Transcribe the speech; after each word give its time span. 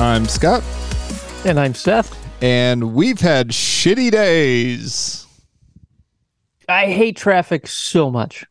I'm 0.00 0.26
Scott, 0.26 0.62
And 1.44 1.58
I'm 1.60 1.74
Seth. 1.74 2.16
and 2.40 2.94
we've 2.94 3.20
had 3.20 3.48
shitty 3.48 4.10
days. 4.10 5.26
I 6.70 6.86
hate 6.86 7.16
traffic 7.18 7.66
so 7.66 8.10
much. 8.10 8.46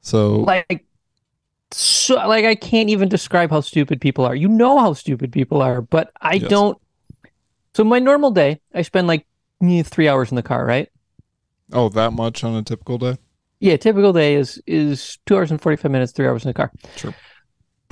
So, 0.00 0.46
Like 0.46 0.84
so 1.72 2.16
like 2.28 2.44
I 2.44 2.54
can't 2.54 2.90
even 2.90 3.08
describe 3.08 3.50
how 3.50 3.60
stupid 3.62 4.00
people 4.00 4.24
are. 4.26 4.34
You 4.36 4.48
know 4.48 4.78
how 4.78 4.94
stupid 4.94 5.32
people 5.32 5.62
are, 5.62 5.82
but 5.82 6.12
I 6.20 6.38
Yes. 6.38 6.40
don't 6.40 6.78
So 7.76 7.84
my 7.84 7.98
normal 8.00 8.30
day, 8.32 8.60
I 8.74 8.82
spend 8.82 9.06
like 9.08 9.26
eh, 9.64 9.82
3 9.84 10.08
hours 10.08 10.30
in 10.32 10.36
the 10.36 10.42
car, 10.44 10.64
right? 10.66 10.88
oh, 11.74 11.90
that 11.90 12.12
much 12.14 12.42
on 12.42 12.54
a 12.54 12.62
typical 12.62 12.96
day? 12.96 13.18
Yeah, 13.60 13.76
typical 13.76 14.12
day 14.12 14.34
is 14.34 14.60
is 14.66 15.18
2 15.26 15.36
hours 15.36 15.50
and 15.50 15.60
45 15.60 15.90
minutes, 15.90 16.12
3 16.12 16.26
hours 16.26 16.44
in 16.44 16.50
the 16.50 16.54
car. 16.54 16.72
Sure. 16.96 17.14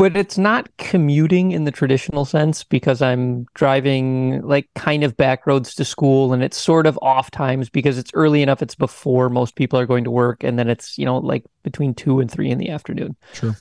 But 0.02 0.16
it's 0.16 0.36
not 0.36 0.68
commuting 0.78 1.52
in 1.52 1.62
the 1.62 1.70
traditional 1.70 2.24
sense 2.24 2.64
because 2.64 3.00
I'm 3.00 3.46
driving 3.54 4.42
like 4.42 4.68
kind 4.74 5.04
of 5.04 5.16
back 5.16 5.46
roads 5.46 5.76
to 5.76 5.84
school 5.84 6.32
and 6.32 6.42
it's 6.42 6.56
sort 6.56 6.88
of 6.88 6.98
off 7.00 7.30
times 7.30 7.70
because 7.70 7.98
it's 7.98 8.10
early 8.12 8.42
enough 8.42 8.62
it's 8.62 8.74
before 8.74 9.28
most 9.28 9.54
people 9.54 9.78
are 9.78 9.86
going 9.86 10.02
to 10.02 10.10
work 10.10 10.42
and 10.42 10.58
then 10.58 10.68
it's, 10.68 10.98
you 10.98 11.04
know, 11.04 11.18
like 11.18 11.44
between 11.62 11.94
2 11.94 12.18
and 12.18 12.28
3 12.28 12.50
in 12.50 12.58
the 12.58 12.70
afternoon. 12.70 13.14
Sure. 13.32 13.56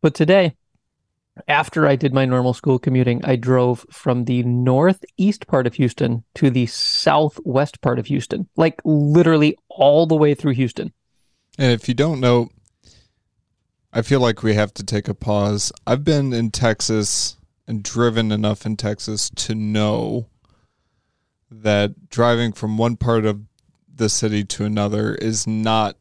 But 0.00 0.14
today, 0.14 0.56
after 1.46 1.86
I 1.86 1.96
did 1.96 2.14
my 2.14 2.24
normal 2.24 2.54
school 2.54 2.78
commuting, 2.78 3.22
I 3.22 3.36
drove 3.36 3.84
from 3.90 4.24
the 4.24 4.42
northeast 4.42 5.46
part 5.48 5.66
of 5.66 5.74
Houston 5.74 6.24
to 6.36 6.48
the 6.48 6.64
southwest 6.64 7.82
part 7.82 7.98
of 7.98 8.06
Houston, 8.06 8.48
like 8.56 8.80
literally 8.86 9.58
all 9.68 10.06
the 10.06 10.16
way 10.16 10.32
through 10.32 10.54
Houston. 10.54 10.94
And 11.58 11.72
if 11.72 11.88
you 11.88 11.94
don't 11.94 12.20
know, 12.20 12.48
I 13.96 14.02
feel 14.02 14.20
like 14.20 14.42
we 14.42 14.52
have 14.52 14.74
to 14.74 14.84
take 14.84 15.08
a 15.08 15.14
pause. 15.14 15.72
I've 15.86 16.04
been 16.04 16.34
in 16.34 16.50
Texas 16.50 17.38
and 17.66 17.82
driven 17.82 18.30
enough 18.30 18.66
in 18.66 18.76
Texas 18.76 19.30
to 19.36 19.54
know 19.54 20.28
that 21.50 22.10
driving 22.10 22.52
from 22.52 22.76
one 22.76 22.98
part 22.98 23.24
of 23.24 23.40
the 23.94 24.10
city 24.10 24.44
to 24.44 24.66
another 24.66 25.14
is 25.14 25.46
not 25.46 25.96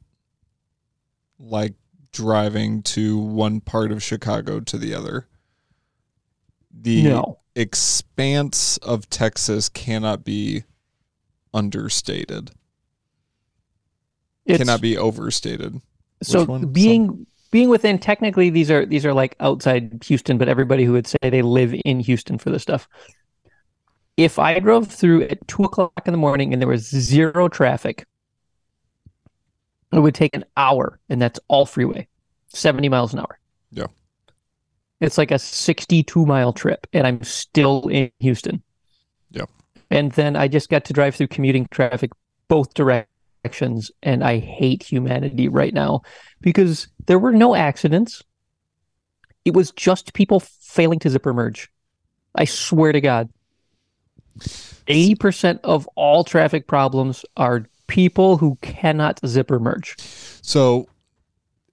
like 1.40 1.76
driving 2.12 2.84
to 2.84 3.18
one 3.18 3.62
part 3.62 3.94
of 3.94 4.04
Chicago 4.04 4.60
to 4.60 4.78
the 4.78 4.94
other. 4.94 5.28
The 6.70 7.02
No. 7.04 7.40
expanse 7.56 8.76
of 8.80 9.10
Texas 9.10 9.70
cannot 9.70 10.26
be 10.26 10.66
understated. 11.54 12.52
It's, 14.46 14.58
cannot 14.58 14.82
be 14.82 14.98
overstated. 14.98 15.80
so 16.22 16.44
one? 16.44 16.74
being 16.74 17.26
being 17.56 17.70
within 17.70 17.98
technically 17.98 18.50
these 18.50 18.70
are 18.70 18.86
these 18.86 19.06
are 19.06 19.14
like 19.14 19.34
outside 19.40 20.04
Houston, 20.04 20.38
but 20.38 20.50
everybody 20.50 20.84
who 20.84 20.92
would 20.92 21.08
say 21.08 21.18
they 21.22 21.42
live 21.42 21.74
in 21.86 22.02
Houston 22.02 22.38
for 22.38 22.50
this 22.50 22.62
stuff. 22.62 22.86
If 24.18 24.38
I 24.38 24.60
drove 24.60 24.90
through 24.90 25.22
at 25.22 25.48
two 25.48 25.64
o'clock 25.64 26.02
in 26.06 26.12
the 26.12 26.18
morning 26.18 26.52
and 26.52 26.62
there 26.62 26.68
was 26.68 26.86
zero 26.86 27.48
traffic, 27.48 28.06
it 29.94 30.00
would 30.00 30.16
take 30.16 30.36
an 30.36 30.44
hour, 30.58 31.00
and 31.08 31.22
that's 31.22 31.40
all 31.48 31.66
freeway, 31.66 32.10
seventy 32.50 32.90
miles 32.90 33.14
an 33.14 33.20
hour. 33.20 33.40
Yeah. 33.72 33.88
It's 35.00 35.18
like 35.18 35.32
a 35.32 35.40
sixty-two 35.40 36.26
mile 36.26 36.52
trip, 36.52 36.86
and 36.92 37.08
I'm 37.08 37.24
still 37.24 37.88
in 37.88 38.12
Houston. 38.20 38.62
Yeah. 39.32 39.46
And 39.90 40.12
then 40.12 40.36
I 40.36 40.50
just 40.50 40.70
got 40.70 40.84
to 40.84 40.94
drive 40.94 41.16
through 41.16 41.28
commuting 41.28 41.70
traffic 41.72 42.12
both 42.50 42.74
directions, 42.74 43.08
and 44.04 44.24
I 44.24 44.40
hate 44.40 44.84
humanity 44.84 45.48
right 45.48 45.74
now 45.74 46.02
because 46.42 46.88
there 47.06 47.20
were 47.20 47.32
no 47.32 47.56
accidents. 47.56 48.24
It 49.44 49.54
was 49.54 49.72
just 49.72 50.14
people 50.14 50.40
failing 50.40 51.00
to 51.00 51.10
zipper 51.10 51.34
merge. 51.34 51.70
I 52.36 52.46
swear 52.46 52.92
to 52.92 53.02
God. 53.02 53.30
80% 54.40 55.60
of 55.64 55.88
all 55.96 56.24
traffic 56.24 56.68
problems 56.68 57.26
are 57.38 57.66
people 57.88 58.38
who 58.38 58.58
cannot 58.62 59.20
zipper 59.26 59.60
merge. 59.60 59.96
So 60.42 60.88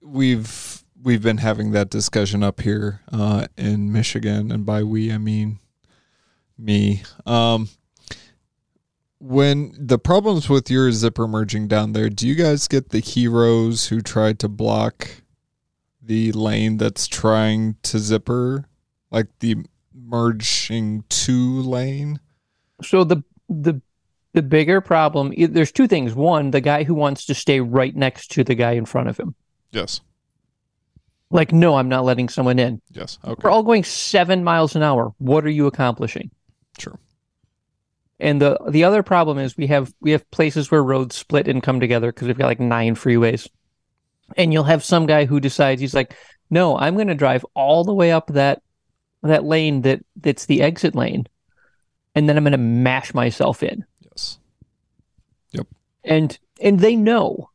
we've 0.01 0.83
we've 1.01 1.21
been 1.21 1.37
having 1.37 1.71
that 1.71 1.89
discussion 1.89 2.43
up 2.43 2.61
here 2.61 3.01
uh, 3.11 3.47
in 3.57 3.91
Michigan, 3.91 4.51
and 4.51 4.65
by 4.65 4.83
we 4.83 5.11
I 5.11 5.17
mean 5.17 5.59
me. 6.57 7.03
Um, 7.25 7.69
when 9.23 9.73
the 9.79 9.97
problems 9.97 10.49
with 10.49 10.69
your 10.69 10.91
zipper 10.91 11.29
merging 11.29 11.69
down 11.69 11.93
there, 11.93 12.09
do 12.09 12.27
you 12.27 12.35
guys 12.35 12.67
get 12.67 12.89
the 12.89 12.99
heroes 12.99 13.87
who 13.87 14.01
try 14.01 14.33
to 14.33 14.49
block 14.49 15.07
the 16.01 16.33
lane 16.33 16.75
that's 16.75 17.07
trying 17.07 17.77
to 17.83 17.99
zipper, 17.99 18.65
like 19.11 19.27
the 19.39 19.55
merging 19.95 21.05
two 21.07 21.61
lane? 21.61 22.19
So 22.81 23.05
the 23.05 23.23
the 23.47 23.81
the 24.33 24.41
bigger 24.41 24.81
problem 24.81 25.33
there's 25.37 25.71
two 25.71 25.87
things. 25.87 26.13
One, 26.13 26.51
the 26.51 26.59
guy 26.59 26.83
who 26.83 26.93
wants 26.93 27.25
to 27.27 27.33
stay 27.33 27.61
right 27.61 27.95
next 27.95 28.29
to 28.31 28.43
the 28.43 28.55
guy 28.55 28.73
in 28.73 28.85
front 28.85 29.07
of 29.07 29.17
him. 29.17 29.35
Yes. 29.71 30.01
Like, 31.29 31.53
no, 31.53 31.77
I'm 31.77 31.89
not 31.89 32.03
letting 32.03 32.27
someone 32.27 32.59
in. 32.59 32.81
Yes. 32.91 33.19
Okay. 33.23 33.41
We're 33.41 33.51
all 33.51 33.63
going 33.63 33.85
7 33.85 34.43
miles 34.43 34.75
an 34.75 34.83
hour. 34.83 35.13
What 35.17 35.45
are 35.45 35.49
you 35.49 35.65
accomplishing? 35.65 36.29
Sure. 36.77 36.99
And 38.23 38.41
the 38.41 38.57
the 38.69 38.85
other 38.85 39.03
problem 39.03 39.37
is 39.37 39.57
we 39.57 39.67
have 39.67 39.93
we 39.99 40.11
have 40.11 40.31
places 40.31 40.71
where 40.71 40.81
roads 40.81 41.13
split 41.13 41.49
and 41.49 41.61
come 41.61 41.81
together 41.81 42.09
because 42.09 42.29
we've 42.29 42.37
got 42.37 42.47
like 42.47 42.59
nine 42.59 42.95
freeways. 42.95 43.49
And 44.37 44.53
you'll 44.53 44.63
have 44.63 44.81
some 44.81 45.05
guy 45.05 45.25
who 45.25 45.41
decides 45.41 45.81
he's 45.81 45.93
like, 45.93 46.15
"No, 46.49 46.77
I'm 46.77 46.95
going 46.95 47.09
to 47.09 47.15
drive 47.15 47.45
all 47.53 47.83
the 47.83 47.93
way 47.93 48.13
up 48.13 48.27
that 48.27 48.61
that 49.23 49.43
lane 49.43 49.81
that 49.81 50.05
that's 50.15 50.45
the 50.45 50.61
exit 50.61 50.95
lane, 50.95 51.27
and 52.15 52.29
then 52.29 52.37
I'm 52.37 52.45
going 52.45 52.53
to 52.53 52.57
mash 52.57 53.13
myself 53.13 53.61
in." 53.61 53.83
Yes. 53.99 54.39
Yep. 55.51 55.67
And 56.05 56.39
and 56.61 56.79
they 56.79 56.95
know. 56.95 57.49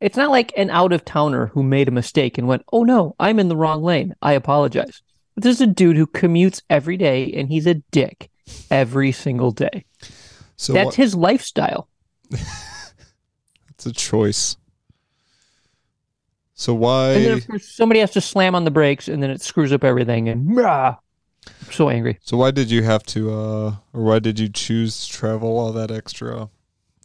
It's 0.00 0.16
not 0.16 0.30
like 0.30 0.52
an 0.56 0.70
out 0.70 0.94
of 0.94 1.04
towner 1.04 1.48
who 1.48 1.62
made 1.62 1.88
a 1.88 1.92
mistake 1.92 2.38
and 2.38 2.48
went, 2.48 2.64
"Oh 2.72 2.84
no, 2.84 3.14
I'm 3.20 3.38
in 3.38 3.48
the 3.48 3.56
wrong 3.56 3.82
lane. 3.82 4.14
I 4.22 4.32
apologize." 4.32 5.02
But 5.34 5.44
this 5.44 5.56
is 5.56 5.60
a 5.60 5.66
dude 5.66 5.98
who 5.98 6.06
commutes 6.06 6.62
every 6.70 6.96
day 6.96 7.30
and 7.34 7.50
he's 7.50 7.66
a 7.66 7.74
dick 7.74 8.30
every 8.70 9.12
single 9.12 9.50
day. 9.50 9.84
So 10.56 10.72
That's 10.72 10.86
what, 10.86 10.94
his 10.94 11.14
lifestyle. 11.14 11.88
it's 12.30 13.86
a 13.86 13.92
choice. 13.92 14.56
So 16.54 16.72
why? 16.74 17.12
And 17.12 17.24
then 17.24 17.32
of 17.32 17.46
course 17.46 17.68
somebody 17.68 18.00
has 18.00 18.12
to 18.12 18.20
slam 18.20 18.54
on 18.54 18.64
the 18.64 18.70
brakes 18.70 19.08
and 19.08 19.22
then 19.22 19.30
it 19.30 19.42
screws 19.42 19.72
up 19.72 19.84
everything 19.84 20.28
and 20.28 20.56
rah, 20.56 20.96
I'm 21.46 21.72
so 21.72 21.90
angry. 21.90 22.18
So 22.22 22.38
why 22.38 22.50
did 22.50 22.70
you 22.70 22.82
have 22.82 23.04
to, 23.06 23.32
uh, 23.32 23.76
or 23.92 24.02
why 24.02 24.18
did 24.18 24.38
you 24.38 24.48
choose 24.48 25.06
to 25.06 25.12
travel 25.12 25.58
all 25.58 25.72
that 25.72 25.90
extra 25.90 26.48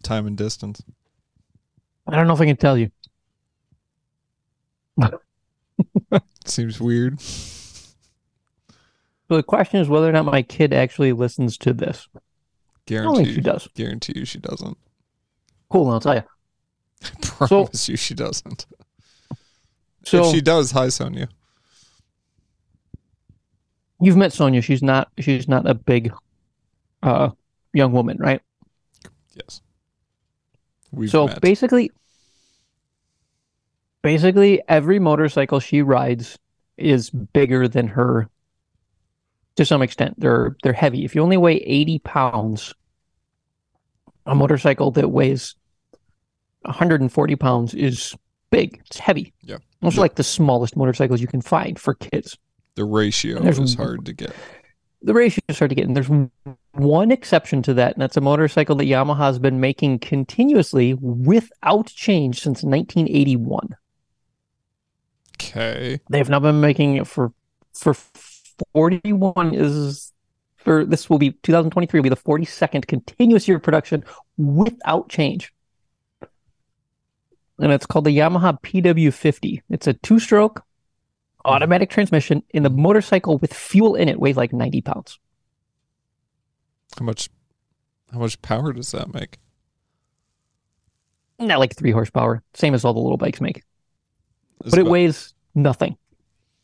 time 0.04 0.26
and 0.26 0.38
distance? 0.38 0.82
I 2.08 2.16
don't 2.16 2.28
know 2.28 2.34
if 2.34 2.42
I 2.42 2.46
can 2.46 2.58
tell 2.58 2.78
you. 2.78 2.92
Seems 6.46 6.80
weird. 6.80 7.20
So 9.32 9.38
the 9.38 9.44
question 9.44 9.80
is 9.80 9.88
whether 9.88 10.10
or 10.10 10.12
not 10.12 10.26
my 10.26 10.42
kid 10.42 10.74
actually 10.74 11.14
listens 11.14 11.58
to 11.60 11.72
this. 11.72 12.10
I 12.14 12.20
don't 12.96 13.16
think 13.16 13.30
Guarantee, 13.30 13.34
she 13.34 13.40
does. 13.40 13.70
guarantee 13.76 14.14
you 14.18 14.26
she 14.26 14.40
doesn't. 14.40 14.78
Cool, 15.70 15.90
I'll 15.90 16.02
tell 16.02 16.16
you. 16.16 16.24
Promise 17.22 17.88
you 17.88 17.96
she 17.96 18.14
doesn't. 18.14 18.66
So 20.04 20.26
if 20.26 20.36
she 20.36 20.42
does, 20.42 20.72
hi 20.72 20.90
Sonia. 20.90 21.30
you've 24.02 24.18
met 24.18 24.34
Sonia. 24.34 24.62
She's 24.62 24.84
not 24.84 25.08
she's 25.18 25.48
not 25.48 25.66
a 25.66 25.76
big 25.76 26.12
uh 27.02 27.30
young 27.72 27.94
woman, 27.94 28.18
right? 28.20 28.42
Yes. 29.34 29.62
We've 30.92 31.10
so 31.10 31.28
met. 31.28 31.40
basically 31.40 31.90
basically 34.02 34.62
every 34.68 35.00
motorcycle 35.00 35.62
she 35.62 35.82
rides 35.82 36.38
is 36.76 37.10
bigger 37.10 37.70
than 37.70 37.88
her 37.88 38.28
to 39.62 39.66
some 39.66 39.82
extent. 39.82 40.20
They're 40.20 40.56
they're 40.64 40.74
heavy. 40.74 41.06
If 41.06 41.16
you 41.16 41.22
only 41.22 41.38
weigh 41.38 41.58
80 41.58 42.00
pounds, 42.00 42.74
a 44.26 44.36
motorcycle 44.36 44.92
that 44.92 45.10
weighs 45.10 45.56
140 46.64 47.36
pounds 47.36 47.74
is 47.74 48.16
big. 48.50 48.82
It's 48.86 49.00
heavy. 49.00 49.34
Yeah. 49.44 49.58
Those 49.82 49.98
are 49.98 50.02
like 50.02 50.16
the 50.16 50.24
smallest 50.24 50.76
motorcycles 50.76 51.22
you 51.22 51.28
can 51.28 51.42
find 51.42 51.80
for 51.80 51.94
kids. 51.94 52.38
the 52.76 52.86
ratio 52.86 53.42
is 53.44 53.76
hard 53.76 54.06
to 54.06 54.14
get. 54.14 54.34
the 55.02 55.14
ratio 55.14 55.42
is 55.48 55.58
hard 55.60 55.70
to 55.70 55.76
get. 55.76 55.86
And 55.88 55.96
there's 55.96 56.10
one 56.74 57.12
exception 57.12 57.62
to 57.64 57.74
that, 57.76 57.94
and 57.94 58.02
that's 58.02 58.18
a 58.18 58.22
motorcycle 58.22 58.76
that 58.76 58.86
Yamaha 58.86 59.18
has 59.18 59.40
been 59.40 59.60
making 59.60 60.00
continuously 60.00 60.94
without 60.96 61.88
change 61.88 62.42
since 62.42 62.64
1981. 62.64 63.76
Okay. 65.36 66.00
They 66.10 66.18
have 66.18 66.30
not 66.30 66.42
been 66.44 66.62
making 66.62 66.98
it 66.98 67.08
for 67.08 67.34
for 67.74 67.96
41 68.74 69.54
is 69.54 70.14
for 70.58 70.86
this 70.86 71.10
will 71.10 71.18
be 71.18 71.32
2023 71.44 72.00
will 72.00 72.04
be 72.04 72.10
the 72.10 72.16
42nd 72.16 72.88
continuous 72.88 73.48
year 73.48 73.58
of 73.58 73.64
production 73.64 74.04
without 74.38 75.10
change. 75.10 75.54
And 77.60 77.72
it's 77.72 77.86
called 77.86 78.06
the 78.06 78.18
Yamaha 78.18 78.60
PW50. 78.62 79.62
It's 79.70 79.88
a 79.88 79.94
two-stroke 79.94 80.64
automatic 81.46 81.90
transmission, 81.90 82.44
and 82.54 82.64
the 82.64 82.70
motorcycle 82.70 83.38
with 83.40 83.54
fuel 83.54 83.96
in 83.96 84.08
it 84.10 84.20
weighs 84.20 84.38
like 84.38 84.54
90 84.54 84.82
pounds. 84.82 85.20
How 87.00 87.06
much? 87.06 87.30
How 88.12 88.20
much 88.20 88.42
power 88.42 88.74
does 88.74 88.92
that 88.92 89.14
make? 89.14 89.38
Not 91.40 91.60
like 91.60 91.76
three 91.76 91.92
horsepower, 91.92 92.44
same 92.54 92.74
as 92.74 92.86
all 92.86 92.94
the 92.94 93.00
little 93.00 93.18
bikes 93.18 93.42
make. 93.42 93.64
It's 94.60 94.70
but 94.72 94.80
it 94.80 94.82
about- 94.82 94.92
weighs 94.92 95.34
nothing. 95.56 95.98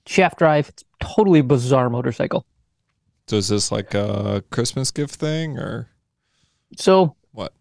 Shaft 0.08 0.40
drive, 0.40 0.70
it's 0.70 0.84
totally 1.00 1.42
bizarre 1.42 1.90
motorcycle. 1.90 2.46
So 3.28 3.38
is 3.38 3.50
this 3.50 3.72
like 3.72 3.94
a 3.94 4.44
Christmas 4.52 4.92
gift 4.92 5.16
thing 5.16 5.58
or 5.58 5.90
So 6.78 7.16
what? 7.32 7.54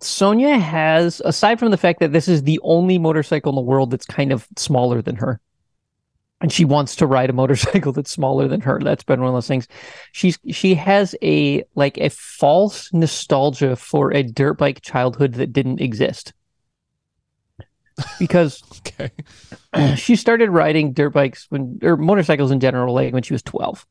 Sonia 0.00 0.58
has, 0.58 1.22
aside 1.24 1.58
from 1.60 1.70
the 1.70 1.76
fact 1.76 2.00
that 2.00 2.12
this 2.12 2.26
is 2.28 2.42
the 2.42 2.58
only 2.62 2.98
motorcycle 2.98 3.50
in 3.52 3.56
the 3.56 3.62
world 3.62 3.90
that's 3.90 4.06
kind 4.06 4.32
of 4.32 4.48
smaller 4.56 5.00
than 5.00 5.16
her, 5.16 5.40
and 6.40 6.52
she 6.52 6.64
wants 6.64 6.96
to 6.96 7.06
ride 7.06 7.30
a 7.30 7.32
motorcycle 7.32 7.92
that's 7.94 8.10
smaller 8.10 8.48
than 8.48 8.60
her. 8.62 8.80
That's 8.82 9.04
been 9.04 9.20
one 9.20 9.28
of 9.28 9.34
those 9.34 9.48
things. 9.48 9.68
She's 10.12 10.38
she 10.50 10.74
has 10.74 11.14
a 11.22 11.62
like 11.76 11.98
a 11.98 12.10
false 12.10 12.92
nostalgia 12.92 13.76
for 13.76 14.12
a 14.12 14.22
dirt 14.24 14.54
bike 14.58 14.82
childhood 14.82 15.34
that 15.34 15.52
didn't 15.52 15.80
exist. 15.80 16.32
Because 18.18 18.62
Okay. 18.86 19.10
she 19.96 20.16
started 20.16 20.50
riding 20.50 20.92
dirt 20.92 21.10
bikes 21.10 21.46
when 21.48 21.78
or 21.82 21.96
motorcycles 21.96 22.50
in 22.50 22.60
general 22.60 22.94
like 22.94 23.12
when 23.12 23.22
she 23.22 23.34
was 23.34 23.42
12 23.42 23.86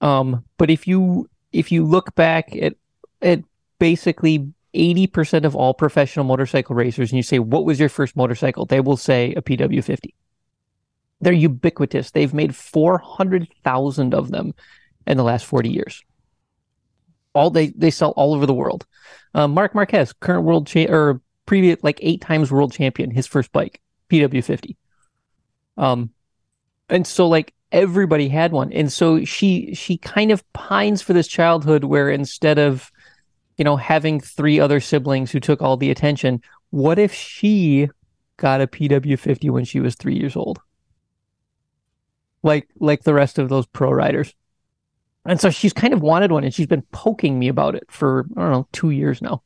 um 0.00 0.44
but 0.56 0.70
if 0.70 0.86
you 0.86 1.28
if 1.52 1.72
you 1.72 1.84
look 1.84 2.14
back 2.14 2.54
at 2.56 2.74
at 3.22 3.40
basically 3.78 4.52
80% 4.72 5.44
of 5.44 5.56
all 5.56 5.74
professional 5.74 6.24
motorcycle 6.24 6.76
racers 6.76 7.10
and 7.10 7.16
you 7.16 7.22
say 7.24 7.38
what 7.38 7.64
was 7.64 7.80
your 7.80 7.88
first 7.88 8.14
motorcycle? 8.14 8.66
they 8.66 8.80
will 8.80 8.96
say 8.96 9.32
a 9.34 9.42
pw50 9.42 10.12
they're 11.20 11.32
ubiquitous. 11.32 12.10
They've 12.10 12.32
made 12.32 12.56
400,000 12.56 14.14
of 14.14 14.30
them 14.30 14.54
in 15.06 15.16
the 15.16 15.22
last 15.22 15.44
40 15.46 15.68
years. 15.68 16.02
All 17.34 17.50
they 17.50 17.68
they 17.68 17.90
sell 17.90 18.10
all 18.16 18.34
over 18.34 18.46
the 18.46 18.54
world. 18.54 18.86
Um, 19.34 19.54
Marc 19.54 19.74
Marquez 19.74 20.12
current 20.12 20.44
world 20.44 20.66
cha- 20.66 20.88
or 20.88 21.20
previous 21.50 21.82
like 21.82 21.98
eight 22.00 22.20
times 22.20 22.52
world 22.52 22.72
champion 22.72 23.10
his 23.10 23.26
first 23.26 23.50
bike 23.50 23.80
PW50. 24.08 24.76
Um, 25.76 26.10
and 26.88 27.04
so 27.04 27.26
like 27.26 27.52
everybody 27.72 28.28
had 28.28 28.52
one, 28.52 28.72
and 28.72 28.92
so 28.92 29.24
she 29.24 29.74
she 29.74 29.96
kind 29.96 30.30
of 30.30 30.44
pines 30.52 31.02
for 31.02 31.12
this 31.12 31.26
childhood 31.26 31.82
where 31.82 32.08
instead 32.08 32.60
of 32.60 32.92
you 33.56 33.64
know 33.64 33.76
having 33.76 34.20
three 34.20 34.60
other 34.60 34.78
siblings 34.78 35.32
who 35.32 35.40
took 35.40 35.60
all 35.60 35.76
the 35.76 35.90
attention, 35.90 36.40
what 36.70 37.00
if 37.00 37.12
she 37.12 37.88
got 38.36 38.60
a 38.60 38.68
PW50 38.68 39.50
when 39.50 39.64
she 39.64 39.80
was 39.80 39.96
three 39.96 40.16
years 40.16 40.36
old? 40.36 40.60
Like 42.44 42.68
like 42.78 43.02
the 43.02 43.14
rest 43.14 43.40
of 43.40 43.48
those 43.48 43.66
pro 43.66 43.90
riders. 43.90 44.32
And 45.24 45.40
so 45.40 45.50
she's 45.50 45.72
kind 45.72 45.94
of 45.94 46.00
wanted 46.00 46.30
one, 46.30 46.44
and 46.44 46.54
she's 46.54 46.68
been 46.68 46.86
poking 46.92 47.40
me 47.40 47.48
about 47.48 47.74
it 47.74 47.90
for 47.90 48.24
I 48.36 48.42
don't 48.42 48.52
know 48.52 48.68
two 48.70 48.90
years 48.90 49.20
now. 49.20 49.42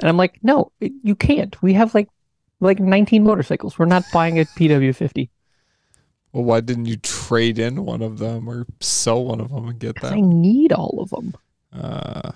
And 0.00 0.08
I'm 0.08 0.16
like, 0.16 0.38
no, 0.42 0.72
you 0.80 1.14
can't. 1.16 1.60
We 1.62 1.72
have 1.74 1.94
like 1.94 2.08
like 2.60 2.80
19 2.80 3.22
motorcycles. 3.22 3.78
We're 3.78 3.86
not 3.86 4.04
buying 4.12 4.38
a 4.38 4.44
PW50. 4.44 5.28
Well, 6.32 6.44
why 6.44 6.60
didn't 6.60 6.86
you 6.86 6.96
trade 6.96 7.58
in 7.58 7.84
one 7.84 8.02
of 8.02 8.18
them 8.18 8.48
or 8.48 8.66
sell 8.80 9.24
one 9.24 9.40
of 9.40 9.50
them 9.50 9.68
and 9.68 9.78
get 9.78 10.00
that? 10.02 10.12
I 10.12 10.20
need 10.20 10.72
all 10.72 10.98
of 11.00 11.10
them. 11.10 11.34
Uh, 11.72 12.32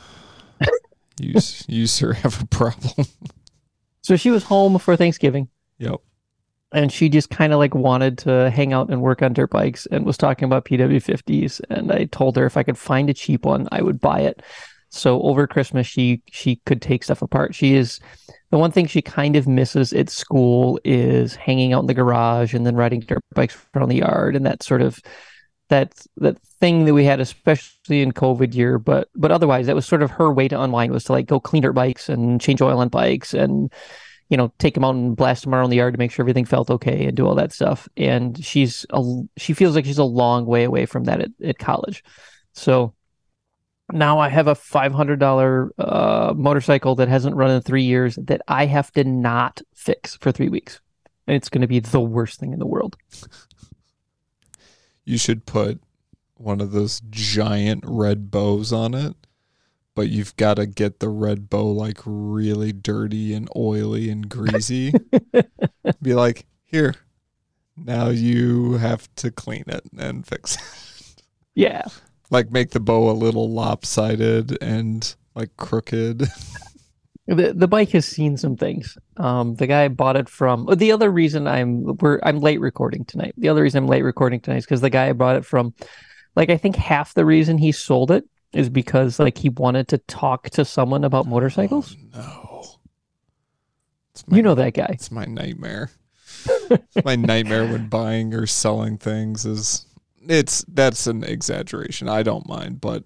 you 1.20 1.34
you 1.68 1.86
sir 1.86 2.12
have 2.14 2.40
a 2.42 2.46
problem. 2.46 3.06
So 4.02 4.16
she 4.16 4.30
was 4.30 4.44
home 4.44 4.78
for 4.78 4.96
Thanksgiving 4.96 5.48
yep. 5.78 6.00
and 6.72 6.90
she 6.90 7.08
just 7.08 7.30
kind 7.30 7.52
of 7.52 7.58
like 7.58 7.74
wanted 7.74 8.18
to 8.18 8.50
hang 8.50 8.72
out 8.72 8.90
and 8.90 9.00
work 9.00 9.22
on 9.22 9.32
dirt 9.32 9.50
bikes 9.50 9.86
and 9.86 10.04
was 10.04 10.16
talking 10.16 10.46
about 10.46 10.64
PW50s. 10.64 11.60
And 11.70 11.92
I 11.92 12.06
told 12.06 12.36
her 12.36 12.44
if 12.44 12.56
I 12.56 12.64
could 12.64 12.78
find 12.78 13.08
a 13.08 13.14
cheap 13.14 13.44
one, 13.44 13.68
I 13.70 13.82
would 13.82 14.00
buy 14.00 14.20
it. 14.20 14.42
So 14.92 15.22
over 15.22 15.46
Christmas, 15.46 15.86
she 15.86 16.22
she 16.30 16.56
could 16.66 16.82
take 16.82 17.02
stuff 17.02 17.22
apart. 17.22 17.54
She 17.54 17.74
is 17.74 17.98
the 18.50 18.58
one 18.58 18.70
thing 18.70 18.86
she 18.86 19.00
kind 19.00 19.36
of 19.36 19.48
misses 19.48 19.94
at 19.94 20.10
school 20.10 20.78
is 20.84 21.34
hanging 21.34 21.72
out 21.72 21.80
in 21.80 21.86
the 21.86 21.94
garage 21.94 22.52
and 22.52 22.66
then 22.66 22.76
riding 22.76 23.00
dirt 23.00 23.22
bikes 23.34 23.56
around 23.74 23.88
the 23.88 23.96
yard 23.96 24.36
and 24.36 24.44
that 24.44 24.62
sort 24.62 24.82
of 24.82 25.00
that 25.70 25.94
that 26.18 26.38
thing 26.60 26.84
that 26.84 26.92
we 26.92 27.04
had, 27.04 27.20
especially 27.20 28.02
in 28.02 28.12
COVID 28.12 28.54
year. 28.54 28.78
But 28.78 29.08
but 29.14 29.32
otherwise, 29.32 29.66
that 29.66 29.74
was 29.74 29.86
sort 29.86 30.02
of 30.02 30.10
her 30.10 30.30
way 30.30 30.46
to 30.48 30.60
unwind 30.60 30.92
was 30.92 31.04
to 31.04 31.12
like 31.12 31.26
go 31.26 31.40
clean 31.40 31.62
dirt 31.62 31.72
bikes 31.72 32.10
and 32.10 32.38
change 32.38 32.60
oil 32.60 32.78
on 32.78 32.88
bikes 32.88 33.32
and 33.32 33.72
you 34.28 34.36
know 34.36 34.52
take 34.58 34.74
them 34.74 34.84
out 34.84 34.94
and 34.94 35.16
blast 35.16 35.44
them 35.44 35.54
around 35.54 35.70
the 35.70 35.76
yard 35.76 35.94
to 35.94 35.98
make 35.98 36.10
sure 36.10 36.22
everything 36.22 36.44
felt 36.44 36.70
okay 36.70 37.06
and 37.06 37.16
do 37.16 37.26
all 37.26 37.34
that 37.34 37.52
stuff. 37.52 37.88
And 37.96 38.44
she's 38.44 38.84
a 38.90 39.02
she 39.38 39.54
feels 39.54 39.74
like 39.74 39.86
she's 39.86 39.96
a 39.96 40.04
long 40.04 40.44
way 40.44 40.64
away 40.64 40.84
from 40.84 41.04
that 41.04 41.22
at, 41.22 41.30
at 41.42 41.58
college. 41.58 42.04
So 42.52 42.92
now 43.92 44.18
I 44.18 44.28
have 44.28 44.46
a 44.46 44.54
five 44.54 44.92
hundred 44.92 45.18
dollar 45.18 45.72
uh, 45.78 46.34
motorcycle 46.36 46.94
that 46.96 47.08
hasn't 47.08 47.36
run 47.36 47.50
in 47.50 47.60
three 47.62 47.84
years 47.84 48.16
that 48.16 48.40
I 48.48 48.66
have 48.66 48.90
to 48.92 49.04
not 49.04 49.62
fix 49.74 50.16
for 50.16 50.32
three 50.32 50.48
weeks, 50.48 50.80
and 51.26 51.36
it's 51.36 51.48
going 51.48 51.62
to 51.62 51.66
be 51.66 51.80
the 51.80 52.00
worst 52.00 52.40
thing 52.40 52.52
in 52.52 52.58
the 52.58 52.66
world. 52.66 52.96
You 55.04 55.18
should 55.18 55.46
put 55.46 55.80
one 56.34 56.60
of 56.60 56.72
those 56.72 57.00
giant 57.10 57.84
red 57.86 58.30
bows 58.30 58.72
on 58.72 58.94
it, 58.94 59.14
but 59.94 60.08
you've 60.08 60.36
got 60.36 60.54
to 60.54 60.66
get 60.66 61.00
the 61.00 61.08
red 61.08 61.48
bow 61.48 61.66
like 61.66 61.98
really 62.04 62.72
dirty 62.72 63.32
and 63.34 63.48
oily 63.54 64.10
and 64.10 64.28
greasy. 64.28 64.92
Be 66.02 66.14
like, 66.14 66.46
here, 66.64 66.94
now 67.76 68.08
you 68.08 68.74
have 68.74 69.12
to 69.16 69.30
clean 69.30 69.64
it 69.66 69.82
and 69.96 70.26
fix 70.26 70.56
it. 70.56 71.22
Yeah, 71.54 71.82
like 72.32 72.50
make 72.50 72.70
the 72.70 72.81
bow 72.81 73.11
a 73.11 73.12
little 73.12 73.50
lopsided 73.50 74.61
and 74.62 75.14
like 75.34 75.56
crooked. 75.58 76.19
the 77.26 77.52
the 77.55 77.69
bike 77.69 77.90
has 77.90 78.06
seen 78.06 78.37
some 78.37 78.56
things. 78.56 78.96
Um, 79.19 79.55
the 79.55 79.67
guy 79.67 79.87
bought 79.88 80.17
it 80.17 80.29
from. 80.29 80.67
The 80.75 80.90
other 80.93 81.11
reason 81.11 81.46
I'm 81.46 81.84
we're 81.99 82.19
I'm 82.23 82.40
late 82.40 82.61
recording 82.61 83.05
tonight. 83.05 83.34
The 83.37 83.50
other 83.50 83.62
reason 83.62 83.84
I'm 83.84 83.88
late 83.88 84.02
recording 84.02 84.40
tonight 84.40 84.58
is 84.58 84.64
because 84.64 84.81
the 84.81 84.90
guy 84.90 85.11
I 85.11 85.12
bought 85.12 85.37
it 85.37 85.44
from, 85.44 85.75
like 86.34 86.50
I 86.50 86.56
think 86.56 86.74
half 86.77 87.15
the 87.15 87.27
reason 87.27 87.58
he 87.58 87.70
sold 87.70 88.10
it 88.10 88.24
is 88.55 88.69
because 88.70 89.19
like 89.19 89.39
he 89.39 89.51
wanted 89.51 89.89
to 89.89 89.98
talk 89.98 90.48
to 90.51 90.65
someone 90.65 91.05
about 91.05 91.27
motorcycles. 91.27 91.96
Oh, 92.15 92.19
no. 92.19 92.65
It's 94.12 94.27
my, 94.27 94.36
You 94.36 94.43
know 94.43 94.55
that 94.55 94.74
guy. 94.74 94.91
it's 94.91 95.10
my 95.10 95.24
nightmare. 95.27 95.91
my 97.05 97.15
nightmare 97.17 97.67
when 97.67 97.89
buying 97.89 98.34
or 98.34 98.46
selling 98.46 98.98
things 98.98 99.44
is 99.44 99.86
it's 100.29 100.64
that's 100.69 101.06
an 101.06 101.24
exaggeration. 101.24 102.08
I 102.08 102.22
don't 102.22 102.48
mind, 102.48 102.81
but 102.81 103.05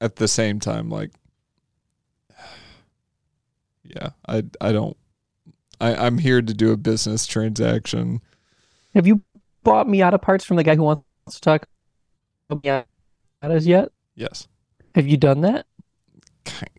at 0.00 0.16
the 0.16 0.28
same 0.28 0.60
time 0.60 0.88
like 0.88 1.10
yeah, 3.84 4.10
I 4.26 4.44
I 4.60 4.72
don't 4.72 4.96
I, 5.80 5.94
I'm 5.94 6.18
here 6.18 6.42
to 6.42 6.54
do 6.54 6.72
a 6.72 6.76
business 6.76 7.26
transaction. 7.26 8.20
Have 8.94 9.06
you 9.06 9.22
bought 9.62 9.86
Miata 9.86 10.20
parts 10.20 10.44
from 10.44 10.56
the 10.56 10.64
guy 10.64 10.76
who 10.76 10.82
wants 10.82 11.04
to 11.32 11.40
talk 11.40 11.66
about 12.48 12.86
Miatas 13.42 13.66
yet? 13.66 13.90
Yes. 14.14 14.48
Have 14.94 15.06
you 15.06 15.16
done 15.16 15.40
that? 15.42 15.66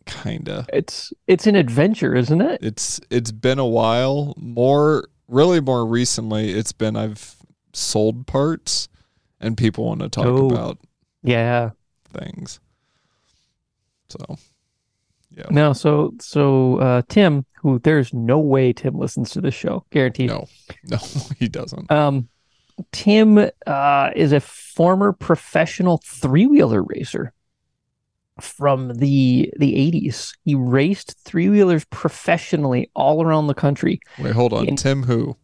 Kinda. 0.06 0.66
It's 0.74 1.13
it's 1.28 1.48
an 1.48 1.56
adventure, 1.56 2.13
isn't 2.16 2.42
it? 2.42 2.60
It's 2.62 3.00
it's 3.10 3.32
been 3.32 3.60
a 3.60 3.66
while. 3.66 4.34
More 4.38 5.08
really 5.28 5.62
more 5.62 5.86
recently 5.86 6.51
it's 6.51 6.74
been 6.74 6.96
I've 6.98 7.38
sold 7.74 8.28
parts 8.28 8.90
and 9.42 9.58
people 9.58 9.86
want 9.86 10.00
to 10.02 10.08
talk 10.10 10.26
Oh. 10.26 10.50
about 10.50 10.78
Yeah. 11.24 11.72
things. 12.14 12.60
So 14.10 14.38
yeah. 15.30 15.46
No, 15.50 15.74
so 15.74 16.14
so 16.20 16.78
uh 16.78 17.02
Tim, 17.10 17.46
who 17.62 17.80
there's 17.80 18.14
no 18.14 18.40
way 18.40 18.74
Tim 18.74 18.98
listens 18.98 19.32
to 19.32 19.42
this 19.42 19.54
show, 19.54 19.86
guaranteed. 19.92 20.30
No. 20.30 20.48
No, 20.86 20.98
he 21.40 21.48
doesn't. 21.48 21.90
Um 21.92 22.28
Tim 22.92 23.38
uh 23.68 24.10
is 24.16 24.32
a 24.32 24.40
former 24.40 25.14
professional 25.14 26.02
three-wheeler 26.04 26.84
racer 26.84 27.34
from 28.40 28.94
the 28.96 29.54
the 29.58 29.74
80s. 29.74 30.36
He 30.44 30.56
raced 30.56 31.16
three-wheelers 31.24 31.86
professionally 31.86 32.90
all 32.96 33.24
around 33.24 33.48
the 33.48 33.54
country. 33.54 34.00
Wait, 34.20 34.34
hold 34.34 34.52
on. 34.54 34.68
in- 34.68 34.76
Tim 34.76 35.04
who? 35.04 35.38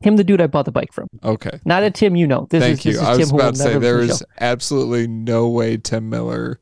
Him 0.00 0.16
the 0.16 0.24
dude 0.24 0.40
I 0.40 0.48
bought 0.48 0.64
the 0.66 0.72
bike 0.72 0.92
from. 0.92 1.08
Okay. 1.22 1.60
Not 1.64 1.82
a 1.82 1.90
Tim 1.90 2.16
you 2.16 2.26
know. 2.26 2.46
This 2.50 2.62
Thank 2.62 2.78
is 2.80 2.84
you. 2.84 2.92
this 2.92 3.00
is 3.00 3.06
I 3.06 3.12
Tim 3.12 3.20
was 3.20 3.32
will 3.32 3.40
about 3.40 3.54
to 3.54 3.60
say 3.60 3.78
there 3.78 4.00
is 4.00 4.18
the 4.18 4.26
absolutely 4.40 5.06
no 5.06 5.48
way 5.48 5.76
Tim 5.76 6.10
Miller 6.10 6.60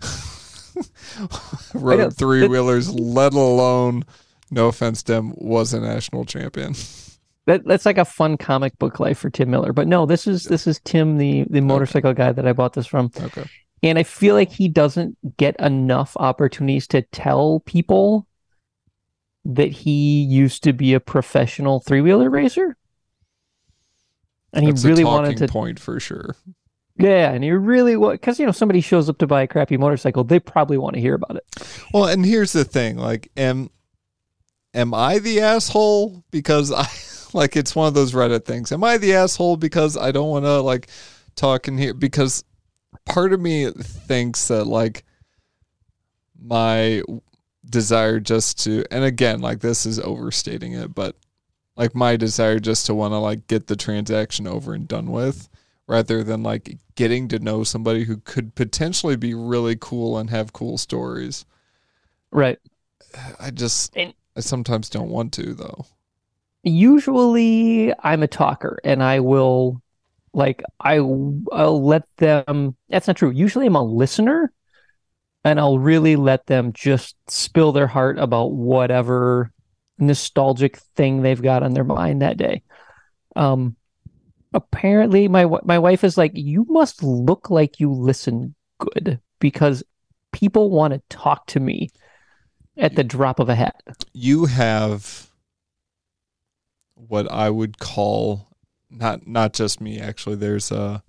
rode 1.74 2.16
three 2.16 2.46
wheelers, 2.46 2.92
let 2.92 3.32
alone 3.34 4.04
no 4.50 4.68
offense, 4.68 5.02
Tim, 5.02 5.32
was 5.36 5.74
a 5.74 5.80
national 5.80 6.24
champion. 6.24 6.74
That 7.46 7.64
that's 7.64 7.86
like 7.86 7.98
a 7.98 8.04
fun 8.04 8.36
comic 8.36 8.78
book 8.78 9.00
life 9.00 9.18
for 9.18 9.30
Tim 9.30 9.50
Miller. 9.50 9.72
But 9.72 9.86
no, 9.86 10.06
this 10.06 10.26
is 10.26 10.44
this 10.44 10.66
is 10.66 10.80
Tim, 10.84 11.16
the 11.16 11.46
the 11.48 11.60
motorcycle 11.60 12.12
guy 12.12 12.32
that 12.32 12.46
I 12.46 12.52
bought 12.52 12.74
this 12.74 12.86
from. 12.86 13.10
Okay. 13.20 13.44
And 13.82 13.98
I 13.98 14.02
feel 14.02 14.34
like 14.34 14.50
he 14.50 14.68
doesn't 14.68 15.16
get 15.36 15.54
enough 15.60 16.16
opportunities 16.16 16.86
to 16.88 17.02
tell 17.02 17.60
people 17.60 18.25
that 19.54 19.70
he 19.70 20.22
used 20.22 20.62
to 20.64 20.72
be 20.72 20.92
a 20.94 21.00
professional 21.00 21.80
three 21.80 22.00
wheeler 22.00 22.28
racer. 22.28 22.76
and 24.52 24.64
he 24.64 24.72
really 24.86 25.04
wanted 25.04 25.36
to 25.36 25.46
point 25.48 25.78
for 25.78 26.00
sure. 26.00 26.34
yeah 26.98 27.30
and 27.30 27.44
he 27.44 27.50
really 27.52 27.96
was 27.96 28.14
because 28.14 28.40
you 28.40 28.46
know 28.46 28.52
somebody 28.52 28.80
shows 28.80 29.08
up 29.08 29.18
to 29.18 29.26
buy 29.26 29.42
a 29.42 29.46
crappy 29.46 29.76
motorcycle 29.76 30.24
they 30.24 30.40
probably 30.40 30.78
want 30.78 30.94
to 30.94 31.00
hear 31.00 31.14
about 31.14 31.36
it 31.36 31.44
Well, 31.92 32.06
and 32.06 32.24
here's 32.24 32.52
the 32.52 32.64
thing: 32.64 32.96
like, 32.96 33.30
am 33.36 33.70
am 34.74 34.92
I 34.92 35.18
the 35.18 35.40
asshole 35.40 36.24
because 36.30 36.72
I 36.72 36.86
like 37.36 37.56
it's 37.56 37.74
one 37.76 37.88
of 37.88 37.94
those 37.94 38.12
Reddit 38.12 38.44
things? 38.44 38.72
Am 38.72 38.82
I 38.82 38.98
the 38.98 39.14
asshole 39.14 39.56
because 39.56 39.96
I 39.96 40.10
don't 40.10 40.28
want 40.30 40.44
to 40.44 40.60
like 40.60 40.88
talk 41.34 41.68
in 41.68 41.78
here? 41.78 41.94
Because 41.94 42.42
part 43.04 43.32
of 43.32 43.40
me 43.40 43.70
thinks 43.70 44.48
that 44.48 44.66
like 44.66 45.04
my 46.42 47.02
desire 47.68 48.20
just 48.20 48.62
to, 48.64 48.84
and 48.90 49.04
again, 49.04 49.40
like 49.40 49.60
this 49.60 49.86
is 49.86 49.98
overstating 50.00 50.72
it, 50.72 50.94
but 50.94 51.16
like 51.76 51.94
my 51.94 52.16
desire 52.16 52.58
just 52.58 52.86
to 52.86 52.94
want 52.94 53.12
to 53.12 53.18
like 53.18 53.46
get 53.48 53.66
the 53.66 53.76
transaction 53.76 54.46
over 54.46 54.72
and 54.74 54.88
done 54.88 55.10
with 55.10 55.48
rather 55.86 56.24
than 56.24 56.42
like 56.42 56.78
getting 56.94 57.28
to 57.28 57.38
know 57.38 57.62
somebody 57.64 58.04
who 58.04 58.16
could 58.18 58.54
potentially 58.54 59.16
be 59.16 59.34
really 59.34 59.76
cool 59.78 60.18
and 60.18 60.30
have 60.30 60.52
cool 60.52 60.78
stories. 60.78 61.44
right 62.30 62.58
I 63.40 63.50
just 63.50 63.96
And- 63.96 64.14
I 64.36 64.40
sometimes 64.40 64.88
don't 64.90 65.08
want 65.10 65.32
to 65.34 65.54
though. 65.54 65.86
usually 66.62 67.92
I'm 68.02 68.22
a 68.22 68.28
talker 68.28 68.78
and 68.84 69.02
I 69.02 69.20
will 69.20 69.80
like 70.34 70.62
I 70.80 70.96
I'll 70.96 71.82
let 71.84 72.04
them 72.18 72.76
that's 72.88 73.06
not 73.06 73.16
true. 73.16 73.30
Usually 73.30 73.66
I'm 73.66 73.76
a 73.76 73.82
listener 73.82 74.52
and 75.46 75.60
I'll 75.60 75.78
really 75.78 76.16
let 76.16 76.46
them 76.46 76.72
just 76.72 77.14
spill 77.28 77.70
their 77.70 77.86
heart 77.86 78.18
about 78.18 78.50
whatever 78.50 79.52
nostalgic 79.96 80.76
thing 80.96 81.22
they've 81.22 81.40
got 81.40 81.62
on 81.62 81.72
their 81.72 81.84
mind 81.84 82.20
that 82.20 82.36
day. 82.36 82.62
Um 83.36 83.76
apparently 84.52 85.28
my 85.28 85.46
my 85.62 85.78
wife 85.78 86.02
is 86.02 86.18
like 86.18 86.32
you 86.34 86.66
must 86.68 87.00
look 87.00 87.48
like 87.48 87.78
you 87.78 87.92
listen 87.92 88.56
good 88.80 89.20
because 89.38 89.84
people 90.32 90.68
want 90.68 90.94
to 90.94 91.02
talk 91.10 91.46
to 91.46 91.60
me 91.60 91.90
at 92.76 92.96
the 92.96 93.04
drop 93.04 93.38
of 93.38 93.48
a 93.48 93.54
hat. 93.54 93.80
You 94.12 94.46
have 94.46 95.30
what 96.94 97.30
I 97.30 97.50
would 97.50 97.78
call 97.78 98.48
not 98.90 99.28
not 99.28 99.52
just 99.52 99.80
me 99.80 100.00
actually 100.00 100.36
there's 100.36 100.72
a 100.72 101.04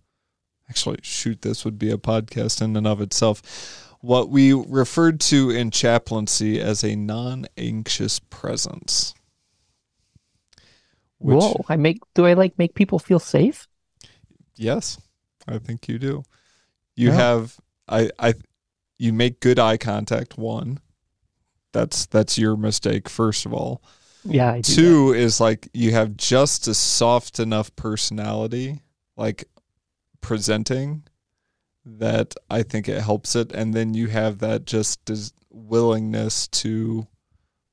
actually 0.69 0.99
shoot 1.01 1.41
this 1.41 1.65
would 1.65 1.79
be 1.79 1.89
a 1.89 1.97
podcast 1.97 2.61
in 2.61 2.75
and 2.75 2.85
of 2.85 3.01
itself 3.01 3.86
what 4.01 4.29
we 4.29 4.53
referred 4.53 5.19
to 5.19 5.49
in 5.49 5.71
chaplaincy 5.71 6.59
as 6.61 6.83
a 6.83 6.95
non-anxious 6.95 8.19
presence 8.19 9.13
which 11.19 11.43
Whoa, 11.43 11.63
I 11.69 11.75
make 11.75 11.99
do 12.15 12.25
I 12.25 12.33
like 12.33 12.57
make 12.57 12.73
people 12.73 12.97
feel 12.99 13.19
safe? 13.19 13.67
yes 14.55 14.99
i 15.47 15.57
think 15.57 15.87
you 15.87 15.99
do 15.99 16.23
you 16.95 17.11
Yeah. 17.11 17.15
have 17.15 17.57
i 17.87 18.09
i 18.19 18.33
you 18.99 19.13
make 19.13 19.41
good 19.41 19.59
eye 19.59 19.77
contact 19.77 20.37
one 20.37 20.79
that's 21.73 22.05
that's 22.07 22.37
your 22.37 22.57
mistake 22.57 23.09
first 23.09 23.45
of 23.45 23.53
all 23.53 23.81
Yeah, 24.23 24.51
I 24.53 24.61
do. 24.61 24.73
Two 24.75 25.13
is 25.13 25.39
like 25.39 25.69
you 25.73 25.93
have 25.93 26.17
just 26.17 26.67
a 26.67 26.73
soft 26.75 27.39
enough 27.39 27.75
personality, 27.77 28.81
like 29.15 29.45
presenting, 30.21 31.03
that 31.99 32.35
I 32.49 32.63
think 32.63 32.89
it 32.89 33.01
helps 33.01 33.35
it. 33.35 33.51
And 33.53 33.73
then 33.73 33.93
you 33.93 34.07
have 34.07 34.39
that 34.39 34.65
just 34.65 35.03
des- 35.05 35.31
willingness 35.49 36.47
to 36.49 37.07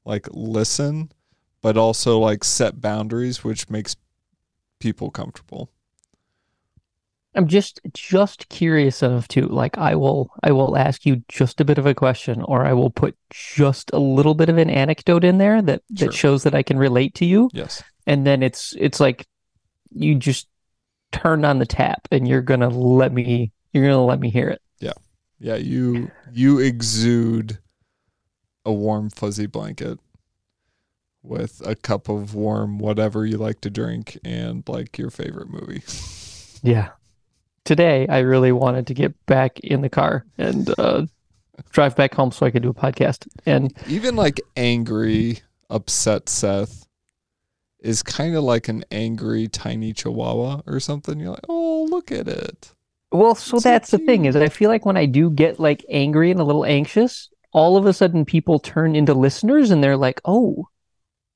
like 0.05 0.29
listen, 0.33 1.11
but 1.63 1.77
also 1.77 2.19
like 2.19 2.45
set 2.45 2.81
boundaries, 2.81 3.43
which 3.43 3.69
makes 3.69 3.97
people 4.79 5.11
comfortable. 5.11 5.71
I'm 7.37 7.49
just 7.49 7.81
just 7.93 8.49
curious 8.49 9.03
enough 9.03 9.27
to 9.29 9.47
like 9.49 9.77
I 9.77 9.97
will 9.97 10.31
I 10.45 10.53
will 10.53 10.77
ask 10.77 11.05
you 11.05 11.25
just 11.29 11.61
a 11.61 11.65
bit 11.65 11.79
of 11.79 11.87
a 11.87 11.95
question 11.95 12.43
or 12.43 12.65
I 12.65 12.73
will 12.73 12.91
put 12.91 13.17
just 13.31 13.91
a 13.93 13.99
little 13.99 14.35
bit 14.35 14.49
of 14.49 14.57
an 14.57 14.71
anecdote 14.71 15.25
in 15.25 15.39
there 15.39 15.61
that 15.63 15.83
Sure. 15.97 16.09
that 16.09 16.15
shows 16.15 16.45
that 16.45 16.55
I 16.55 16.63
can 16.63 16.79
relate 16.79 17.15
to 17.17 17.25
you 17.25 17.51
Yes. 17.53 17.83
and 18.07 18.25
then 18.25 18.45
it's 18.45 18.77
it's 18.79 19.01
like 19.01 19.27
you 19.91 20.15
just 20.15 20.47
turn 21.11 21.45
on 21.45 21.59
the 21.59 21.67
tap 21.67 22.07
and 22.13 22.29
you're 22.29 22.41
going 22.43 22.61
to 22.61 22.69
let 22.69 23.13
me 23.13 23.51
you're 23.75 23.83
going 23.83 23.93
to 23.93 24.01
let 24.01 24.21
me 24.21 24.31
hear 24.31 24.49
it. 24.49 24.63
Yeah, 24.79 24.93
yeah. 25.39 25.57
you 25.57 26.11
you 26.33 26.61
exude 26.61 27.59
a 28.65 28.73
warm 28.73 29.11
fuzzy 29.11 29.47
blanket 29.47 29.99
with 31.23 31.61
a 31.67 31.75
cup 31.75 32.09
of 32.09 32.35
warm 32.35 32.79
whatever 32.79 33.27
you 33.27 33.37
like 33.37 33.61
to 33.63 33.71
drink 33.71 34.19
and 34.25 34.67
like 34.69 34.97
your 34.97 35.11
favorite 35.11 35.51
movie. 35.51 35.83
Yeah. 36.63 36.93
Today 37.67 38.07
I 38.09 38.21
really 38.21 38.51
wanted 38.51 38.87
to 38.87 38.95
get 38.95 39.27
back 39.27 39.61
in 39.61 39.83
the 39.83 39.91
car 39.91 40.25
and 40.39 40.73
uh 40.79 41.05
drive 41.73 41.95
back 41.95 42.15
home 42.15 42.33
so 42.33 42.47
I 42.47 42.51
could 42.51 42.63
do 42.63 42.71
a 42.71 42.75
podcast. 42.75 43.29
And 43.45 43.71
Even 43.87 44.17
like 44.17 44.41
angry, 44.57 45.41
upset 45.69 46.31
Seth 46.31 46.87
is 47.81 48.03
kind 48.03 48.35
of 48.35 48.45
like 48.45 48.69
an 48.69 48.83
angry 48.91 49.47
tiny 49.47 49.93
chihuahua 49.93 50.63
or 50.67 50.81
something. 50.81 51.21
You're 51.21 51.33
like, 51.33 51.45
"Oh, 51.51 51.87
look 51.91 52.11
at 52.11 52.29
it." 52.29 52.73
Well, 53.13 53.35
so 53.35 53.59
So 53.59 53.61
that's 53.61 53.91
the 53.91 53.99
thing 53.99 54.25
cute. 54.25 54.27
is 54.27 54.37
I 54.37 54.49
feel 54.49 54.71
like 54.71 54.85
when 54.85 54.97
I 54.97 55.07
do 55.07 55.31
get 55.31 55.61
like 55.61 55.85
angry 55.89 56.31
and 56.31 56.41
a 56.41 56.45
little 56.45 56.65
anxious, 56.65 57.31
all 57.53 57.77
of 57.77 57.87
a 57.87 57.93
sudden 57.93 58.25
people 58.25 58.59
turn 58.59 58.97
into 58.97 59.15
listeners 59.15 59.71
and 59.71 59.83
they're 59.83 59.97
like, 59.97 60.21
"Oh, 60.25 60.69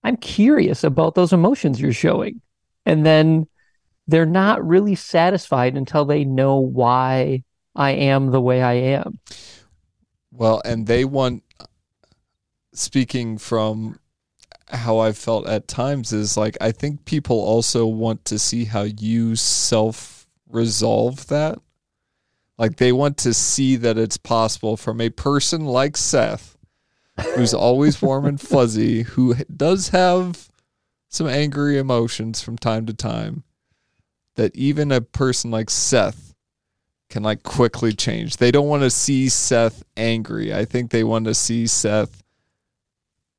I'm 0.05 0.17
curious 0.19 0.85
about 0.85 1.15
those 1.15 1.33
emotions 1.33 1.81
you're 1.81 1.93
showing." 1.93 2.43
And 2.87 3.07
then 3.07 3.49
they're 4.09 4.27
not 4.27 4.67
really 4.67 4.95
satisfied 4.97 5.77
until 5.77 6.05
they 6.07 6.25
know 6.25 6.59
why 6.61 7.45
I 7.77 7.93
am 7.93 8.31
the 8.33 8.41
way 8.41 8.63
I 8.63 8.75
am. 8.75 9.21
Well, 10.31 10.61
and 10.65 10.87
they 10.87 11.05
want 11.05 11.43
speaking 12.73 13.39
from 13.39 13.99
how 14.69 14.99
I've 14.99 15.19
felt 15.19 15.47
at 15.47 15.69
times 15.69 16.13
is 16.13 16.37
like 16.37 16.57
I 16.61 16.73
think 16.73 17.05
people 17.05 17.39
also 17.41 17.87
want 17.87 18.25
to 18.27 18.39
see 18.39 18.65
how 18.65 18.83
you 18.83 19.37
self 19.37 20.18
resolve 20.51 21.27
that. 21.29 21.59
Like 22.57 22.77
they 22.77 22.93
want 22.93 23.17
to 23.19 23.33
see 23.33 23.77
that 23.77 23.99
it's 23.99 24.17
possible 24.17 24.77
from 24.77 25.01
a 25.01 25.11
person 25.11 25.65
like 25.65 25.97
Seth, 25.97 26.57
who's 27.35 27.55
always 27.55 28.03
warm 28.03 28.25
and 28.25 28.41
fuzzy, 28.41 29.03
who 29.03 29.35
does 29.57 29.91
have 29.91 30.49
some 31.09 31.27
angry 31.27 31.79
emotions 31.79 32.43
from 32.43 32.59
time 32.59 32.87
to 32.87 32.95
time, 32.95 33.45
that 34.35 34.55
even 34.57 34.93
a 34.93 35.01
person 35.01 35.51
like 35.51 35.71
Seth 35.71 36.35
can 37.09 37.23
like 37.23 37.43
quickly 37.43 37.93
change. 37.93 38.37
They 38.37 38.51
don't 38.51 38.69
want 38.69 38.83
to 38.83 38.91
see 38.91 39.29
Seth 39.29 39.83
angry. 39.97 40.53
I 40.53 40.65
think 40.65 40.91
they 40.91 41.05
want 41.05 41.25
to 41.25 41.35
see 41.35 41.67
Seth 41.67 42.23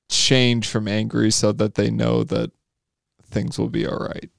change 0.10 0.68
from 0.68 0.88
angry 0.88 1.30
so 1.30 1.51
that 1.51 1.75
they 1.75 1.92
know 1.92 2.24
that 2.24 2.51
things 3.30 3.60
will 3.60 3.70
be 3.70 3.86
all 3.86 4.00
right. 4.00 4.30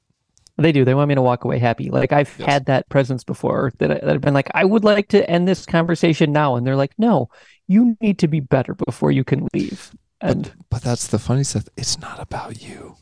They 0.60 0.72
do. 0.72 0.84
They 0.84 0.94
want 0.94 1.08
me 1.08 1.14
to 1.14 1.22
walk 1.22 1.44
away 1.44 1.58
happy. 1.58 1.90
Like 1.90 2.12
I've 2.12 2.34
Yes. 2.38 2.48
had 2.48 2.66
that 2.66 2.88
presence 2.88 3.24
before 3.24 3.72
that, 3.78 3.90
I, 3.90 3.94
that 3.94 4.08
I've 4.10 4.20
been 4.20 4.34
like, 4.34 4.50
I 4.54 4.64
would 4.64 4.84
like 4.84 5.08
to 5.08 5.28
end 5.28 5.48
this 5.48 5.66
conversation 5.66 6.32
now, 6.32 6.56
and 6.56 6.66
they're 6.66 6.76
like, 6.76 6.92
No, 6.98 7.28
you 7.66 7.96
need 8.00 8.18
to 8.20 8.28
be 8.28 8.40
better 8.40 8.74
before 8.74 9.10
you 9.10 9.24
can 9.24 9.48
leave. 9.54 9.90
And 10.20 10.44
But 10.44 10.52
but 10.70 10.82
that's 10.82 11.06
the 11.08 11.18
funny 11.18 11.44
stuff. 11.44 11.64
It's 11.76 11.98
not 11.98 12.20
about 12.20 12.62
you. 12.62 12.96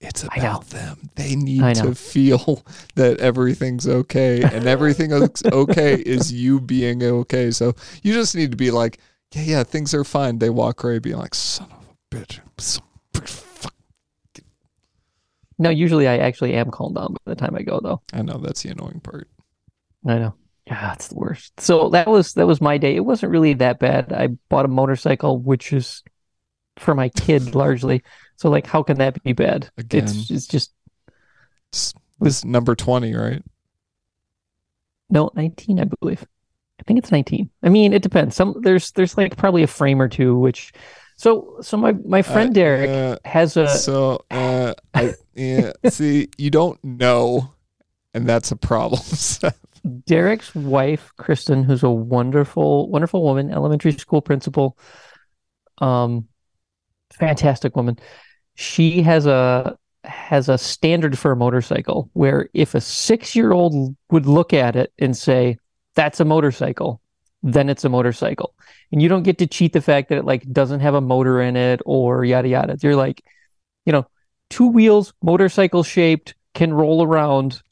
It's 0.00 0.22
about 0.22 0.66
them. 0.68 1.10
They 1.16 1.34
need 1.34 1.74
to 1.76 1.94
feel 1.94 2.62
that 2.94 3.18
everything's 3.18 3.88
okay 3.88 4.42
and 4.42 4.66
everything 4.66 5.12
okay 5.52 5.94
is 5.96 6.32
you 6.32 6.60
being 6.60 7.02
okay. 7.02 7.50
So 7.50 7.74
you 8.04 8.12
just 8.14 8.36
need 8.36 8.52
to 8.52 8.56
be 8.56 8.70
like, 8.70 8.98
yeah, 9.34 9.42
yeah, 9.42 9.62
things 9.64 9.94
are 9.94 10.04
fine. 10.04 10.38
They 10.38 10.50
walk 10.50 10.84
away 10.84 11.00
being 11.00 11.16
like, 11.16 11.34
son 11.34 11.66
of 11.72 11.86
a 11.88 12.16
bitch. 12.16 12.40
No, 15.58 15.70
usually 15.70 16.06
I 16.06 16.18
actually 16.18 16.54
am 16.54 16.70
calmed 16.70 16.96
down 16.96 17.14
by 17.14 17.32
the 17.32 17.36
time 17.36 17.54
I 17.56 17.62
go, 17.62 17.80
though. 17.80 18.02
I 18.12 18.22
know 18.22 18.38
that's 18.38 18.62
the 18.62 18.70
annoying 18.70 19.00
part. 19.00 19.28
I 20.06 20.18
know. 20.18 20.34
Yeah, 20.66 20.92
it's 20.92 21.08
the 21.08 21.16
worst. 21.16 21.58
So 21.60 21.88
that 21.90 22.08
was 22.08 22.34
that 22.34 22.46
was 22.46 22.60
my 22.60 22.76
day. 22.78 22.94
It 22.94 23.04
wasn't 23.04 23.32
really 23.32 23.54
that 23.54 23.78
bad. 23.78 24.12
I 24.12 24.28
bought 24.50 24.66
a 24.66 24.68
motorcycle, 24.68 25.38
which 25.38 25.72
is 25.72 26.02
for 26.76 26.94
my 26.94 27.08
kid 27.08 27.54
largely. 27.54 28.02
So 28.36 28.50
like, 28.50 28.66
how 28.66 28.82
can 28.82 28.98
that 28.98 29.22
be 29.22 29.32
bad? 29.32 29.70
Again. 29.78 30.04
It's 30.04 30.30
it's 30.30 30.46
just 30.46 30.72
It's, 31.72 31.94
was 32.18 32.44
number 32.44 32.74
20, 32.74 33.14
right? 33.14 33.42
no 35.10 35.30
19, 35.34 35.80
I 35.80 35.84
believe. 35.84 36.26
I 36.80 36.82
think 36.84 36.98
it's 36.98 37.10
19. 37.10 37.50
I 37.62 37.68
mean, 37.70 37.92
it 37.92 38.02
depends. 38.02 38.36
Some 38.36 38.54
there's 38.62 38.92
there's 38.92 39.16
like 39.16 39.36
probably 39.36 39.62
a 39.62 39.66
frame 39.66 40.00
or 40.00 40.08
two, 40.08 40.38
which 40.38 40.72
so 41.16 41.56
so 41.60 41.76
my 41.76 41.92
my 41.92 42.22
friend 42.22 42.50
Uh, 42.50 42.52
Derek 42.52 42.90
uh, 42.90 43.18
has 43.28 43.56
a 43.56 43.68
so 43.68 44.24
uh, 44.30 44.34
I 44.94 45.14
yeah. 45.34 45.72
See, 45.88 46.28
you 46.38 46.50
don't 46.50 46.82
know, 46.82 47.52
and 48.14 48.26
that's 48.26 48.50
a 48.50 48.56
problem. 48.56 49.02
Derek's 50.06 50.54
wife, 50.54 51.12
Kristen, 51.16 51.62
who's 51.64 51.82
a 51.82 51.90
wonderful, 51.90 52.88
wonderful 52.90 53.22
woman, 53.22 53.52
elementary 53.52 53.92
school 53.92 54.20
principal, 54.20 54.76
um, 55.78 56.28
fantastic 57.12 57.76
woman. 57.76 57.98
She 58.54 59.02
has 59.02 59.26
a 59.26 59.78
has 60.04 60.48
a 60.48 60.56
standard 60.56 61.18
for 61.18 61.32
a 61.32 61.36
motorcycle 61.36 62.08
where 62.14 62.48
if 62.54 62.74
a 62.74 62.80
six 62.80 63.36
year 63.36 63.52
old 63.52 63.96
would 64.10 64.26
look 64.26 64.52
at 64.52 64.76
it 64.76 64.92
and 64.98 65.16
say, 65.16 65.58
that's 65.94 66.20
a 66.20 66.24
motorcycle, 66.24 67.00
then 67.42 67.68
it's 67.68 67.84
a 67.84 67.88
motorcycle. 67.88 68.54
And 68.90 69.02
you 69.02 69.08
don't 69.08 69.22
get 69.22 69.38
to 69.38 69.46
cheat 69.46 69.72
the 69.72 69.80
fact 69.80 70.08
that 70.08 70.18
it 70.18 70.24
like 70.24 70.50
doesn't 70.50 70.80
have 70.80 70.94
a 70.94 71.00
motor 71.00 71.40
in 71.40 71.56
it 71.56 71.80
or 71.84 72.24
yada 72.24 72.48
yada. 72.48 72.76
They're 72.76 72.96
like, 72.96 73.22
you 73.84 73.92
know, 73.92 74.06
two 74.50 74.66
wheels, 74.68 75.12
motorcycle 75.22 75.82
shaped, 75.82 76.34
can 76.54 76.72
roll 76.72 77.02
around. 77.02 77.62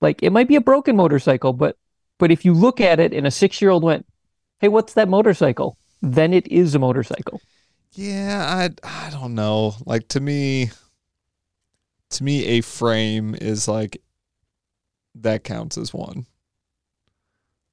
Like 0.00 0.22
it 0.22 0.30
might 0.30 0.48
be 0.48 0.56
a 0.56 0.60
broken 0.60 0.96
motorcycle, 0.96 1.52
but 1.52 1.76
but 2.18 2.30
if 2.30 2.44
you 2.44 2.54
look 2.54 2.80
at 2.80 3.00
it 3.00 3.12
and 3.12 3.26
a 3.26 3.30
six 3.30 3.60
year 3.60 3.70
old 3.70 3.82
went, 3.82 4.06
Hey, 4.60 4.68
what's 4.68 4.94
that 4.94 5.08
motorcycle? 5.08 5.76
Then 6.00 6.32
it 6.32 6.46
is 6.48 6.74
a 6.74 6.78
motorcycle. 6.78 7.40
Yeah, 7.92 8.44
I 8.48 9.06
I 9.06 9.10
don't 9.10 9.34
know. 9.34 9.74
Like 9.86 10.08
to 10.08 10.20
me 10.20 10.70
to 12.10 12.24
me 12.24 12.44
a 12.44 12.60
frame 12.60 13.34
is 13.40 13.68
like 13.68 14.00
that 15.14 15.44
counts 15.44 15.78
as 15.78 15.92
one. 15.94 16.26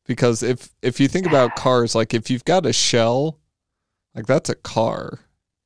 Because 0.06 0.44
if 0.44 0.70
if 0.82 1.00
you 1.00 1.08
think 1.08 1.26
about 1.26 1.56
cars, 1.56 1.96
like 1.96 2.14
if 2.14 2.30
you've 2.30 2.46
got 2.46 2.66
a 2.66 2.74
shell, 2.74 3.40
like 4.16 4.26
that's 4.26 4.50
a 4.50 4.56
car. 4.56 5.20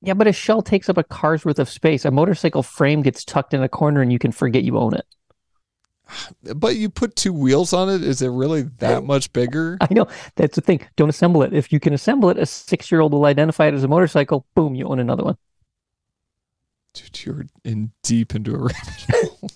Yeah, 0.05 0.13
but 0.13 0.27
a 0.27 0.33
shell 0.33 0.61
takes 0.61 0.87
up 0.87 0.97
a 0.97 1.03
car's 1.03 1.43
worth 1.43 1.57
of 1.57 1.67
space. 1.67 2.05
A 2.05 2.11
motorcycle 2.11 2.61
frame 2.61 3.01
gets 3.01 3.25
tucked 3.25 3.55
in 3.55 3.63
a 3.63 3.69
corner 3.69 4.01
and 4.01 4.13
you 4.13 4.19
can 4.19 4.31
forget 4.31 4.63
you 4.63 4.77
own 4.77 4.93
it. 4.93 5.05
But 6.55 6.75
you 6.75 6.91
put 6.91 7.15
two 7.15 7.33
wheels 7.33 7.73
on 7.73 7.89
it, 7.89 8.03
is 8.03 8.21
it 8.21 8.27
really 8.29 8.61
that 8.77 9.03
much 9.03 9.33
bigger? 9.33 9.79
I 9.81 9.87
know. 9.91 10.07
That's 10.35 10.55
the 10.55 10.61
thing. 10.61 10.81
Don't 10.95 11.09
assemble 11.09 11.41
it. 11.41 11.53
If 11.53 11.73
you 11.73 11.79
can 11.79 11.93
assemble 11.93 12.29
it, 12.29 12.37
a 12.37 12.45
six 12.45 12.91
year 12.91 13.01
old 13.01 13.13
will 13.13 13.25
identify 13.25 13.65
it 13.65 13.73
as 13.73 13.83
a 13.83 13.87
motorcycle. 13.87 14.45
Boom, 14.53 14.75
you 14.75 14.85
own 14.85 14.99
another 14.99 15.23
one. 15.23 15.37
Dude, 16.93 17.25
you're 17.25 17.45
in 17.63 17.91
deep 18.03 18.35
into 18.35 18.53
a 18.53 18.59
rabbit 18.59 19.05
hole. 19.09 19.49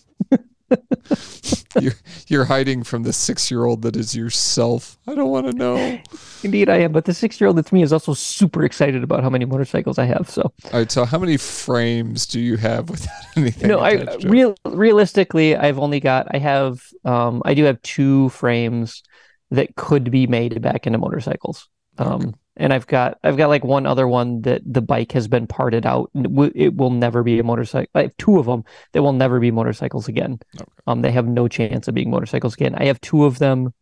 you're 1.80 1.94
you're 2.28 2.46
hiding 2.46 2.84
from 2.84 3.04
the 3.04 3.14
six 3.14 3.52
year 3.52 3.66
old 3.66 3.84
that 3.84 3.96
is 3.96 4.16
yourself. 4.16 4.98
I 5.08 5.16
don't 5.16 5.30
want 5.30 5.48
to 5.48 5.54
know. 5.54 6.00
Indeed, 6.44 6.70
I 6.70 6.78
am. 6.78 6.92
But 6.92 7.06
the 7.06 7.14
six 7.14 7.40
year 7.40 7.48
old 7.48 7.58
that's 7.58 7.72
me 7.72 7.84
is 7.84 7.94
also 7.94 8.14
super 8.14 8.64
excited 8.64 9.04
about 9.04 9.24
how 9.24 9.30
many 9.30 9.46
motorcycles 9.46 10.00
I 10.00 10.06
have. 10.06 10.30
So, 10.30 10.42
all 10.42 10.72
right. 10.74 10.92
So, 10.92 11.06
how 11.06 11.20
many 11.20 11.38
frames 11.38 12.26
do 12.26 12.40
you 12.40 12.58
have 12.58 12.90
without 12.90 13.38
anything? 13.38 13.68
No, 13.70 13.80
I 13.80 14.04
real 14.24 14.56
realistically, 14.66 15.56
I've 15.56 15.80
only 15.80 16.00
got. 16.00 16.28
I 16.32 16.40
have. 16.40 16.82
Um, 17.06 17.42
I 17.46 17.54
do 17.54 17.64
have 17.66 17.82
two 17.84 18.30
frames 18.30 19.04
that 19.52 19.76
could 19.76 20.12
be 20.12 20.28
made 20.28 20.62
back 20.62 20.88
into 20.88 21.00
motorcycles. 21.00 21.68
Um, 21.98 22.22
okay 22.22 22.34
and 22.60 22.74
I've 22.74 22.86
got 22.86 23.18
I've 23.24 23.38
got 23.38 23.48
like 23.48 23.64
one 23.64 23.86
other 23.86 24.08
one 24.08 24.42
that 24.42 24.62
the 24.66 24.82
bike 24.82 25.14
has 25.14 25.28
been 25.28 25.48
parted 25.48 25.86
out. 25.86 26.12
It 26.14 26.76
will 26.76 26.92
never 26.92 27.24
be 27.24 27.40
a 27.40 27.44
motorcycle. 27.44 27.90
I 27.96 28.04
have 28.04 28.18
two 28.18 28.38
of 28.38 28.46
them 28.46 28.66
that 28.92 29.02
will 29.02 29.14
never 29.14 29.40
be 29.40 29.50
motorcycles 29.50 30.08
again. 30.08 30.40
Okay. 30.56 30.70
Um, 30.86 31.02
they 31.02 31.12
have 31.12 31.26
no 31.26 31.48
chance 31.48 31.88
of 31.88 31.96
being 31.96 32.12
motorcycles 32.12 32.54
again. 32.54 32.76
I 32.76 32.86
have 32.86 33.00
two 33.00 33.24
of 33.24 33.40
them, 33.40 33.74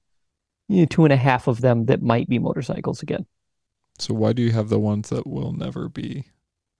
you 0.70 0.82
know, 0.82 0.86
two 0.86 1.04
and 1.04 1.12
a 1.12 1.18
half 1.18 1.48
of 1.48 1.60
them 1.62 1.88
that 1.88 2.04
might 2.04 2.30
be 2.30 2.38
motorcycles 2.38 3.02
again. 3.02 3.26
So 3.98 4.14
why 4.14 4.32
do 4.32 4.44
you 4.44 4.52
have 4.52 4.70
the 4.70 4.80
ones 4.80 5.10
that 5.10 5.26
will 5.26 5.52
never 5.52 5.90
be 5.90 6.28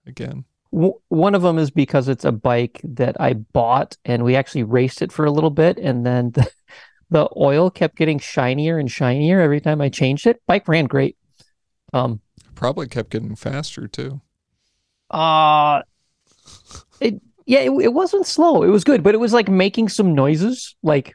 again? 0.06 0.44
one 0.70 1.34
of 1.34 1.40
them 1.40 1.56
is 1.56 1.70
because 1.70 2.08
it's 2.08 2.26
a 2.26 2.30
bike 2.30 2.78
that 2.84 3.18
I 3.18 3.32
bought 3.32 3.96
and 4.04 4.22
we 4.22 4.36
actually 4.36 4.64
raced 4.64 5.00
it 5.00 5.10
for 5.10 5.24
a 5.24 5.30
little 5.30 5.50
bit, 5.50 5.78
and 5.78 6.04
then 6.04 6.30
the, 6.32 6.50
the 7.10 7.28
oil 7.36 7.70
kept 7.70 7.96
getting 7.96 8.18
shinier 8.18 8.78
and 8.78 8.90
shinier 8.90 9.40
every 9.40 9.60
time 9.60 9.80
I 9.80 9.88
changed 9.88 10.26
it. 10.26 10.42
Bike 10.46 10.68
ran 10.68 10.84
great 10.84 11.17
um, 11.92 12.20
probably 12.54 12.88
kept 12.88 13.10
getting 13.10 13.36
faster 13.36 13.86
too. 13.88 14.20
Uh 15.10 15.82
it 17.00 17.20
yeah, 17.46 17.60
it, 17.60 17.70
it 17.70 17.94
wasn't 17.94 18.26
slow. 18.26 18.62
It 18.62 18.68
was 18.68 18.84
good, 18.84 19.02
but 19.02 19.14
it 19.14 19.18
was 19.18 19.32
like 19.32 19.48
making 19.48 19.88
some 19.88 20.14
noises, 20.14 20.76
like 20.82 21.14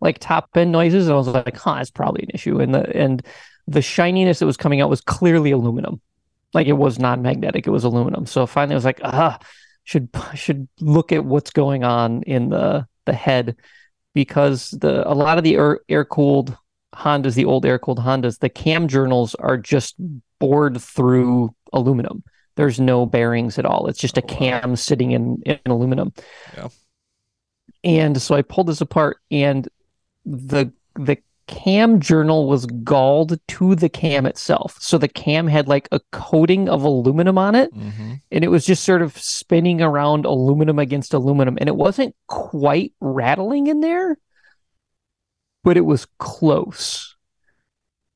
like 0.00 0.18
top 0.18 0.50
end 0.56 0.72
noises, 0.72 1.06
and 1.06 1.14
I 1.14 1.16
was 1.16 1.28
like, 1.28 1.56
huh, 1.56 1.76
that's 1.76 1.90
probably 1.90 2.24
an 2.24 2.30
issue. 2.34 2.60
And 2.60 2.74
the 2.74 2.94
and 2.94 3.24
the 3.66 3.80
shininess 3.80 4.40
that 4.40 4.46
was 4.46 4.58
coming 4.58 4.82
out 4.82 4.90
was 4.90 5.00
clearly 5.00 5.52
aluminum. 5.52 6.02
Like 6.52 6.66
it 6.66 6.74
was 6.74 6.98
not 6.98 7.18
magnetic, 7.18 7.66
it 7.66 7.70
was 7.70 7.84
aluminum. 7.84 8.26
So 8.26 8.46
finally 8.46 8.74
I 8.74 8.76
was 8.76 8.84
like, 8.84 9.00
ah, 9.04 9.38
should 9.84 10.10
should 10.34 10.68
look 10.80 11.12
at 11.12 11.24
what's 11.24 11.50
going 11.50 11.82
on 11.82 12.22
in 12.24 12.50
the 12.50 12.86
the 13.06 13.14
head 13.14 13.56
because 14.12 14.70
the 14.70 15.08
a 15.10 15.14
lot 15.14 15.38
of 15.38 15.44
the 15.44 15.56
air, 15.56 15.80
air 15.88 16.04
cooled 16.04 16.56
Hondas, 16.94 17.34
the 17.34 17.44
old 17.44 17.66
air 17.66 17.78
cooled 17.78 17.98
Hondas, 17.98 18.38
the 18.38 18.48
cam 18.48 18.88
journals 18.88 19.34
are 19.36 19.56
just 19.56 19.96
bored 20.38 20.80
through 20.80 21.54
aluminum. 21.72 22.22
There's 22.56 22.78
no 22.78 23.04
bearings 23.06 23.58
at 23.58 23.66
all. 23.66 23.86
It's 23.86 23.98
just 23.98 24.18
a 24.18 24.22
oh, 24.22 24.26
cam 24.26 24.76
sitting 24.76 25.12
in, 25.12 25.42
in 25.44 25.58
aluminum. 25.66 26.12
Yeah. 26.56 26.68
And 27.82 28.20
so 28.20 28.34
I 28.34 28.42
pulled 28.42 28.68
this 28.68 28.80
apart 28.80 29.18
and 29.30 29.68
the 30.24 30.72
the 30.94 31.18
cam 31.46 32.00
journal 32.00 32.48
was 32.48 32.66
galled 32.66 33.38
to 33.46 33.74
the 33.74 33.88
cam 33.88 34.26
itself. 34.26 34.76
So 34.80 34.96
the 34.96 35.08
cam 35.08 35.46
had 35.46 35.68
like 35.68 35.88
a 35.92 36.00
coating 36.12 36.68
of 36.68 36.82
aluminum 36.84 37.36
on 37.36 37.54
it. 37.54 37.74
Mm-hmm. 37.74 38.14
And 38.30 38.44
it 38.44 38.48
was 38.48 38.64
just 38.64 38.84
sort 38.84 39.02
of 39.02 39.16
spinning 39.18 39.82
around 39.82 40.24
aluminum 40.24 40.78
against 40.78 41.12
aluminum. 41.12 41.58
And 41.60 41.68
it 41.68 41.76
wasn't 41.76 42.14
quite 42.28 42.92
rattling 43.00 43.66
in 43.66 43.80
there, 43.80 44.16
but 45.64 45.76
it 45.76 45.84
was 45.84 46.06
close. 46.18 47.16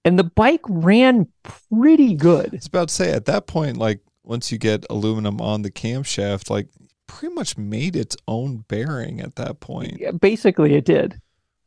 And 0.04 0.18
the 0.18 0.24
bike 0.24 0.62
ran 0.68 1.26
pretty 1.42 2.14
good. 2.14 2.54
It's 2.54 2.68
about 2.68 2.88
to 2.88 2.94
say 2.94 3.12
at 3.12 3.24
that 3.24 3.46
point, 3.48 3.76
like 3.76 4.00
once 4.22 4.52
you 4.52 4.58
get 4.58 4.86
aluminum 4.88 5.40
on 5.40 5.62
the 5.62 5.70
camshaft, 5.70 6.50
like 6.50 6.68
pretty 7.08 7.34
much 7.34 7.58
made 7.58 7.96
its 7.96 8.16
own 8.28 8.64
bearing 8.68 9.20
at 9.20 9.34
that 9.36 9.58
point. 9.58 9.96
Yeah, 9.98 10.12
basically 10.12 10.74
it 10.76 10.84
did. 10.84 11.20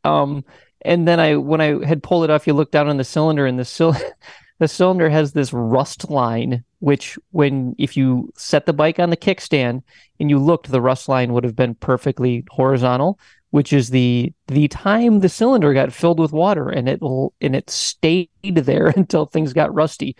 Um, 0.04 0.44
and 0.84 1.06
then 1.06 1.20
I 1.20 1.36
when 1.36 1.60
I 1.60 1.84
had 1.84 2.02
pulled 2.02 2.24
it 2.24 2.30
off, 2.30 2.46
you 2.46 2.54
look 2.54 2.70
down 2.70 2.88
on 2.88 2.96
the 2.96 3.04
cylinder 3.04 3.46
and 3.46 3.58
the 3.58 3.64
sil- 3.66 3.98
the 4.58 4.68
cylinder 4.68 5.10
has 5.10 5.32
this 5.32 5.52
rust 5.52 6.10
line, 6.10 6.64
which 6.78 7.18
when 7.30 7.74
if 7.78 7.96
you 7.96 8.32
set 8.36 8.66
the 8.66 8.72
bike 8.72 8.98
on 8.98 9.10
the 9.10 9.16
kickstand 9.16 9.82
and 10.18 10.30
you 10.30 10.38
looked, 10.38 10.70
the 10.70 10.80
rust 10.80 11.08
line 11.08 11.32
would 11.32 11.44
have 11.44 11.56
been 11.56 11.74
perfectly 11.74 12.44
horizontal 12.50 13.18
which 13.52 13.74
is 13.74 13.90
the 13.90 14.32
the 14.48 14.66
time 14.68 15.20
the 15.20 15.28
cylinder 15.28 15.74
got 15.74 15.92
filled 15.92 16.18
with 16.18 16.32
water 16.32 16.70
and 16.70 16.88
it 16.88 17.00
and 17.02 17.54
it 17.54 17.68
stayed 17.68 18.30
there 18.42 18.86
until 18.96 19.26
things 19.26 19.52
got 19.52 19.72
rusty. 19.72 20.16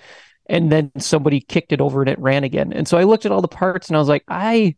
And 0.47 0.71
then 0.71 0.93
somebody 0.99 1.41
kicked 1.41 1.73
it 1.73 1.81
over 1.81 2.03
and 2.03 2.11
it 2.11 2.19
ran 2.19 2.45
again. 2.45 2.73
And 2.73 2.87
so 2.87 2.99
i 2.99 3.05
looked 3.05 3.25
at 3.25 3.33
all 3.33 3.41
the 3.41 3.49
parts 3.49 3.89
and 3.89 3.97
i 3.97 3.99
was 3.99 4.09
like 4.09 4.25
i 4.29 4.77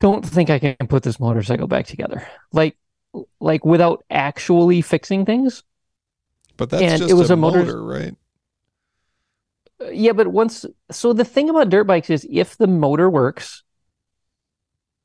don't 0.00 0.26
think 0.26 0.50
i 0.50 0.58
can 0.58 0.76
put 0.88 1.04
this 1.04 1.20
motorcycle 1.20 1.68
back 1.68 1.86
together. 1.86 2.26
Like 2.52 2.76
like 3.38 3.64
without 3.64 4.04
actually 4.10 4.82
fixing 4.82 5.24
things. 5.24 5.62
But 6.56 6.70
that's 6.70 6.82
and 6.82 6.98
just 6.98 7.10
it 7.10 7.14
was 7.14 7.30
a, 7.30 7.34
a 7.34 7.36
motor, 7.36 7.60
motor 7.60 7.84
right? 7.84 8.16
Uh, 9.80 9.90
yeah 9.90 10.12
but 10.12 10.26
once 10.26 10.64
so 10.90 11.12
the 11.12 11.24
thing 11.24 11.50
about 11.50 11.68
dirt 11.68 11.84
bikes 11.84 12.10
is 12.10 12.26
if 12.28 12.56
the 12.56 12.66
motor 12.66 13.08
works 13.08 13.62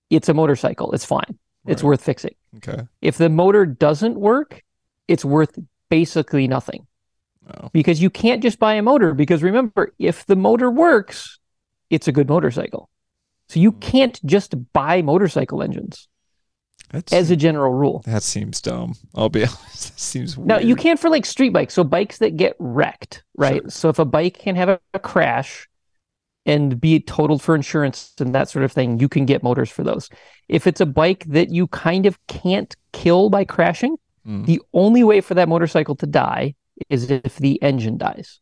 it's 0.09 0.27
a 0.29 0.33
motorcycle. 0.33 0.91
It's 0.93 1.05
fine 1.05 1.37
it's 1.65 1.83
worth 1.83 2.03
fixing. 2.03 2.35
Okay. 2.57 2.83
If 3.01 3.17
the 3.17 3.29
motor 3.29 3.65
doesn't 3.65 4.19
work, 4.19 4.63
it's 5.07 5.25
worth 5.25 5.57
basically 5.89 6.47
nothing. 6.47 6.87
Oh. 7.55 7.69
Because 7.73 8.01
you 8.01 8.09
can't 8.09 8.41
just 8.41 8.59
buy 8.59 8.75
a 8.75 8.81
motor 8.81 9.13
because 9.13 9.43
remember, 9.43 9.93
if 9.99 10.25
the 10.25 10.35
motor 10.35 10.69
works, 10.69 11.39
it's 11.89 12.07
a 12.07 12.11
good 12.11 12.29
motorcycle. 12.29 12.89
So 13.49 13.59
you 13.59 13.71
hmm. 13.71 13.79
can't 13.79 14.25
just 14.25 14.55
buy 14.73 15.01
motorcycle 15.01 15.61
engines. 15.61 16.07
That's, 16.91 17.13
as 17.13 17.31
a 17.31 17.37
general 17.37 17.73
rule. 17.73 18.01
That 18.05 18.21
seems 18.21 18.59
dumb. 18.59 18.95
I'll 19.15 19.29
be 19.29 19.41
honest. 19.43 19.93
That 19.93 19.99
seems 19.99 20.37
weird. 20.37 20.47
Now 20.47 20.59
you 20.59 20.75
can 20.75 20.97
for 20.97 21.09
like 21.09 21.25
street 21.25 21.53
bikes, 21.53 21.73
so 21.73 21.83
bikes 21.83 22.17
that 22.17 22.35
get 22.35 22.55
wrecked, 22.59 23.23
right? 23.37 23.61
Sure. 23.61 23.69
So 23.69 23.89
if 23.89 23.99
a 23.99 24.05
bike 24.05 24.39
can 24.39 24.55
have 24.57 24.67
a, 24.67 24.79
a 24.93 24.99
crash 24.99 25.69
and 26.45 26.79
be 26.79 26.99
totaled 26.99 27.41
for 27.41 27.55
insurance 27.55 28.13
and 28.19 28.33
that 28.33 28.49
sort 28.49 28.65
of 28.65 28.71
thing, 28.71 28.99
you 28.99 29.07
can 29.07 29.25
get 29.25 29.43
motors 29.43 29.69
for 29.69 29.83
those. 29.83 30.09
If 30.47 30.65
it's 30.65 30.81
a 30.81 30.85
bike 30.85 31.23
that 31.27 31.49
you 31.49 31.67
kind 31.67 32.05
of 32.05 32.17
can't 32.27 32.75
kill 32.93 33.29
by 33.29 33.45
crashing, 33.45 33.97
mm. 34.25 34.45
the 34.45 34.61
only 34.73 35.03
way 35.03 35.21
for 35.21 35.35
that 35.35 35.49
motorcycle 35.49 35.95
to 35.97 36.07
die 36.07 36.55
is 36.89 37.11
if 37.11 37.35
the 37.37 37.61
engine 37.61 37.97
dies. 37.97 38.39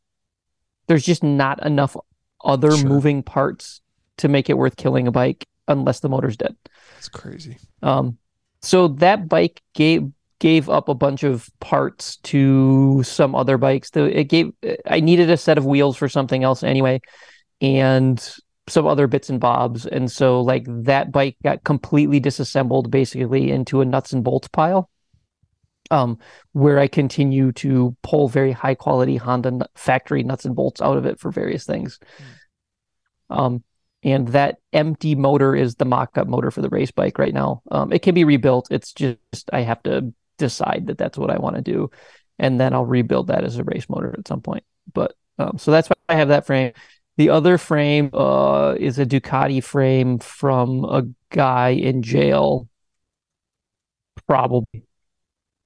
There's 0.87 1.05
just 1.05 1.23
not 1.23 1.63
enough 1.65 1.95
other 2.43 2.71
sure. 2.71 2.87
moving 2.87 3.21
parts 3.21 3.81
to 4.17 4.27
make 4.27 4.49
it 4.49 4.57
worth 4.57 4.77
killing 4.77 5.07
a 5.07 5.11
bike 5.11 5.45
unless 5.67 5.99
the 5.99 6.09
motor's 6.09 6.37
dead. 6.37 6.55
That's 6.95 7.09
crazy. 7.09 7.57
Um, 7.83 8.17
so 8.61 8.87
that 8.87 9.27
bike 9.27 9.61
gave 9.73 10.09
gave 10.39 10.69
up 10.69 10.87
a 10.87 10.95
bunch 10.95 11.23
of 11.23 11.49
parts 11.59 12.15
to 12.17 13.03
some 13.03 13.35
other 13.35 13.57
bikes. 13.57 13.91
It 13.93 14.29
gave 14.29 14.51
I 14.85 15.01
needed 15.01 15.29
a 15.29 15.37
set 15.37 15.57
of 15.57 15.65
wheels 15.65 15.97
for 15.97 16.07
something 16.07 16.43
else 16.43 16.63
anyway 16.63 17.01
and 17.61 18.35
some 18.67 18.85
other 18.85 19.07
bits 19.07 19.29
and 19.29 19.39
bobs. 19.39 19.85
And 19.85 20.11
so 20.11 20.41
like 20.41 20.65
that 20.67 21.11
bike 21.11 21.37
got 21.43 21.63
completely 21.63 22.19
disassembled 22.19 22.91
basically 22.91 23.51
into 23.51 23.81
a 23.81 23.85
nuts 23.85 24.13
and 24.13 24.23
bolts 24.23 24.47
pile. 24.47 24.89
Um, 25.91 26.19
where 26.51 26.77
I 26.77 26.87
continue 26.87 27.51
to 27.53 27.97
pull 28.03 28.27
very 28.27 28.51
high 28.51 28.75
quality 28.75 29.17
Honda 29.17 29.67
factory 29.73 30.21
nuts 30.21 30.45
and 30.45 30.55
bolts 30.55 30.81
out 30.81 30.97
of 30.97 31.07
it 31.07 31.19
for 31.19 31.31
various 31.31 31.65
things. 31.65 31.97
Mm. 33.31 33.35
Um, 33.35 33.63
and 34.03 34.27
that 34.29 34.57
empty 34.71 35.15
motor 35.15 35.55
is 35.55 35.75
the 35.75 35.85
mock-up 35.85 36.27
motor 36.27 36.51
for 36.51 36.61
the 36.61 36.69
race 36.69 36.91
bike 36.91 37.17
right 37.17 37.33
now. 37.33 37.63
Um, 37.71 37.91
it 37.91 38.03
can 38.03 38.13
be 38.13 38.23
rebuilt. 38.23 38.67
It's 38.71 38.93
just 38.93 39.49
I 39.51 39.61
have 39.61 39.81
to 39.83 40.13
decide 40.37 40.87
that 40.87 40.99
that's 40.99 41.17
what 41.17 41.31
I 41.31 41.39
want 41.39 41.55
to 41.55 41.61
do, 41.61 41.89
and 42.37 42.59
then 42.59 42.73
I'll 42.73 42.85
rebuild 42.85 43.27
that 43.27 43.43
as 43.43 43.57
a 43.57 43.63
race 43.63 43.89
motor 43.89 44.15
at 44.17 44.27
some 44.27 44.41
point. 44.41 44.63
But 44.93 45.15
um, 45.37 45.57
so 45.57 45.71
that's 45.71 45.89
why 45.89 45.95
I 46.07 46.15
have 46.15 46.29
that 46.29 46.45
frame. 46.45 46.73
The 47.19 47.31
other 47.31 47.57
frame 47.57 48.11
uh, 48.13 48.75
is 48.79 48.97
a 48.97 49.05
Ducati 49.05 49.61
frame 49.61 50.19
from 50.19 50.85
a 50.85 51.03
guy 51.31 51.71
in 51.71 52.01
jail, 52.01 52.69
probably. 54.25 54.85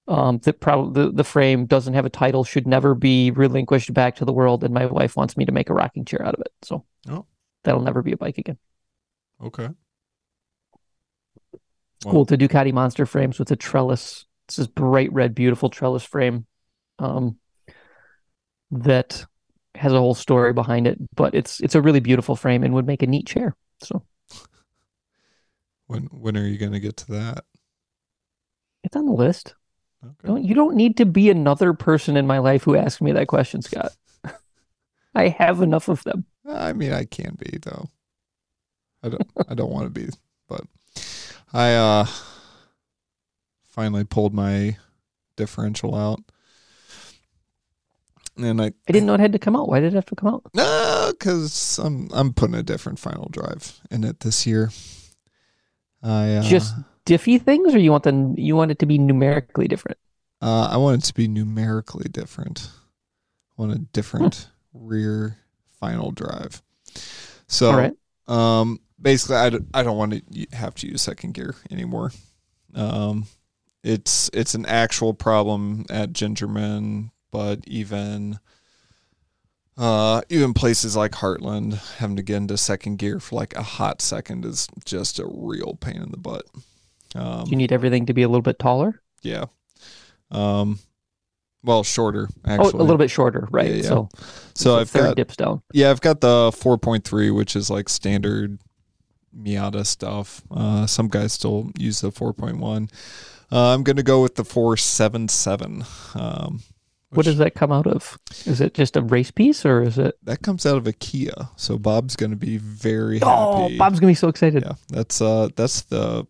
Um, 0.08 0.40
that 0.40 0.60
probably 0.60 1.04
the, 1.04 1.12
the 1.12 1.24
frame 1.24 1.68
doesn't 1.68 1.94
have 1.94 2.06
a 2.06 2.10
title, 2.10 2.44
should 2.44 2.66
never 2.66 2.96
be 2.96 3.30
relinquished 3.30 3.94
back 3.94 4.16
to 4.16 4.26
the 4.26 4.34
world, 4.34 4.64
and 4.64 4.74
my 4.74 4.88
wife 4.88 5.16
wants 5.16 5.38
me 5.38 5.46
to 5.46 5.52
make 5.52 5.70
a 5.70 5.76
rocking 5.76 6.06
chair 6.06 6.26
out 6.26 6.34
of 6.34 6.42
it. 6.42 6.52
So 6.64 6.86
Oh. 7.08 7.28
that'll 7.64 7.84
never 7.84 8.02
be 8.02 8.14
a 8.14 8.18
bike 8.18 8.40
again. 8.40 8.58
Okay. 9.40 9.70
It's 11.54 12.06
cool. 12.06 12.24
It's 12.24 12.32
a 12.32 12.38
Ducati 12.38 12.74
monster 12.74 13.06
frame, 13.06 13.32
with 13.38 13.52
a 13.52 13.56
trellis. 13.56 14.26
It's 14.48 14.56
this 14.56 14.66
bright 14.66 15.14
red, 15.14 15.36
beautiful 15.36 15.70
trellis 15.70 16.04
frame. 16.04 16.48
Um, 16.98 17.38
that 18.72 19.28
has 19.76 19.94
a 19.94 20.00
whole 20.00 20.16
story 20.16 20.54
behind 20.54 20.88
it, 20.88 20.98
but 21.16 21.34
it's 21.36 21.60
it's 21.62 21.76
a 21.76 21.82
really 21.82 22.00
beautiful 22.00 22.36
frame 22.36 22.64
and 22.64 22.74
would 22.74 22.88
make 22.88 23.04
a 23.04 23.08
neat 23.08 23.28
chair. 23.28 23.56
So 23.82 24.04
When 25.88 26.08
when 26.08 26.36
are 26.36 26.46
you 26.46 26.58
gonna 26.58 26.82
get 26.82 26.98
to 26.98 27.12
that? 27.14 27.46
it's 28.84 28.96
on 28.96 29.06
the 29.06 29.12
list. 29.12 29.56
Okay. 30.04 30.28
Don't 30.28 30.44
you 30.44 30.56
don't 30.56 30.76
need 30.76 30.98
to 30.98 31.06
be 31.06 31.30
another 31.30 31.74
person 31.74 32.18
in 32.18 32.28
my 32.28 32.40
life 32.40 32.64
who 32.64 32.76
asks 32.76 33.02
me 33.02 33.12
that 33.14 33.28
question, 33.28 33.62
Scott. 33.62 33.94
I 35.16 35.30
have 35.30 35.62
enough 35.62 35.88
of 35.90 36.04
them. 36.04 36.26
I 36.48 36.74
mean, 36.74 36.92
I 36.94 37.06
can 37.06 37.36
be 37.36 37.58
though. 37.62 37.90
I 39.04 39.10
don't. 39.10 39.32
I 39.50 39.54
don't 39.54 39.72
want 39.72 39.86
to 39.86 39.90
be, 40.02 40.10
but 40.48 40.62
I 41.54 41.74
uh 41.76 42.06
finally 43.68 44.04
pulled 44.04 44.34
my 44.34 44.78
differential 45.36 45.96
out, 45.96 46.20
and 48.38 48.62
I 48.62 48.66
I 48.68 48.92
didn't 48.92 49.06
know 49.08 49.14
it 49.14 49.20
had 49.20 49.34
to 49.34 49.40
come 49.40 49.56
out. 49.56 49.68
Why 49.70 49.80
did 49.80 49.94
it 49.94 49.96
have 49.96 50.06
to 50.08 50.16
come 50.16 50.34
out? 50.34 50.44
no, 50.54 51.12
because 51.12 51.80
I'm 51.80 52.10
I'm 52.14 52.34
putting 52.34 52.56
a 52.56 52.64
different 52.64 53.00
final 53.00 53.30
drive 53.30 53.80
in 53.92 54.04
it 54.04 54.22
this 54.22 54.46
year. 54.48 54.72
I 56.02 56.36
uh, 56.36 56.44
Just 56.44 56.76
diffy 57.06 57.42
things, 57.42 57.74
or 57.74 57.80
you 57.80 57.92
want 57.92 58.04
the 58.04 58.34
you 58.38 58.56
want 58.56 58.72
it 58.72 58.80
to 58.80 58.86
be 58.86 58.98
numerically 58.98 59.68
different? 59.68 59.98
uh, 60.42 60.70
I 60.72 60.78
want 60.78 61.04
it 61.04 61.08
to 61.08 61.14
be 61.14 61.28
numerically 61.28 62.10
different. 62.10 62.70
I 63.58 63.62
want 63.62 63.74
a 63.74 63.80
different 63.80 64.50
rear 64.74 65.38
final 65.80 66.12
drive. 66.12 66.62
So 67.48 67.72
right. 67.74 67.94
Um, 68.28 68.80
basically, 69.00 69.36
I, 69.36 69.50
d- 69.52 69.60
I 69.74 69.84
don't 69.84 69.98
want 69.98 70.14
to 70.34 70.48
have 70.56 70.76
to 70.76 70.88
use 70.88 71.02
second 71.02 71.34
gear 71.34 71.56
anymore. 71.70 72.12
Um, 72.74 73.26
it's 73.84 74.30
it's 74.34 74.56
an 74.56 74.66
actual 74.66 75.14
problem 75.14 75.86
at 75.90 76.14
Gingerman, 76.14 77.12
but 77.34 77.60
even 77.68 78.40
uh, 79.76 80.22
even 80.30 80.54
places 80.54 80.96
like 80.96 81.14
Heartland 81.14 81.74
having 81.98 82.16
to 82.16 82.22
get 82.22 82.38
into 82.38 82.56
second 82.58 82.98
gear 82.98 83.20
for 83.20 83.36
like 83.36 83.56
a 83.56 83.64
hot 83.64 84.02
second 84.02 84.46
is 84.46 84.68
just 84.86 85.18
a 85.18 85.26
real 85.28 85.76
pain 85.82 85.96
in 86.02 86.12
the 86.12 86.18
butt. 86.18 86.46
Um, 87.16 87.46
you 87.48 87.58
need 87.58 87.72
everything 87.72 88.06
to 88.06 88.14
be 88.14 88.22
a 88.22 88.28
little 88.28 88.42
bit 88.44 88.60
taller? 88.60 89.02
yeah. 89.24 89.46
Um, 90.32 90.80
well, 91.64 91.84
shorter 91.84 92.28
Oh, 92.46 92.50
actually. 92.52 92.72
a 92.80 92.84
little 92.84 92.98
bit 92.98 93.10
shorter, 93.12 93.48
right? 93.52 93.70
Yeah, 93.70 93.76
yeah. 93.76 93.82
So, 93.84 94.10
So 94.56 94.78
I've 94.78 94.92
got 94.94 95.16
dips 95.16 95.36
down. 95.38 95.62
yeah, 95.74 95.90
I've 95.92 96.02
got 96.02 96.22
the 96.22 96.52
4.3, 96.52 97.34
which 97.36 97.56
is 97.56 97.70
like 97.70 97.88
standard 97.90 98.60
Miata 99.36 99.86
stuff. 99.86 100.42
Uh, 100.52 100.86
some 100.88 101.08
guys 101.08 101.34
still 101.34 101.72
use 101.80 102.02
the 102.02 102.12
4.1. 102.12 102.92
Uh, 103.52 103.74
I'm 103.74 103.84
going 103.84 103.96
to 103.98 104.04
go 104.04 104.22
with 104.24 104.36
the 104.36 104.44
477. 104.44 105.84
Um, 106.16 106.62
What 107.16 107.26
does 107.26 107.38
that 107.38 107.56
come 107.56 107.72
out 107.72 107.88
of? 107.88 108.18
Is 108.46 108.60
it 108.62 108.74
just 108.74 108.96
a 108.98 109.02
race 109.02 109.32
piece, 109.32 109.66
or 109.66 109.82
is 109.82 109.98
it? 109.98 110.16
that 110.24 110.42
comes 110.42 110.66
out 110.66 110.78
of 110.78 110.88
a 110.88 110.94
Kia? 110.94 111.50
So 111.56 111.78
Bob's 111.78 112.16
going 112.16 112.32
to 112.32 112.36
be 112.38 112.58
very 112.58 113.20
Oh, 113.22 113.64
happy. 113.64 113.78
Bob's 113.78 114.00
gonna 114.00 114.12
be 114.12 114.16
so 114.16 114.28
excited. 114.28 114.64
Yeah, 114.66 114.74
that's 114.90 115.22
uh, 115.22 115.50
that's 115.56 115.82
the. 115.84 116.26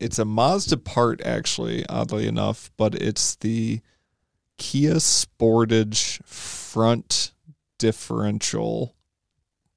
It's 0.00 0.18
a 0.18 0.24
Mazda 0.24 0.78
part, 0.78 1.20
actually, 1.22 1.86
oddly 1.88 2.26
enough, 2.26 2.70
but 2.76 2.94
it's 2.96 3.36
the 3.36 3.80
Kia 4.58 4.94
Sportage 4.94 6.22
front 6.24 7.32
differential 7.78 8.94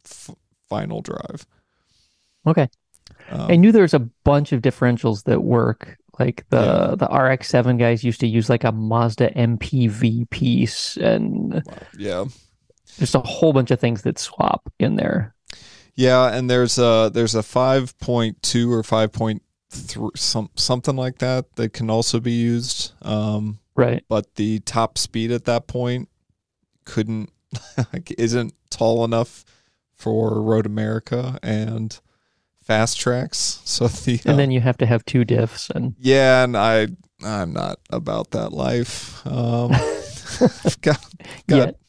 f- 0.05 0.35
final 0.69 1.01
drive. 1.01 1.45
Okay. 2.47 2.67
Um, 3.29 3.51
I 3.51 3.55
knew 3.57 3.71
there 3.71 3.81
was 3.83 3.93
a 3.93 3.99
bunch 3.99 4.51
of 4.53 4.61
differentials 4.61 5.23
that 5.25 5.43
work. 5.43 5.97
Like 6.19 6.45
the 6.49 6.95
the 6.95 7.05
RX-7 7.05 7.77
guys 7.77 8.03
used 8.03 8.19
to 8.21 8.27
use 8.27 8.49
like 8.49 8.63
a 8.63 8.71
Mazda 8.71 9.31
MPV 9.31 10.29
piece, 10.29 10.97
and 10.97 11.61
yeah, 11.97 12.25
just 12.97 13.15
a 13.15 13.19
whole 13.19 13.53
bunch 13.53 13.71
of 13.71 13.79
things 13.79 14.01
that 14.01 14.17
swap 14.17 14.71
in 14.79 14.95
there. 14.95 15.35
yeah, 15.95 16.33
and 16.33 16.49
there's 16.49 16.77
a 16.79 17.11
there's 17.13 17.35
a 17.35 17.43
five 17.43 17.97
point 17.99 18.41
two 18.41 18.71
or 18.73 18.81
five 18.83 19.11
point 19.11 19.43
three 19.69 20.09
some 20.15 20.49
something 20.55 20.95
like 20.95 21.19
that 21.19 21.55
that 21.55 21.73
can 21.73 21.89
also 21.89 22.19
be 22.19 22.31
used. 22.33 22.93
Um, 23.01 23.59
Right. 23.75 24.03
but 24.09 24.33
the 24.35 24.57
top 24.61 24.97
speed 24.97 25.31
at 25.31 25.45
that 25.45 25.67
point 25.67 26.09
couldn't 26.83 27.29
like, 27.93 28.11
isn't 28.17 28.53
tall 28.71 29.03
enough 29.05 29.45
for 29.93 30.41
Road 30.41 30.65
America 30.65 31.37
and 31.43 31.99
fast 32.67 32.99
tracks. 32.99 33.61
So 33.65 33.87
the 33.87 34.15
uh, 34.25 34.29
And 34.31 34.39
then 34.39 34.51
you 34.51 34.61
have 34.61 34.77
to 34.77 34.85
have 34.85 35.03
two 35.05 35.23
diffs, 35.25 35.69
and 35.69 35.95
yeah, 35.99 36.43
and 36.43 36.55
I 36.57 36.87
I'm 37.23 37.53
not 37.53 37.79
about 37.89 38.31
that 38.31 38.51
life. 38.53 39.25
Um, 39.25 39.71
I've 40.41 40.81
got 40.81 40.99
got 41.47 41.57
Yet. 41.57 41.79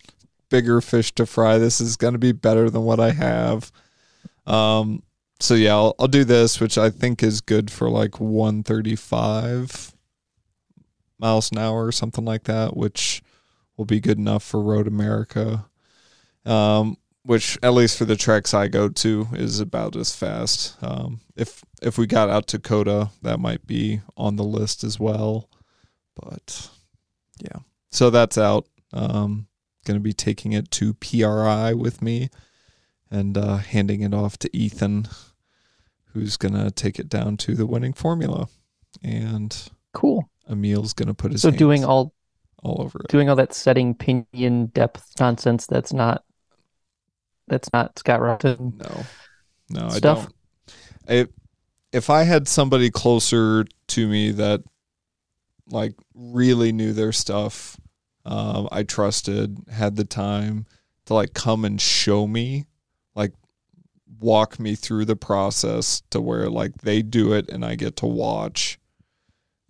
bigger 0.49 0.81
fish 0.81 1.13
to 1.17 1.27
fry. 1.27 1.59
This 1.59 1.81
is 1.81 1.97
going 1.97 2.15
to 2.15 2.19
be 2.19 2.33
better 2.33 2.71
than 2.71 2.83
what 2.85 3.01
I 3.01 3.11
have. 3.13 3.71
Um, 4.47 5.03
so 5.41 5.55
yeah, 5.55 5.75
I'll, 5.75 5.95
I'll 5.99 6.09
do 6.09 6.25
this, 6.25 6.61
which 6.61 6.79
I 6.79 6.91
think 6.91 7.23
is 7.23 7.41
good 7.41 7.71
for 7.71 7.91
like 7.91 8.19
135 8.21 9.93
miles 11.19 11.51
an 11.53 11.59
hour 11.59 11.85
or 11.87 11.93
something 11.93 12.25
like 12.25 12.45
that, 12.45 12.77
which 12.77 13.23
will 13.77 13.85
be 13.85 14.01
good 14.01 14.19
enough 14.19 14.43
for 14.43 14.61
Road 14.63 14.87
America. 14.87 15.67
Um, 16.45 16.97
which 17.29 17.59
at 17.63 17.75
least 17.75 17.99
for 17.99 18.07
the 18.07 18.17
tracks 18.17 18.55
I 18.55 18.69
go 18.69 18.89
to 18.89 19.29
is 19.35 19.61
about 19.61 19.97
as 19.97 20.17
fast. 20.17 20.83
Um, 20.83 21.21
if 21.37 21.63
if 21.83 21.99
we 21.99 22.07
got 22.07 22.31
out 22.31 22.47
to 22.47 22.59
COTA, 22.59 23.11
that 23.21 23.39
might 23.39 23.67
be 23.67 24.01
on 24.17 24.37
the 24.37 24.45
list 24.45 24.83
as 24.83 24.99
well. 24.99 25.51
But 26.17 26.71
yeah, 27.39 27.59
so 27.91 28.09
that's 28.09 28.39
out. 28.39 28.67
Um, 28.95 29.47
going 29.85 30.01
to 30.01 30.03
be 30.03 30.15
taking 30.15 30.53
it 30.53 30.71
to 30.71 30.95
PRI 30.95 31.75
with 31.75 32.01
me 32.01 32.31
and 33.11 33.37
uh, 33.37 33.59
handing 33.59 34.01
it 34.01 34.15
off 34.15 34.39
to 34.39 34.57
Ethan, 34.57 35.09
who's 36.15 36.39
going 36.39 36.55
to 36.55 36.71
take 36.71 36.99
it 36.99 37.11
down 37.11 37.37
to 37.37 37.55
the 37.55 37.67
winning 37.67 37.93
formula, 37.93 38.49
and 39.03 39.69
cool. 39.93 40.31
Emil's 40.47 40.95
going 40.95 41.09
to 41.09 41.15
put 41.15 41.33
his 41.33 41.43
So 41.43 41.51
doing 41.51 41.85
all 41.85 42.15
all 42.63 42.81
over 42.81 43.01
it. 43.01 43.09
doing 43.09 43.29
all 43.29 43.37
that 43.37 43.53
setting 43.53 43.95
pinion 43.95 44.67
depth 44.73 45.13
nonsense 45.21 45.67
that's 45.67 45.93
not 45.93 46.25
that's 47.49 47.73
not 47.73 47.99
Scott 47.99 48.21
Rutten 48.21 48.75
No, 48.79 49.05
no, 49.71 49.89
I 49.89 49.99
don't. 49.99 50.33
If 51.07 51.29
if 51.93 52.11
I 52.11 52.25
had 52.25 52.49
somebody 52.49 52.91
closer 52.91 53.65
to 53.89 54.09
me 54.09 54.31
that 54.33 54.63
like 55.71 55.95
really 56.15 56.73
knew 56.73 56.93
their 56.93 57.13
stuff, 57.13 57.79
um, 58.25 58.69
I 58.71 58.83
trusted, 58.83 59.59
had 59.71 59.97
the 59.97 60.05
time 60.05 60.67
to 61.07 61.15
like 61.15 61.35
come 61.35 61.65
and 61.65 61.81
show 61.81 62.27
me, 62.27 62.67
like 63.15 63.33
walk 64.21 64.59
me 64.59 64.75
through 64.75 65.07
the 65.07 65.17
process 65.17 66.03
to 66.11 66.21
where 66.21 66.51
like 66.51 66.79
they 66.83 67.03
do 67.03 67.33
it 67.33 67.49
and 67.49 67.65
I 67.65 67.75
get 67.75 67.97
to 67.97 68.07
watch. 68.07 68.79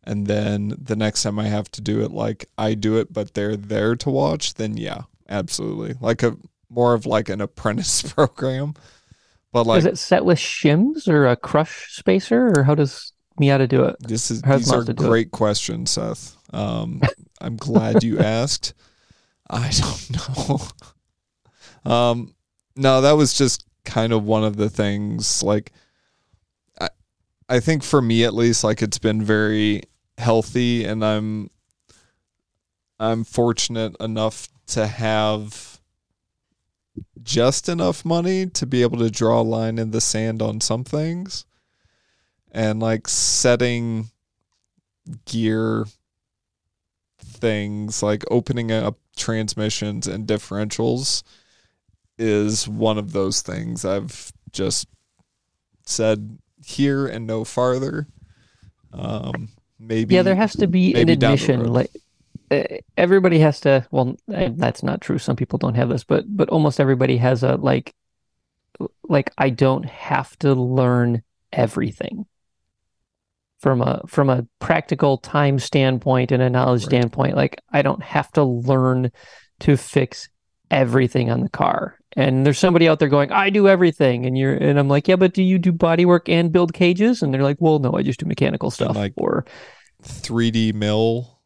And 0.05 0.27
then 0.27 0.75
the 0.81 0.97
next 0.97 1.23
time 1.23 1.39
I 1.39 1.49
have 1.49 1.71
to 1.73 1.81
do 1.81 2.03
it, 2.03 2.11
like 2.11 2.47
I 2.57 2.75
do 2.75 2.97
it, 2.97 3.13
but 3.13 3.35
they're 3.35 3.57
there 3.57 3.95
to 3.97 4.11
watch, 4.11 4.55
then 4.55 4.77
yeah, 4.77 5.03
absolutely. 5.29 5.95
Like 6.01 6.23
a 6.23 6.37
more 6.71 6.95
of 6.95 7.07
like 7.07 7.29
an 7.29 7.41
apprentice 7.41 8.03
program. 8.15 8.75
But 9.53 9.67
like 9.67 9.79
is 9.79 9.87
it 9.87 9.99
set 9.99 10.25
with 10.25 10.39
shims 10.39 11.09
or 11.09 11.27
a 11.27 11.37
crush 11.37 11.93
spacer 11.93 12.53
or 12.55 12.65
how 12.65 12.75
does 12.75 13.13
Miata 13.41 13.69
do 13.69 13.85
it? 13.85 13.97
This 14.01 14.31
is 14.31 14.43
these 14.43 14.73
are 14.73 14.85
great 14.85 15.31
questions, 15.31 15.93
Seth. 15.93 16.37
Um, 16.53 17.01
I'm 17.41 17.57
glad 17.57 18.03
you 18.03 18.19
asked. 18.19 18.75
I 19.49 19.71
don't 19.71 20.47
know. 21.87 21.91
Um, 21.91 22.35
no, 22.77 23.01
that 23.01 23.13
was 23.13 23.35
just 23.35 23.65
kind 23.85 24.13
of 24.13 24.25
one 24.25 24.45
of 24.45 24.57
the 24.57 24.69
things. 24.69 25.43
Like, 25.43 25.73
I, 26.81 26.89
I 27.49 27.61
think 27.61 27.83
for 27.83 28.03
me 28.03 28.25
at 28.25 28.35
least, 28.35 28.65
like 28.65 28.83
it's 28.83 28.99
been 28.99 29.23
very 29.23 29.83
healthy, 30.19 30.85
and 30.85 31.05
I'm, 31.05 31.51
I'm 33.01 33.25
fortunate 33.25 33.97
enough 34.01 34.49
to 34.69 34.87
have 34.87 35.68
just 37.23 37.69
enough 37.69 38.05
money 38.05 38.47
to 38.47 38.67
be 38.67 38.83
able 38.83 38.99
to 38.99 39.11
draw 39.11 39.41
a 39.41 39.43
line 39.43 39.79
in 39.79 39.91
the 39.91 40.01
sand 40.01 40.43
on 40.43 40.61
some 40.61 40.85
things 40.85 41.45
and 42.51 42.81
like 42.81 43.09
setting 43.09 44.11
gear 45.25 45.87
things 47.21 48.03
like 48.03 48.25
opening 48.31 48.71
up 48.73 48.99
transmissions 49.17 50.07
and 50.07 50.27
differentials 50.27 51.23
is 52.19 52.69
one 52.69 52.99
of 52.99 53.13
those 53.13 53.43
things 53.43 53.85
I've 53.85 54.33
just 54.53 54.89
said 55.85 56.39
here 56.65 57.07
and 57.07 57.27
no 57.27 57.45
farther. 57.45 58.07
Um, 58.93 59.49
maybe 59.79 60.15
yeah, 60.15 60.23
there 60.23 60.35
has 60.35 60.55
to 60.55 60.67
be 60.67 60.93
an 60.93 61.07
maybe 61.07 61.17
down 61.17 61.37
the 61.37 61.43
admission. 61.43 61.73
Like 61.73 61.91
Uh, 62.51 62.63
everybody 62.97 63.39
has 63.41 63.61
to. 63.61 63.87
Well, 63.91 64.17
that's 64.27 64.83
not 64.83 65.01
true. 65.01 65.19
Some 65.19 65.37
people 65.37 65.59
don't 65.59 65.75
have 65.75 65.89
this, 65.89 66.05
but 66.05 66.25
but 66.29 66.49
almost 66.49 66.81
everybody 66.81 67.17
has 67.19 67.43
a 67.43 67.57
like. 67.57 67.95
Like 69.09 69.33
I 69.37 69.51
don't 69.51 69.87
have 69.87 70.39
to 70.41 70.55
learn 70.55 71.23
everything. 71.53 72.27
From 73.59 73.83
a 73.83 74.03
from 74.07 74.31
a 74.31 74.47
practical 74.61 75.19
time 75.19 75.59
standpoint 75.59 76.31
and 76.31 76.41
a 76.41 76.49
knowledge 76.49 76.83
Right. 76.83 76.91
standpoint, 76.91 77.35
like 77.35 77.61
I 77.73 77.83
don't 77.83 78.03
have 78.05 78.31
to 78.33 78.45
learn 78.45 79.11
to 79.61 79.77
fix 79.77 80.29
everything 80.71 81.29
on 81.31 81.41
the 81.41 81.49
car. 81.49 81.99
And 82.17 82.47
there's 82.47 82.59
somebody 82.59 82.89
out 82.89 83.01
there 83.01 83.09
going, 83.09 83.33
I 83.33 83.51
do 83.51 83.67
everything, 83.67 84.27
and 84.27 84.39
you're 84.39 84.55
and 84.55 84.79
I'm 84.79 84.89
like, 84.89 85.09
yeah, 85.09 85.17
but 85.17 85.35
do 85.35 85.43
you 85.43 85.59
do 85.59 85.73
body 85.73 86.05
work 86.05 86.29
and 86.29 86.53
build 86.53 86.73
cages? 86.73 87.21
And 87.21 87.35
they're 87.35 87.43
like, 87.43 87.57
well, 87.59 87.81
no, 87.81 87.95
I 87.95 88.03
just 88.03 88.21
do 88.21 88.27
mechanical 88.27 88.71
stuff. 88.71 88.95
like, 88.95 89.15
or 89.17 89.45
3D 90.05 90.73
mill 90.75 91.38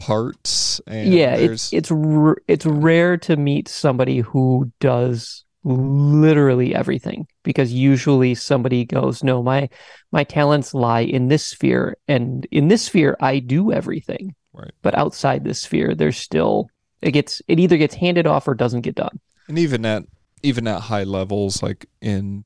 parts 0.00 0.80
and 0.86 1.12
yeah 1.12 1.34
it's 1.34 1.72
it's 1.74 1.92
r- 1.92 2.38
it's 2.48 2.64
rare 2.64 3.18
to 3.18 3.36
meet 3.36 3.68
somebody 3.68 4.20
who 4.20 4.72
does 4.80 5.44
literally 5.62 6.74
everything 6.74 7.26
because 7.42 7.72
usually 7.72 8.34
somebody 8.34 8.84
goes 8.84 9.22
no 9.22 9.42
my 9.42 9.68
my 10.10 10.24
talents 10.24 10.72
lie 10.72 11.00
in 11.00 11.28
this 11.28 11.44
sphere 11.44 11.96
and 12.08 12.46
in 12.50 12.68
this 12.68 12.84
sphere 12.84 13.16
I 13.20 13.38
do 13.38 13.72
everything. 13.72 14.34
Right. 14.52 14.72
but 14.82 14.96
outside 14.96 15.44
this 15.44 15.62
sphere 15.62 15.94
there's 15.94 16.16
still 16.16 16.68
it 17.02 17.12
gets 17.12 17.40
it 17.46 17.60
either 17.60 17.76
gets 17.76 17.94
handed 17.94 18.26
off 18.26 18.48
or 18.48 18.54
doesn't 18.54 18.80
get 18.80 18.96
done. 18.96 19.20
And 19.48 19.58
even 19.58 19.84
at 19.86 20.04
even 20.42 20.66
at 20.66 20.82
high 20.82 21.04
levels 21.04 21.62
like 21.62 21.86
in 22.00 22.44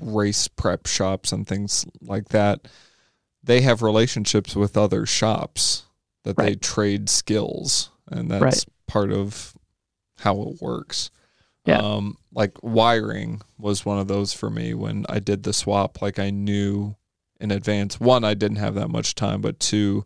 race 0.00 0.48
prep 0.48 0.86
shops 0.86 1.32
and 1.32 1.46
things 1.46 1.84
like 2.00 2.28
that 2.28 2.68
they 3.42 3.60
have 3.60 3.82
relationships 3.82 4.54
with 4.56 4.76
other 4.76 5.04
shops 5.04 5.84
that 6.24 6.36
they 6.36 6.54
trade 6.54 7.08
skills 7.08 7.90
and 8.10 8.30
that's 8.30 8.42
Right. 8.42 8.64
part 8.86 9.12
of 9.12 9.54
how 10.18 10.42
it 10.42 10.60
works 10.60 11.10
Yeah. 11.66 11.78
um 11.78 12.16
like 12.32 12.62
wiring 12.62 13.40
was 13.58 13.84
one 13.86 13.98
of 13.98 14.08
those 14.08 14.32
for 14.32 14.50
me 14.50 14.74
when 14.74 15.06
i 15.08 15.18
did 15.18 15.42
the 15.44 15.52
swap 15.52 16.00
like 16.02 16.18
i 16.18 16.30
knew 16.30 16.94
in 17.40 17.50
advance 17.50 17.98
one 17.98 18.24
i 18.24 18.34
didn't 18.34 18.58
have 18.58 18.74
that 18.74 18.88
much 18.90 19.14
time 19.14 19.40
but 19.40 19.58
two 19.60 20.04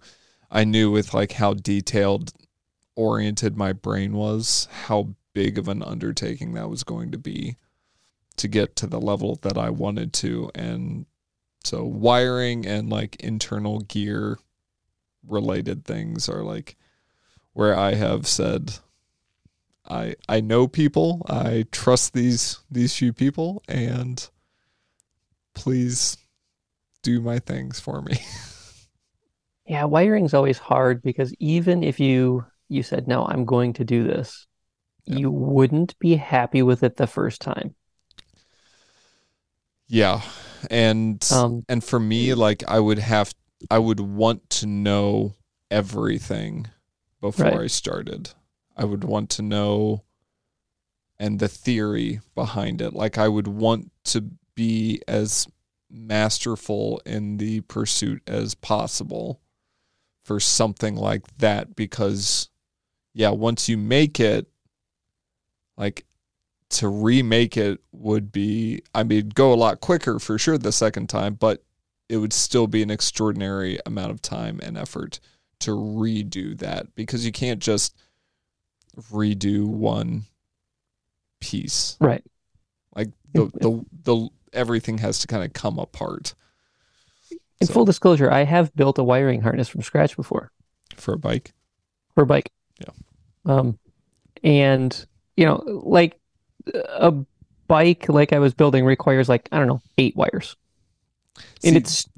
i 0.51 0.63
knew 0.65 0.91
with 0.91 1.13
like 1.15 1.33
how 1.33 1.55
detailed 1.55 2.33
oriented 2.97 3.57
my 3.57 3.73
brain 3.73 4.13
was 4.13 4.69
how 4.85 5.09
big 5.33 5.59
of 5.59 5.67
an 5.67 5.83
undertaking 5.83 6.55
that 6.55 6.71
was 6.71 6.85
going 6.85 7.11
to 7.11 7.19
be 7.19 7.57
to 8.37 8.47
get 8.47 8.77
to 8.77 8.87
the 8.87 9.01
level 9.01 9.37
that 9.43 9.57
I 9.59 9.71
wanted 9.71 10.13
to 10.15 10.51
and 10.55 11.07
so 11.65 11.85
wiring 11.85 12.65
and 12.67 12.89
like 12.89 13.17
internal 13.17 13.81
gear 13.81 14.39
related 15.29 15.85
things 15.85 16.29
are 16.29 16.43
like 16.43 16.77
where 17.55 17.77
I 17.79 17.95
have 17.95 18.27
said 18.27 18.75
I 19.89 20.17
I 20.29 20.41
know 20.41 20.67
people, 20.69 21.23
I 21.29 21.67
trust 21.73 22.13
these 22.15 22.59
these 22.71 22.95
few 22.97 23.13
people 23.13 23.63
and 23.69 24.29
please 25.55 26.17
do 27.03 27.21
my 27.21 27.39
things 27.39 27.81
for 27.81 28.03
me. 28.03 28.19
yeah 29.67 29.85
wiring's 29.85 30.35
always 30.35 30.59
hard 30.59 31.03
because 31.03 31.33
even 31.39 31.83
if 31.83 31.99
you 32.01 32.45
you 32.69 32.83
said 32.83 33.07
no 33.09 33.25
I'm 33.27 33.45
going 33.45 33.73
to 33.75 33.85
do 33.85 34.05
this 34.05 34.47
Yeah. 35.07 35.19
you 35.19 35.31
wouldn't 35.31 35.99
be 35.99 36.17
happy 36.17 36.63
with 36.63 36.83
it 36.83 36.97
the 36.97 37.07
first 37.07 37.41
time 37.41 37.75
yeah. 39.89 40.23
And 40.71 41.23
um 41.31 41.65
and 41.69 41.85
for 41.85 42.01
me 42.01 42.33
like 42.35 42.65
i 42.67 42.81
would 42.81 42.99
have 42.99 43.35
i 43.71 43.79
would 43.79 44.01
want 44.01 44.49
to 44.51 44.67
know 44.67 45.35
everything 45.71 46.67
before 47.21 47.47
Right. 47.47 47.61
i 47.61 47.67
started 47.67 48.31
i 48.77 48.85
would 48.85 49.05
want 49.05 49.31
to 49.31 49.43
know 49.43 50.05
and 51.19 51.39
the 51.39 51.49
theory 51.49 52.21
behind 52.35 52.81
it 52.81 52.93
like 52.93 53.19
i 53.19 53.29
would 53.29 53.49
want 53.49 53.91
to 54.05 54.31
be 54.55 55.01
as 55.09 55.47
masterful 55.91 57.01
in 57.07 57.37
the 57.39 57.61
pursuit 57.63 58.23
as 58.27 58.55
possible 58.55 59.41
for 60.25 60.41
something 60.41 60.97
like 60.97 61.23
that 61.39 61.77
because 61.77 62.49
yeah 63.13 63.31
once 63.31 63.69
you 63.69 63.77
make 63.77 64.19
it 64.19 64.47
like 65.77 66.05
to 66.71 66.89
remake 66.89 67.57
it 67.57 67.79
would 67.93 68.33
be 68.33 68.83
I 68.95 69.05
mean 69.05 69.29
go 69.29 69.53
a 69.53 69.55
lot 69.55 69.81
quicker 69.81 70.19
for 70.19 70.39
sure 70.39 70.59
the 70.59 70.73
second 70.73 71.09
time, 71.09 71.35
but 71.35 71.63
it 72.09 72.19
would 72.19 72.33
still 72.33 72.67
be 72.67 72.83
an 72.83 72.91
extraordinary 72.91 73.79
amount 73.87 74.11
of 74.11 74.21
time 74.23 74.61
and 74.63 74.77
effort 74.77 75.21
to 75.61 75.71
redo 75.73 76.57
that 76.59 76.95
because 76.95 77.25
you 77.25 77.33
can't 77.33 77.61
just 77.61 77.97
redo 79.11 79.67
one 79.67 80.25
piece. 81.41 81.97
right 82.01 82.25
Like 82.95 83.09
the 83.33 83.47
the 83.61 83.85
the 84.05 84.29
everything 84.53 84.99
has 84.99 85.19
to 85.21 85.27
kind 85.27 85.45
of 85.45 85.53
come 85.53 85.79
apart 85.79 86.35
In 87.61 87.67
So- 87.67 87.73
full 87.75 87.85
disclosure, 87.85 88.31
I 88.31 88.45
have 88.45 88.75
built 88.75 88.99
a 88.99 89.05
wiring 89.05 89.41
harness 89.43 89.69
from 89.69 89.83
scratch 89.83 90.17
before 90.17 90.51
for 90.97 91.15
a 91.15 91.19
bike. 91.19 91.53
for 92.15 92.23
a 92.23 92.27
bike. 92.27 92.53
Yeah. 92.79 92.93
Um, 93.47 93.79
and 94.43 95.07
you 95.37 95.45
know, 95.47 95.57
like 95.85 96.21
a 96.75 97.13
bike 97.67 98.09
like 98.09 98.33
I 98.33 98.39
was 98.39 98.55
building 98.55 98.85
requires 98.85 99.29
like 99.29 99.49
I 99.51 99.59
don't 99.59 99.67
know 99.69 99.81
eight 99.99 100.15
wires, 100.17 100.57
and 101.65 101.73
See, 101.73 101.77
it's 101.77 102.09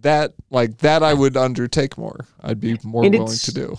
that 0.00 0.34
like 0.50 0.78
that 0.78 1.02
I 1.02 1.14
would 1.14 1.36
undertake 1.36 1.96
more. 1.98 2.26
I'd 2.42 2.60
be 2.60 2.78
more 2.84 3.02
willing 3.02 3.38
to 3.38 3.52
do. 3.54 3.76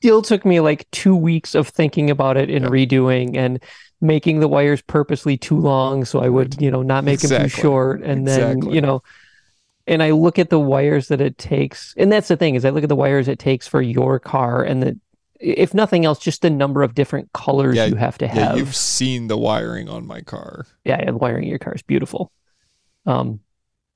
still 0.00 0.22
took 0.22 0.44
me 0.44 0.60
like 0.60 0.90
two 0.90 1.14
weeks 1.14 1.54
of 1.54 1.68
thinking 1.68 2.10
about 2.10 2.36
it 2.36 2.48
and 2.50 2.64
Yeah. 2.64 2.70
redoing 2.70 3.36
and 3.36 3.62
making 4.00 4.40
the 4.40 4.48
wires 4.48 4.80
purposely 4.82 5.36
too 5.36 5.58
long 5.58 6.04
so 6.06 6.20
I 6.20 6.28
would 6.30 6.60
you 6.60 6.70
know 6.70 6.82
not 6.82 7.04
make 7.04 7.20
them 7.20 7.42
too 7.42 7.48
short, 7.48 8.02
and 8.02 8.26
then 8.26 8.52
Exactly. 8.58 8.74
you 8.74 8.80
know. 8.80 9.02
And 9.86 10.02
I 10.04 10.10
look 10.12 10.38
at 10.38 10.50
the 10.50 10.60
wires 10.60 11.08
that 11.08 11.20
it 11.20 11.36
takes, 11.36 11.94
and 11.96 12.12
that's 12.12 12.28
the 12.28 12.36
thing 12.36 12.54
is 12.54 12.64
I 12.64 12.70
look 12.70 12.84
at 12.84 12.88
the 12.88 12.94
wires 12.96 13.26
it 13.28 13.38
takes 13.40 13.66
for 13.66 13.82
your 13.82 14.18
car, 14.20 14.62
and 14.62 14.82
the 14.82 14.98
if 15.40 15.72
nothing 15.74 16.04
else, 16.04 16.18
just 16.18 16.42
the 16.42 16.50
number 16.50 16.82
of 16.82 16.94
different 16.94 17.32
colors 17.32 17.74
Yeah, 17.76 17.86
you 17.86 17.96
have 17.96 18.18
to 18.18 18.26
Yeah, 18.26 18.32
have. 18.34 18.58
you've 18.58 18.76
seen 18.76 19.26
the 19.28 19.38
wiring 19.38 19.88
on 19.88 20.06
my 20.06 20.20
car. 20.20 20.66
yeah, 20.84 20.98
yeah, 21.00 21.10
the 21.10 21.16
wiring 21.16 21.44
in 21.44 21.48
your 21.48 21.58
car 21.58 21.74
is 21.74 21.82
beautiful. 21.82 22.30
Um, 23.06 23.40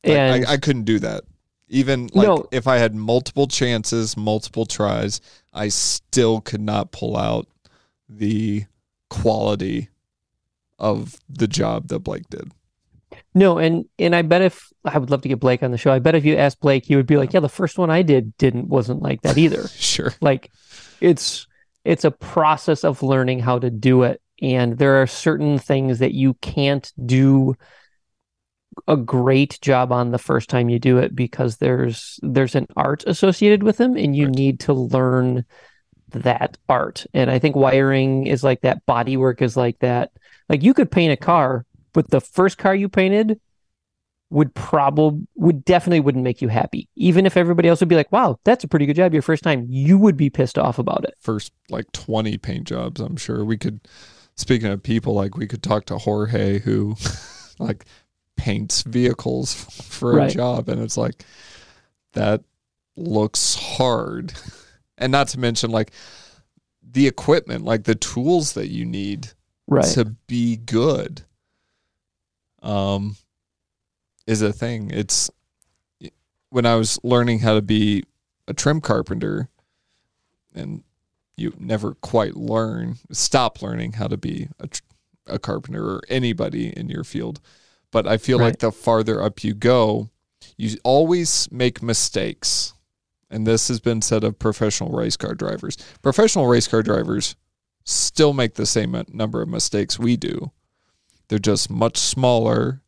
and 0.04 0.46
I, 0.46 0.52
I 0.52 0.56
couldn't 0.56 0.84
do 0.84 0.98
that. 1.00 1.24
Even 1.68 2.08
like 2.12 2.26
No. 2.28 2.46
if 2.52 2.66
I 2.66 2.76
had 2.76 2.94
multiple 2.94 3.46
chances, 3.46 4.16
multiple 4.16 4.66
tries, 4.66 5.20
I 5.52 5.68
still 5.68 6.40
could 6.40 6.60
not 6.60 6.92
pull 6.92 7.16
out 7.16 7.48
the 8.08 8.64
quality 9.08 9.88
of 10.78 11.16
the 11.28 11.46
job 11.48 11.88
that 11.88 12.00
Blake 12.00 12.28
did. 12.28 12.50
no, 13.34 13.58
and 13.58 13.86
and 13.98 14.14
I 14.14 14.22
bet 14.22 14.42
if 14.42 14.72
I 14.84 14.98
would 14.98 15.10
love 15.10 15.22
to 15.22 15.28
get 15.28 15.40
Blake 15.40 15.62
on 15.62 15.70
the 15.70 15.78
show, 15.78 15.92
I 15.92 15.98
bet 16.00 16.14
if 16.14 16.24
you 16.24 16.36
asked 16.36 16.60
Blake, 16.60 16.84
he 16.84 16.96
would 16.96 17.06
be 17.06 17.16
like, 17.16 17.32
"Yeah, 17.32 17.40
the 17.40 17.48
first 17.48 17.78
one 17.78 17.90
I 17.90 18.02
did 18.02 18.36
didn't 18.36 18.68
wasn't 18.68 19.02
like 19.02 19.22
that 19.22 19.38
either." 19.38 19.66
Sure. 19.74 20.12
like, 20.20 20.50
it's 21.00 21.46
it's 21.84 22.04
a 22.04 22.10
process 22.10 22.84
of 22.84 23.02
learning 23.02 23.38
how 23.40 23.58
to 23.58 23.70
do 23.70 24.02
it, 24.02 24.20
and 24.42 24.76
there 24.78 25.00
are 25.00 25.06
certain 25.06 25.58
things 25.58 25.98
that 26.00 26.12
you 26.12 26.34
can't 26.34 26.92
do 27.06 27.54
a 28.88 28.96
great 28.96 29.58
job 29.60 29.92
on 29.92 30.10
the 30.10 30.18
first 30.18 30.48
time 30.50 30.68
you 30.68 30.78
do 30.78 30.98
it 30.98 31.14
because 31.14 31.56
there's 31.58 32.18
there's 32.22 32.54
an 32.54 32.66
art 32.76 33.04
associated 33.06 33.62
with 33.62 33.76
them, 33.78 33.96
and 33.96 34.14
you 34.16 34.26
Right. 34.26 34.34
need 34.34 34.60
to 34.60 34.72
learn 34.72 35.44
that 36.10 36.58
art. 36.68 37.06
And 37.14 37.30
I 37.30 37.38
think 37.38 37.56
wiring 37.56 38.26
is 38.26 38.44
like 38.44 38.60
that, 38.62 38.84
body 38.86 39.16
work 39.16 39.42
is 39.42 39.56
like 39.56 39.78
that. 39.80 40.12
Like 40.48 40.62
you 40.62 40.74
could 40.74 40.90
paint 40.90 41.12
a 41.12 41.16
car, 41.16 41.64
but 41.92 42.10
the 42.10 42.20
first 42.20 42.58
car 42.58 42.74
you 42.74 42.88
painted 42.88 43.40
would 44.30 44.54
probably 44.54 45.26
would 45.36 45.64
definitely 45.64 46.00
wouldn't 46.00 46.24
make 46.24 46.42
you 46.42 46.48
happy. 46.48 46.88
Even 46.96 47.26
if 47.26 47.36
everybody 47.36 47.68
else 47.68 47.80
would 47.80 47.88
be 47.88 47.94
like, 47.96 48.10
"Wow, 48.10 48.38
that's 48.44 48.64
a 48.64 48.68
pretty 48.68 48.86
good 48.86 48.96
job 48.96 49.12
your 49.12 49.22
first 49.22 49.44
time," 49.44 49.66
you 49.68 49.96
would 49.98 50.16
be 50.16 50.30
pissed 50.30 50.58
off 50.58 50.78
about 50.78 51.04
it. 51.04 51.14
First 51.20 51.52
like 51.70 51.90
20 51.92 52.36
paint 52.38 52.64
jobs, 52.64 53.00
I'm 53.00 53.16
sure. 53.16 53.44
We 53.44 53.56
could 53.56 53.80
speaking 54.36 54.68
of 54.68 54.82
people 54.82 55.14
like 55.14 55.36
we 55.36 55.46
could 55.46 55.62
talk 55.62 55.84
to 55.86 55.98
Jorge 55.98 56.60
who 56.60 56.96
like 57.58 57.84
paints 58.36 58.82
vehicles 58.82 59.54
for 59.54 60.12
a 60.12 60.16
Right. 60.16 60.32
job 60.32 60.68
and 60.68 60.80
it's 60.82 60.96
like 60.96 61.24
that 62.12 62.42
looks 62.96 63.54
hard. 63.54 64.32
And 64.96 65.10
not 65.10 65.26
to 65.28 65.40
mention 65.40 65.72
like 65.72 65.90
the 66.88 67.08
equipment, 67.08 67.64
like 67.64 67.82
the 67.82 67.96
tools 67.96 68.52
that 68.52 68.68
you 68.68 68.84
need 68.84 69.32
Right. 69.66 69.84
to 69.94 70.04
be 70.28 70.56
good 70.56 71.22
um 72.62 73.16
is 74.26 74.40
a 74.40 74.52
thing 74.52 74.90
it's 74.90 75.30
when 76.50 76.64
i 76.64 76.74
was 76.76 76.98
learning 77.02 77.40
how 77.40 77.54
to 77.54 77.60
be 77.60 78.04
a 78.48 78.54
trim 78.54 78.80
carpenter 78.80 79.48
and 80.54 80.82
you 81.36 81.52
never 81.58 81.94
quite 81.96 82.36
learn 82.36 82.96
stop 83.10 83.60
learning 83.60 83.92
how 83.92 84.06
to 84.06 84.16
be 84.16 84.48
a, 84.60 84.68
a 85.26 85.38
carpenter 85.38 85.84
or 85.84 86.00
anybody 86.08 86.68
in 86.68 86.88
your 86.88 87.04
field 87.04 87.40
but 87.94 88.06
i 88.06 88.18
feel 88.18 88.38
Right. 88.38 88.46
like 88.46 88.58
the 88.58 88.70
farther 88.72 89.22
up 89.22 89.42
you 89.42 89.54
go 89.54 90.10
you 90.58 90.76
always 90.84 91.48
make 91.50 91.82
mistakes 91.82 92.74
and 93.30 93.46
this 93.46 93.68
has 93.68 93.80
been 93.80 94.02
said 94.02 94.22
of 94.24 94.38
professional 94.38 94.90
race 94.90 95.16
car 95.16 95.34
drivers 95.34 95.76
professional 96.02 96.46
race 96.46 96.68
car 96.68 96.82
drivers 96.82 97.36
still 97.86 98.32
make 98.32 98.54
the 98.54 98.64
same 98.66 98.96
number 99.12 99.42
of 99.42 99.48
mistakes 99.48 99.98
we 99.98 100.16
do. 100.16 100.50
They're 101.28 101.38
just 101.38 101.68
much 101.68 101.98
smaller 101.98 102.80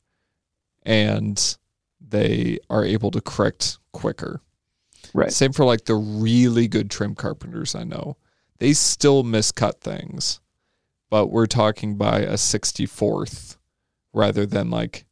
and 0.85 1.57
they 2.01 2.59
are 2.71 2.83
able 2.83 3.11
to 3.11 3.21
correct 3.21 3.77
quicker. 3.93 4.41
Right. 5.13 5.31
Same 5.31 5.53
for 5.53 5.67
like 5.67 5.85
the 5.85 5.95
really 5.97 6.67
good 6.67 6.91
trim 6.91 7.15
carpenters 7.15 7.75
I 7.75 7.85
know. 7.85 8.17
They 8.59 8.73
still 8.73 9.23
miscut 9.23 9.81
things, 9.83 10.41
but 11.11 11.27
we're 11.27 11.45
talking 11.47 11.97
by 11.97 12.21
a 12.21 12.35
64th 12.35 13.56
rather 14.17 14.47
than 14.47 14.71
like 14.71 15.05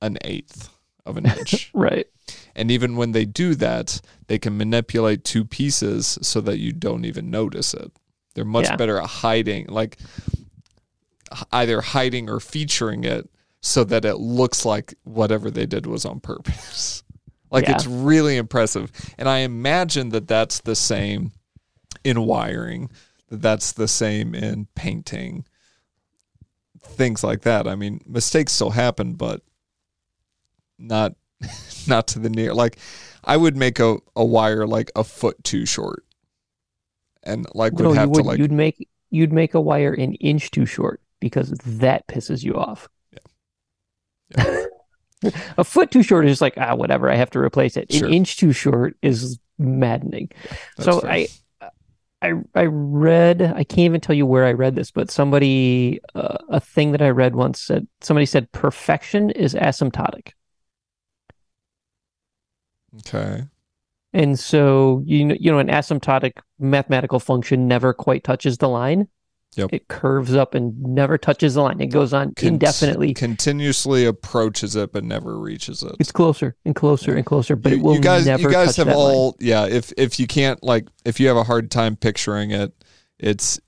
an 0.00 0.16
eighth 0.24 0.70
of 1.04 1.16
an 1.16 1.26
inch. 1.38 1.70
Right. 1.74 2.06
and 2.54 2.70
even 2.70 2.96
when 2.96 3.12
they 3.12 3.24
do 3.24 3.54
that, 3.56 4.00
they 4.28 4.38
can 4.38 4.56
manipulate 4.56 5.24
two 5.24 5.44
pieces 5.44 6.18
so 6.22 6.40
that 6.42 6.58
you 6.58 6.72
don't 6.72 7.04
even 7.04 7.30
notice 7.30 7.74
it. 7.74 7.92
They're 8.34 8.44
much 8.44 8.66
Yeah. 8.66 8.76
better 8.76 8.98
at 8.98 9.06
hiding, 9.08 9.66
like 9.68 9.98
either 11.52 11.80
hiding 11.80 12.30
or 12.30 12.40
featuring 12.40 13.04
it 13.04 13.28
so 13.60 13.82
that 13.84 14.04
it 14.04 14.16
looks 14.16 14.64
like 14.64 14.94
whatever 15.04 15.50
they 15.50 15.66
did 15.66 15.86
was 15.86 16.04
on 16.04 16.20
purpose. 16.20 17.02
like 17.50 17.66
Yeah. 17.66 17.74
it's 17.74 17.86
really 17.86 18.36
impressive. 18.36 18.92
And 19.18 19.28
I 19.28 19.38
imagine 19.38 20.10
that 20.10 20.28
that's 20.28 20.60
the 20.60 20.76
same 20.76 21.32
in 22.04 22.22
wiring, 22.26 22.90
that 23.28 23.42
that's 23.42 23.72
the 23.72 23.88
same 23.88 24.34
in 24.34 24.66
painting, 24.76 25.44
things 26.86 27.22
like 27.24 27.42
that. 27.42 27.66
I 27.66 27.74
mean, 27.74 28.00
mistakes 28.06 28.52
still 28.52 28.70
happen, 28.70 29.14
but 29.14 29.42
not 30.78 31.14
not 31.88 32.06
to 32.08 32.18
the 32.18 32.28
near 32.30 32.54
like 32.54 32.78
I 33.24 33.36
would 33.36 33.56
make 33.56 33.78
a, 33.78 33.98
a 34.14 34.24
wire 34.24 34.66
like 34.66 34.90
a 34.96 35.04
foot 35.04 35.42
too 35.44 35.66
short. 35.66 36.04
And 37.22 37.46
like 37.54 37.72
would 37.74 37.82
No, 37.82 37.92
have 37.92 38.04
to 38.12 38.18
would. 38.18 38.26
like 38.26 38.38
you'd 38.38 38.52
make 38.52 38.88
you'd 39.10 39.32
make 39.32 39.54
a 39.54 39.60
wire 39.60 39.92
an 39.92 40.14
inch 40.14 40.50
too 40.50 40.66
short 40.66 41.00
because 41.20 41.50
that 41.64 42.06
pisses 42.06 42.42
you 42.44 42.54
off. 42.54 42.88
Yeah. 44.36 44.56
A 45.56 45.64
foot 45.64 45.90
too 45.90 46.02
short 46.02 46.26
is 46.26 46.32
just 46.32 46.42
like 46.42 46.54
ah 46.58 46.74
whatever. 46.74 47.10
I 47.10 47.16
have 47.16 47.30
to 47.30 47.38
replace 47.38 47.76
it. 47.76 47.90
Sure. 47.92 48.06
An 48.06 48.12
inch 48.14 48.36
too 48.36 48.52
short 48.52 48.96
is 49.02 49.38
maddening. 49.58 50.30
so 50.78 51.00
fair. 51.00 51.10
I. 51.10 51.28
I 52.26 52.60
I 52.60 52.64
read 52.66 53.42
I 53.42 53.64
can't 53.64 53.80
even 53.80 54.00
tell 54.00 54.16
you 54.16 54.26
where 54.26 54.44
I 54.44 54.52
read 54.52 54.74
this, 54.74 54.90
but 54.90 55.10
somebody 55.10 56.00
uh, 56.14 56.38
a 56.48 56.60
thing 56.60 56.92
that 56.92 57.02
I 57.02 57.10
read 57.10 57.36
once 57.36 57.60
said 57.60 57.86
somebody 58.00 58.26
said 58.26 58.50
perfection 58.52 59.30
is 59.30 59.54
asymptotic. 59.54 60.32
Okay. 62.98 63.44
And 64.12 64.38
so 64.38 65.02
you 65.04 65.24
know, 65.24 65.36
you 65.38 65.52
know, 65.52 65.58
an 65.58 65.68
asymptotic 65.68 66.32
mathematical 66.58 67.20
function 67.20 67.68
never 67.68 67.92
quite 67.92 68.24
touches 68.24 68.58
the 68.58 68.68
line. 68.68 69.08
Yep. 69.56 69.70
It 69.72 69.88
curves 69.88 70.34
up 70.34 70.54
and 70.54 70.80
never 70.82 71.18
touches 71.18 71.54
the 71.54 71.62
line. 71.62 71.80
It 71.80 71.86
goes 71.86 72.12
on 72.12 72.34
Cont- 72.34 72.42
indefinitely. 72.42 73.14
Continuously 73.14 74.04
approaches 74.04 74.76
it 74.76 74.92
but 74.92 75.02
never 75.04 75.38
reaches 75.38 75.82
it. 75.82 75.96
It's 75.98 76.12
closer 76.12 76.56
and 76.64 76.74
closer 76.74 77.14
and 77.14 77.24
closer, 77.24 77.56
but 77.56 77.72
you, 77.72 77.78
it 77.78 77.82
will 77.82 77.94
you 77.94 78.00
guys 78.00 78.26
never 78.26 78.42
you 78.42 78.50
guys 78.50 78.76
have 78.76 78.86
that 78.86 78.96
line. 78.96 79.14
all 79.14 79.36
yeah, 79.40 79.66
if 79.66 79.92
if 79.96 80.20
you 80.20 80.26
can't 80.26 80.62
like 80.62 80.88
if 81.04 81.18
you 81.18 81.28
have 81.28 81.36
a 81.36 81.44
hard 81.44 81.70
time 81.70 81.96
picturing 81.96 82.50
it, 82.50 82.72
it's 83.18 83.58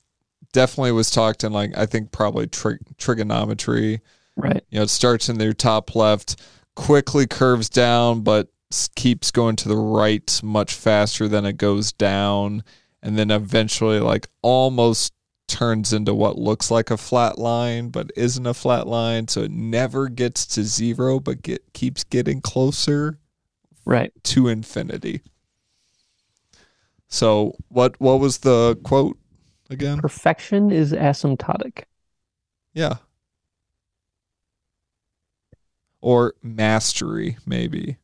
definitely 0.53 0.93
was 0.93 1.11
talked 1.11 1.45
in 1.45 1.53
like 1.53 1.77
I 1.77 1.87
think 1.87 2.13
probably 2.13 2.47
tri- 2.47 2.79
trigonometry 2.99 4.01
Right. 4.39 4.65
You 4.71 4.79
know, 4.79 4.85
it 4.85 4.91
starts 4.91 5.29
in 5.29 5.39
their 5.39 5.53
top 5.53 5.95
left, 5.97 6.41
quickly 6.77 7.27
curves 7.27 7.69
down, 7.69 8.21
but 8.21 8.49
keeps 8.95 9.31
going 9.31 9.57
to 9.57 9.69
the 9.69 9.77
right 9.77 10.41
much 10.45 10.75
faster 10.75 11.27
than 11.27 11.45
it 11.45 11.57
goes 11.57 11.93
down, 11.93 12.63
and 13.03 13.19
then 13.19 13.33
eventually, 13.33 13.99
like, 13.99 14.29
almost 14.41 15.13
turns 15.49 15.93
into 15.93 16.15
what 16.15 16.39
looks 16.39 16.71
like 16.71 16.91
a 16.91 16.97
flat 16.97 17.39
line, 17.39 17.89
but 17.89 18.11
isn't 18.17 18.47
a 18.47 18.55
flat 18.55 18.87
line. 18.87 19.27
So 19.29 19.43
it 19.43 19.51
never 19.51 20.09
gets 20.09 20.47
to 20.47 20.63
zero, 20.63 21.19
but 21.19 21.43
get 21.43 21.73
keeps 21.73 22.05
getting 22.05 22.41
closer 22.41 23.19
Right. 23.85 24.13
to 24.25 24.49
infinity. 24.49 25.23
So 27.09 27.57
what 27.69 27.99
what 28.01 28.21
was 28.21 28.39
the 28.39 28.79
quote 28.85 29.19
again? 29.71 29.99
Perfection 29.99 30.71
is 30.71 30.93
asymptotic. 30.93 31.85
Yeah. 32.75 32.97
Or 36.01 36.35
mastery, 36.43 37.39
maybe. 37.45 37.97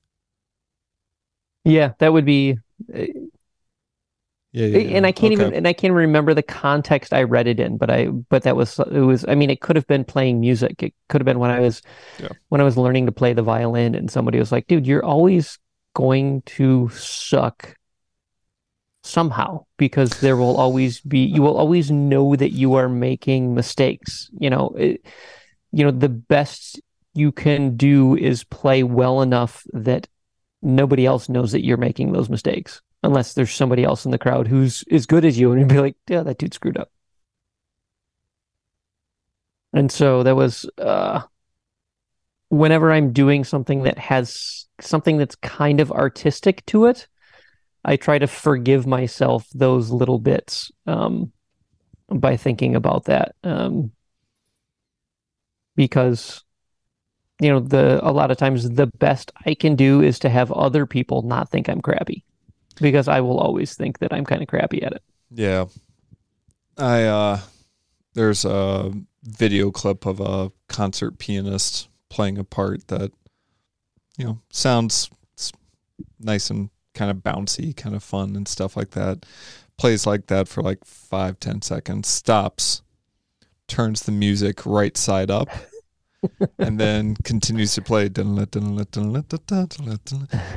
Yeah, 1.64 1.92
that 1.98 2.12
would 2.12 2.24
be 2.24 2.58
uh, 2.94 3.04
Yeah, 4.54 4.66
yeah. 4.66 4.96
and 4.96 5.06
I 5.06 5.10
can't 5.12 5.32
Okay. 5.32 5.42
even 5.42 5.54
and 5.54 5.66
I 5.66 5.72
can't 5.72 5.92
remember 5.92 6.32
the 6.32 6.42
context 6.42 7.12
I 7.12 7.24
read 7.24 7.48
it 7.48 7.58
in, 7.58 7.76
but 7.76 7.90
I 7.90 8.06
but 8.06 8.44
that 8.44 8.54
was 8.54 8.78
it 8.78 9.00
was 9.00 9.24
I 9.26 9.34
mean 9.34 9.50
it 9.50 9.60
could 9.60 9.74
have 9.76 9.86
been 9.88 10.04
playing 10.04 10.40
music. 10.40 10.80
It 10.82 10.94
could 11.08 11.20
have 11.20 11.26
been 11.26 11.40
when 11.40 11.50
I 11.50 11.58
was 11.60 11.82
Yeah. 12.20 12.28
when 12.50 12.60
I 12.60 12.64
was 12.64 12.78
learning 12.78 13.06
to 13.06 13.12
play 13.12 13.32
the 13.32 13.42
violin 13.42 13.96
and 13.96 14.08
somebody 14.10 14.38
was 14.38 14.52
like, 14.52 14.68
"Dude, 14.68 14.86
you're 14.86 15.04
always 15.04 15.58
going 15.94 16.42
to 16.42 16.88
suck 16.90 17.76
somehow 19.02 19.64
because 19.76 20.18
there 20.20 20.36
will 20.36 20.56
always 20.56 21.00
be 21.00 21.18
you 21.18 21.42
will 21.42 21.56
always 21.56 21.90
know 21.90 22.36
that 22.36 22.52
you 22.52 22.74
are 22.74 22.88
making 22.88 23.54
mistakes." 23.54 24.30
You 24.38 24.50
know, 24.50 24.72
it, 24.78 25.04
you 25.72 25.84
know 25.84 25.90
the 25.90 26.08
best 26.08 26.80
you 27.12 27.32
can 27.32 27.76
do 27.76 28.16
is 28.16 28.44
play 28.44 28.84
well 28.84 29.20
enough 29.20 29.64
that 29.72 30.06
nobody 30.62 31.06
else 31.06 31.28
knows 31.28 31.52
that 31.52 31.64
you're 31.64 31.76
making 31.76 32.12
those 32.12 32.30
mistakes 32.30 32.80
unless 33.04 33.34
there's 33.34 33.52
somebody 33.52 33.84
else 33.84 34.06
in 34.06 34.10
the 34.10 34.18
crowd 34.18 34.48
who's 34.48 34.82
as 34.90 35.04
good 35.04 35.26
as 35.26 35.38
you 35.38 35.52
and 35.52 35.60
you'd 35.60 35.68
be 35.68 35.78
like, 35.78 35.96
yeah, 36.08 36.22
that 36.22 36.38
dude 36.38 36.54
screwed 36.54 36.78
up. 36.78 36.90
And 39.74 39.92
so 39.92 40.22
that 40.22 40.34
was 40.34 40.68
uh 40.78 41.22
whenever 42.48 42.92
I'm 42.92 43.12
doing 43.12 43.44
something 43.44 43.82
that 43.82 43.98
has 43.98 44.66
something 44.80 45.18
that's 45.18 45.34
kind 45.36 45.80
of 45.80 45.92
artistic 45.92 46.64
to 46.66 46.86
it, 46.86 47.08
I 47.84 47.96
try 47.96 48.18
to 48.18 48.26
forgive 48.26 48.86
myself 48.86 49.46
those 49.54 49.90
little 49.90 50.18
bits 50.18 50.72
um 50.86 51.30
by 52.08 52.36
thinking 52.36 52.74
about 52.74 53.04
that. 53.04 53.34
Um 53.44 53.92
because 55.76 56.42
you 57.38 57.50
know 57.50 57.60
the 57.60 58.00
a 58.02 58.12
lot 58.12 58.30
of 58.30 58.38
times 58.38 58.70
the 58.70 58.86
best 58.86 59.30
I 59.44 59.54
can 59.54 59.76
do 59.76 60.00
is 60.00 60.18
to 60.20 60.30
have 60.30 60.50
other 60.52 60.86
people 60.86 61.20
not 61.20 61.50
think 61.50 61.68
I'm 61.68 61.82
crappy 61.82 62.24
because 62.80 63.08
I 63.08 63.20
will 63.20 63.38
always 63.38 63.74
think 63.74 63.98
that 63.98 64.12
I'm 64.12 64.24
kind 64.24 64.42
of 64.42 64.48
crappy 64.48 64.82
at 64.82 64.92
it. 64.92 65.02
Yeah. 65.30 65.66
I 66.76 67.04
uh 67.04 67.40
there's 68.14 68.44
a 68.44 68.92
video 69.22 69.70
clip 69.70 70.06
of 70.06 70.20
a 70.20 70.52
concert 70.68 71.18
pianist 71.18 71.88
playing 72.08 72.38
a 72.38 72.44
part 72.44 72.88
that 72.88 73.12
you 74.16 74.24
know 74.24 74.40
sounds 74.50 75.10
nice 76.20 76.50
and 76.50 76.70
kind 76.94 77.10
of 77.10 77.18
bouncy, 77.18 77.76
kind 77.76 77.94
of 77.94 78.02
fun 78.02 78.36
and 78.36 78.48
stuff 78.48 78.76
like 78.76 78.90
that. 78.90 79.26
Plays 79.76 80.06
like 80.06 80.26
that 80.26 80.48
for 80.48 80.62
like 80.62 80.84
five, 80.84 81.40
ten 81.40 81.60
seconds, 81.60 82.08
stops, 82.08 82.82
turns 83.66 84.02
the 84.02 84.12
music 84.12 84.64
right 84.64 84.96
side 84.96 85.30
up, 85.30 85.48
and 86.58 86.78
then 86.80 87.14
continues 87.24 87.74
to 87.74 87.82
play 87.82 88.06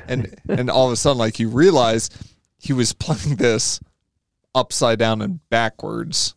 and 0.07 0.35
and 0.49 0.69
all 0.69 0.87
of 0.87 0.93
a 0.93 0.95
sudden 0.95 1.17
like 1.17 1.39
you 1.39 1.49
realize 1.49 2.09
he 2.59 2.73
was 2.73 2.93
playing 2.93 3.35
this 3.37 3.79
upside 4.55 4.99
down 4.99 5.21
and 5.21 5.39
backwards 5.49 6.33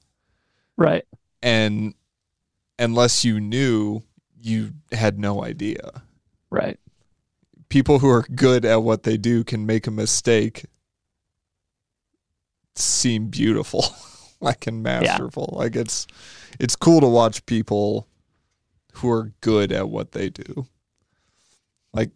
Right. 0.76 1.04
and 1.42 1.94
unless 2.78 3.24
you 3.24 3.40
knew 3.40 4.02
you 4.40 4.72
had 4.92 5.18
no 5.18 5.44
idea 5.44 6.02
Right. 6.50 6.78
people 7.68 7.98
who 7.98 8.08
are 8.08 8.22
good 8.34 8.64
at 8.64 8.82
what 8.82 9.02
they 9.04 9.16
do 9.16 9.44
can 9.44 9.66
make 9.66 9.86
a 9.86 9.90
mistake 9.90 10.64
seem 12.74 13.26
beautiful 13.28 13.84
like 14.40 14.66
and 14.66 14.82
masterful 14.82 15.54
like 15.56 15.76
it's 15.76 16.06
it's 16.58 16.74
cool 16.76 17.00
to 17.00 17.06
watch 17.06 17.44
people 17.46 18.06
who 18.94 19.10
are 19.10 19.32
good 19.40 19.72
at 19.72 19.88
what 19.88 20.12
they 20.12 20.28
do 20.28 20.66
like 21.92 22.10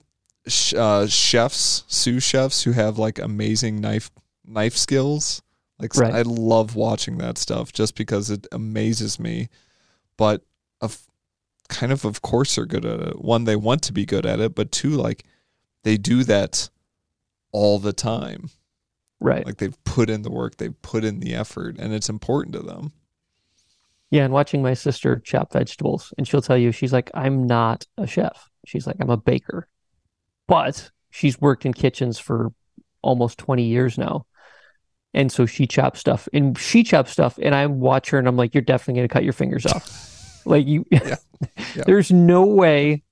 uh, 0.77 1.07
chefs 1.07 1.85
sous 1.87 2.23
chefs 2.23 2.63
who 2.65 2.73
have 2.73 2.99
like 2.99 3.19
amazing 3.19 3.81
knife 3.81 4.11
knife 4.45 4.77
skills 4.77 5.43
like 5.79 5.97
Right. 5.97 6.15
i 6.15 6.23
love 6.23 6.77
watching 6.77 7.19
that 7.19 7.39
stuff 7.39 7.73
just 7.73 7.97
because 7.97 8.31
it 8.31 8.47
amazes 8.53 9.19
me 9.19 9.49
but 10.17 10.43
of 10.81 11.03
kind 11.69 11.93
of 11.93 12.05
of 12.05 12.23
course 12.23 12.55
they're 12.55 12.67
good 12.67 12.85
at 12.85 13.01
it. 13.01 13.21
One, 13.21 13.45
they 13.45 13.57
want 13.57 13.83
to 13.85 13.93
be 13.93 14.05
good 14.05 14.27
at 14.27 14.41
it, 14.41 14.55
but 14.55 14.71
two, 14.71 14.91
like 14.91 15.25
they 15.83 15.97
do 15.97 16.25
that 16.25 16.69
all 17.53 17.79
the 17.79 17.93
time. 17.93 18.51
Right. 19.21 19.45
Like 19.47 19.57
they've 19.59 19.85
put 19.85 20.11
in 20.11 20.23
the 20.23 20.31
work, 20.31 20.57
they've 20.57 20.81
put 20.83 21.05
in 21.05 21.21
the 21.21 21.35
effort, 21.35 21.77
and 21.79 21.93
it's 21.95 22.09
important 22.09 22.55
to 22.55 22.61
them. 22.63 22.93
Yeah, 24.15 24.23
and 24.23 24.33
watching 24.33 24.63
my 24.63 24.75
sister 24.75 25.19
chop 25.19 25.53
vegetables, 25.53 26.15
and 26.17 26.29
she'll 26.29 26.41
tell 26.41 26.57
you, 26.57 26.71
she's 26.71 26.93
like, 26.93 27.11
I'm 27.15 27.49
not 27.49 27.85
a 27.99 28.07
chef. 28.07 28.49
She's 28.65 28.87
like, 28.87 28.95
I'm 29.01 29.11
a 29.11 29.17
baker. 29.17 29.67
But 30.47 30.93
she's 31.11 31.41
worked 31.41 31.67
in 31.67 31.75
kitchens 31.75 32.17
for 32.17 32.53
almost 33.03 33.39
20 33.39 33.65
years 33.65 33.99
now. 33.99 34.27
And 35.15 35.33
so 35.33 35.47
she 35.47 35.67
chops 35.67 35.99
stuff 35.99 36.29
and 36.33 36.57
she 36.57 36.85
chops 36.85 37.11
stuff, 37.11 37.41
and 37.43 37.57
I 37.57 37.67
watch 37.67 38.11
her 38.11 38.19
and 38.21 38.29
I'm 38.29 38.37
like, 38.37 38.55
You're 38.55 38.63
definitely 38.63 39.01
going 39.01 39.09
to 39.09 39.13
cut 39.13 39.25
your 39.25 39.33
fingers 39.33 39.67
off. 39.67 40.43
like, 40.47 40.65
you, 40.65 40.87
Yeah. 40.93 41.17
Yeah. 41.75 41.83
there's 41.85 42.13
no 42.13 42.47
way 42.47 43.03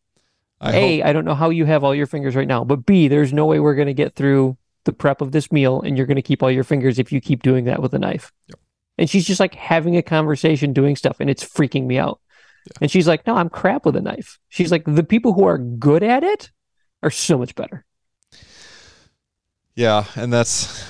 I 0.61 0.77
A, 0.77 0.99
hope, 0.99 1.07
I 1.07 1.13
don't 1.13 1.25
know 1.25 1.35
how 1.35 1.51
you 1.51 1.65
have 1.65 1.83
all 1.83 1.95
your 1.95 2.07
fingers 2.07 2.37
right 2.37 2.47
now, 2.47 2.63
but 2.63 2.87
B, 2.87 3.09
there's 3.09 3.33
no 3.33 3.45
way 3.47 3.59
we're 3.59 3.75
going 3.75 3.89
to 3.89 3.95
get 3.95 4.15
through 4.15 4.57
the 4.85 4.93
prep 4.93 5.21
of 5.21 5.33
this 5.33 5.51
meal 5.51 5.81
and 5.81 5.97
you're 5.97 6.07
going 6.07 6.17
to 6.17 6.23
keep 6.23 6.43
all 6.43 6.51
your 6.51 6.65
fingers 6.65 7.01
if 7.01 7.11
you 7.11 7.21
keep 7.21 7.43
doing 7.43 7.65
that 7.65 7.83
with 7.83 7.93
a 7.93 7.99
knife. 7.99 8.33
Yep. 8.47 8.61
And 9.03 9.11
she's 9.11 9.27
just 9.27 9.41
like 9.41 9.57
having 9.57 9.97
a 9.97 10.03
conversation, 10.03 10.73
doing 10.73 10.95
stuff, 10.95 11.17
and 11.19 11.29
it's 11.29 11.43
freaking 11.45 11.87
me 11.87 11.99
out. 11.99 12.21
Yeah. 12.67 12.73
And 12.83 12.89
she's 12.89 13.09
like, 13.09 13.27
No, 13.27 13.35
I'm 13.35 13.49
crap 13.49 13.85
with 13.85 13.97
a 13.97 14.01
knife. 14.01 14.39
She's 14.49 14.71
like, 14.71 14.85
The 14.87 15.03
people 15.03 15.33
who 15.33 15.43
are 15.45 15.59
good 15.59 16.05
at 16.05 16.23
it 16.23 16.53
are 17.03 17.11
so 17.11 17.37
much 17.37 17.57
better. 17.57 17.85
yeah, 19.75 20.05
and 20.15 20.33
that's 20.33 20.85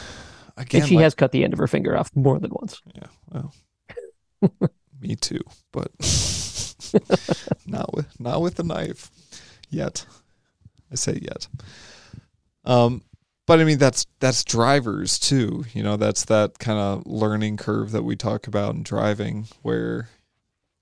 again. 0.58 0.82
and 0.82 0.88
she 0.90 0.96
like- 0.96 1.04
has 1.04 1.14
cut 1.14 1.32
the 1.32 1.42
end 1.42 1.54
of 1.54 1.58
her 1.58 1.66
finger 1.66 1.96
off 1.96 2.10
more 2.14 2.38
than 2.38 2.50
once. 2.52 2.82
Yeah, 2.94 3.06
well, 3.30 3.54
me 5.00 5.16
too, 5.16 5.40
but 5.72 5.90
not 7.66 7.94
with 7.94 8.20
not 8.20 8.42
with 8.42 8.56
the 8.56 8.62
knife 8.64 9.10
yet. 9.70 10.04
I 10.90 10.96
say 10.96 11.18
yet. 11.22 11.48
Um, 12.66 13.02
but 13.46 13.60
I 13.60 13.64
mean 13.64 13.78
that's 13.78 14.06
that's 14.20 14.44
drivers 14.44 15.18
too. 15.18 15.64
You 15.72 15.82
know, 15.82 15.96
that's 15.96 16.24
that 16.26 16.58
kind 16.58 16.78
of 16.78 17.06
learning 17.06 17.56
curve 17.56 17.90
that 17.92 18.02
we 18.02 18.16
talk 18.16 18.46
about 18.46 18.74
in 18.74 18.82
driving, 18.82 19.46
where 19.62 20.08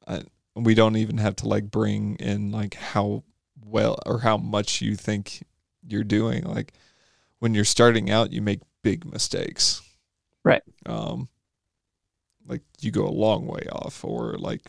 I, 0.07 0.23
we 0.55 0.75
don't 0.75 0.97
even 0.97 1.19
have 1.19 1.37
to 1.37 1.49
like 1.49 1.71
bring 1.71 2.17
in 2.17 2.53
like 2.53 2.75
how 2.75 3.25
well 3.65 3.99
or 4.05 4.21
how 4.21 4.37
much 4.37 4.81
you 4.83 4.97
think 4.97 5.45
you're 5.87 6.05
doing. 6.05 6.45
Like 6.45 6.73
when 7.39 7.55
you're 7.55 7.65
starting 7.65 8.11
out, 8.11 8.33
you 8.33 8.43
make 8.43 8.61
big 8.83 9.11
mistakes. 9.11 9.83
Right. 10.45 10.63
Um, 10.87 11.29
like 12.47 12.63
you 12.81 12.91
go 12.91 13.07
a 13.07 13.11
long 13.11 13.47
way 13.47 13.67
off, 13.71 14.05
or 14.05 14.37
like, 14.39 14.63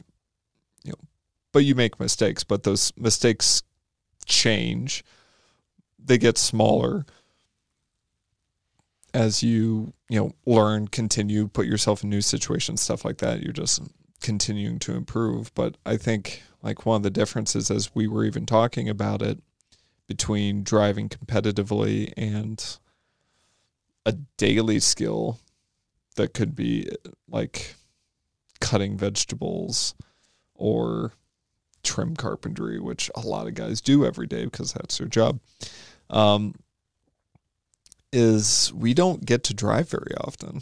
you 0.84 0.92
know, 0.92 1.08
but 1.52 1.66
you 1.66 1.76
make 1.76 2.00
mistakes, 2.00 2.44
but 2.44 2.64
those 2.64 2.94
mistakes 2.98 3.64
change. 4.26 5.04
They 6.04 6.18
get 6.18 6.38
smaller 6.38 7.06
as 9.14 9.44
you, 9.44 9.94
you 10.10 10.20
know, 10.20 10.32
learn, 10.46 10.88
continue, 10.88 11.48
put 11.48 11.66
yourself 11.66 12.04
in 12.04 12.10
new 12.10 12.22
situations, 12.22 12.82
stuff 12.82 13.04
like 13.04 13.18
that. 13.18 13.42
You're 13.42 13.54
just 13.54 13.82
continuing 14.22 14.80
to 14.80 14.96
improve. 14.96 15.54
But 15.54 15.78
I 15.86 15.98
think 15.98 16.44
like 16.62 16.86
one 16.86 16.98
of 16.98 17.04
the 17.04 17.10
differences, 17.10 17.70
as 17.70 17.94
we 17.96 18.08
were 18.08 18.26
even 18.26 18.46
talking 18.46 18.88
about 18.90 19.22
it, 19.22 19.40
between 20.08 20.64
driving 20.64 21.08
competitively 21.08 22.12
and 22.18 22.78
a 24.06 24.14
daily 24.38 24.80
skill 24.80 25.40
that 26.16 26.34
could 26.34 26.56
be 26.56 26.90
like 27.30 27.76
cutting 28.60 28.98
vegetables 28.98 29.96
or 30.54 31.14
trim 31.84 32.16
carpentry, 32.16 32.80
which 32.80 33.10
a 33.16 33.22
lot 33.22 33.48
of 33.48 33.54
guys 33.54 33.82
do 33.82 34.06
every 34.06 34.28
day 34.28 34.46
because 34.46 34.74
that's 34.74 34.98
their 34.98 35.08
job. 35.08 35.40
Um, 36.10 36.56
is 38.12 38.72
we 38.74 38.94
don't 38.94 39.26
get 39.26 39.44
to 39.46 39.54
drive 39.54 39.90
very 39.90 40.14
often. 40.20 40.62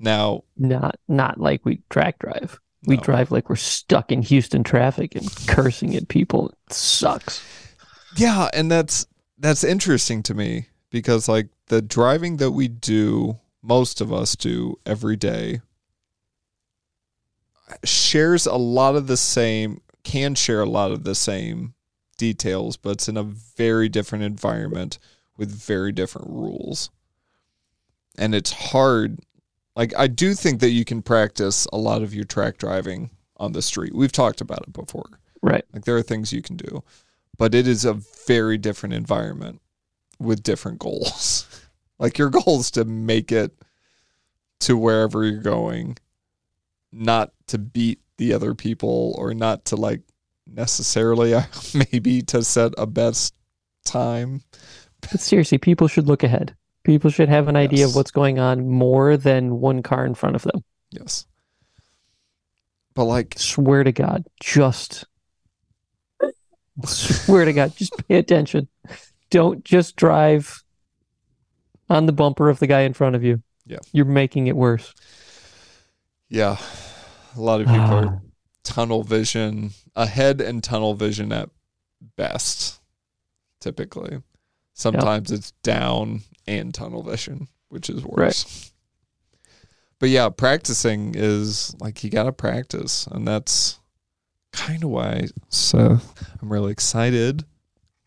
Now, 0.00 0.44
Not 0.56 0.98
not 1.08 1.38
like 1.38 1.64
we 1.64 1.80
track 1.90 2.18
drive. 2.18 2.58
We 2.86 2.96
No. 2.96 3.02
drive 3.02 3.30
like 3.30 3.48
we're 3.48 3.56
stuck 3.56 4.10
in 4.12 4.22
Houston 4.22 4.62
traffic 4.64 5.14
and 5.14 5.28
cursing 5.46 5.94
at 5.94 6.08
people. 6.08 6.48
It 6.50 6.72
sucks. 6.72 7.42
Yeah, 8.16 8.48
and 8.52 8.70
that's 8.70 9.06
that's 9.38 9.64
interesting 9.64 10.22
to 10.24 10.34
me 10.34 10.66
because 10.90 11.28
like 11.28 11.48
the 11.66 11.80
driving 11.82 12.36
that 12.38 12.50
we 12.52 12.68
do, 12.68 13.38
most 13.62 14.00
of 14.00 14.12
us 14.12 14.36
do 14.36 14.78
every 14.84 15.16
day 15.16 15.60
shares 17.84 18.46
a 18.46 18.56
lot 18.56 18.94
of 18.94 19.06
the 19.06 19.16
same 19.16 19.80
can 20.02 20.34
share 20.34 20.60
a 20.60 20.66
lot 20.68 20.92
of 20.92 21.04
the 21.04 21.14
same 21.14 21.74
details, 22.18 22.76
but 22.76 22.90
it's 22.90 23.08
in 23.08 23.16
a 23.16 23.22
very 23.22 23.88
different 23.88 24.22
environment 24.24 24.98
with 25.36 25.50
very 25.50 25.92
different 25.92 26.28
rules. 26.28 26.90
And 28.16 28.34
it's 28.34 28.52
hard 28.52 29.20
like 29.76 29.92
I 29.96 30.06
do 30.06 30.34
think 30.34 30.60
that 30.60 30.70
you 30.70 30.84
can 30.84 31.02
practice 31.02 31.66
a 31.72 31.78
lot 31.78 32.02
of 32.02 32.14
your 32.14 32.24
track 32.24 32.58
driving 32.58 33.10
on 33.36 33.52
the 33.52 33.62
street. 33.62 33.94
We've 33.94 34.12
talked 34.12 34.40
about 34.40 34.62
it 34.62 34.72
before. 34.72 35.20
Right. 35.42 35.64
Like 35.72 35.84
there 35.84 35.96
are 35.96 36.02
things 36.02 36.32
you 36.32 36.42
can 36.42 36.56
do, 36.56 36.82
but 37.36 37.54
it 37.54 37.66
is 37.66 37.84
a 37.84 37.94
very 38.26 38.56
different 38.56 38.94
environment 38.94 39.60
with 40.18 40.42
different 40.42 40.78
goals. 40.78 41.46
like 41.98 42.18
your 42.18 42.30
goal 42.30 42.60
is 42.60 42.70
to 42.72 42.84
make 42.84 43.32
it 43.32 43.52
to 44.60 44.76
wherever 44.76 45.24
you're 45.24 45.42
going, 45.42 45.98
not 46.92 47.32
to 47.48 47.58
beat 47.58 48.00
the 48.16 48.32
other 48.32 48.54
people 48.54 49.14
or 49.18 49.34
not 49.34 49.64
to 49.66 49.76
like 49.76 50.00
necessarily 50.46 51.34
maybe 51.92 52.22
to 52.22 52.44
set 52.44 52.72
a 52.78 52.86
best 52.86 53.34
time. 53.84 54.42
But 55.10 55.20
seriously, 55.20 55.58
people 55.58 55.88
should 55.88 56.06
look 56.06 56.22
ahead. 56.22 56.54
People 56.84 57.10
should 57.10 57.28
have 57.28 57.48
an 57.48 57.56
idea 57.56 57.86
of 57.86 57.94
what's 57.96 58.10
going 58.10 58.38
on 58.38 58.68
more 58.68 59.16
than 59.16 59.60
one 59.60 59.82
car 59.82 60.04
in 60.04 60.14
front 60.14 60.36
of 60.36 60.42
them. 60.42 60.62
Yes. 60.90 61.26
But 62.94 63.04
like 63.04 63.34
Swear 63.38 63.84
to 63.84 63.92
God, 63.92 64.24
just 64.40 65.04
swear 66.84 67.44
to 67.44 67.52
God, 67.52 67.74
just 67.76 67.92
pay 68.08 68.16
attention. 68.16 68.68
Don't 69.30 69.64
just 69.64 69.96
drive 69.96 70.62
on 71.88 72.06
the 72.06 72.12
bumper 72.12 72.48
of 72.48 72.58
the 72.60 72.66
guy 72.66 72.80
in 72.82 72.92
front 72.92 73.16
of 73.16 73.22
you. 73.24 73.42
Yeah. 73.66 73.78
You're 73.92 74.04
making 74.04 74.46
it 74.46 74.56
worse. 74.56 74.92
yeah, 76.28 76.56
a 77.36 77.40
lot 77.40 77.60
of 77.60 77.66
people 77.66 77.80
Ah. 77.82 78.04
are 78.04 78.22
tunnel 78.62 79.02
vision 79.04 79.70
ahead 79.96 80.40
and 80.40 80.62
tunnel 80.62 80.94
vision 80.94 81.32
at 81.32 81.48
best 82.16 82.80
typically 83.60 84.20
sometimes 84.74 85.30
it's 85.30 85.52
down 85.62 86.20
and 86.46 86.74
tunnel 86.74 87.02
vision 87.02 87.48
which 87.70 87.88
is 87.88 88.04
worse 88.04 88.72
but 89.98 90.08
yeah 90.10 90.28
practicing 90.28 91.14
is 91.16 91.74
like 91.80 92.02
you 92.04 92.10
gotta 92.10 92.32
practice 92.32 93.06
and 93.06 93.26
that's 93.26 93.78
kind 94.52 94.84
of 94.84 94.90
why 94.90 95.26
so 95.48 95.78
uh, 95.78 95.98
i'm 96.42 96.52
really 96.52 96.70
excited 96.72 97.44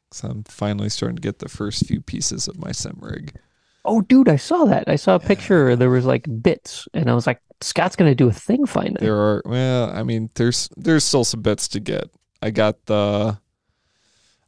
because 0.09 0.23
i'm 0.29 0.43
finally 0.43 0.89
starting 0.89 1.15
to 1.15 1.21
get 1.21 1.39
the 1.39 1.49
first 1.49 1.85
few 1.87 1.99
pieces 2.01 2.47
of 2.47 2.57
my 2.59 2.71
sim 2.71 2.97
rig 3.01 3.33
Oh, 3.89 4.01
dude, 4.01 4.27
I 4.27 4.35
saw 4.35 4.65
that. 4.65 4.83
I 4.89 4.97
saw 4.97 5.15
a 5.15 5.19
Yeah. 5.21 5.27
picture. 5.27 5.75
There 5.77 5.89
was 5.89 6.03
like 6.03 6.27
bits, 6.41 6.89
and 6.93 7.09
I 7.09 7.13
was 7.15 7.25
like, 7.25 7.39
Scott's 7.61 7.95
gonna 7.95 8.13
do 8.15 8.27
a 8.27 8.33
thing 8.33 8.65
finding. 8.65 8.95
there 8.99 9.15
are 9.15 9.41
well 9.45 9.89
i 9.91 10.03
mean 10.03 10.29
there's 10.35 10.67
there's 10.75 11.05
still 11.05 11.23
some 11.23 11.41
bits 11.41 11.69
to 11.69 11.79
get 11.79 12.09
i 12.41 12.49
got 12.51 12.85
the 12.87 13.39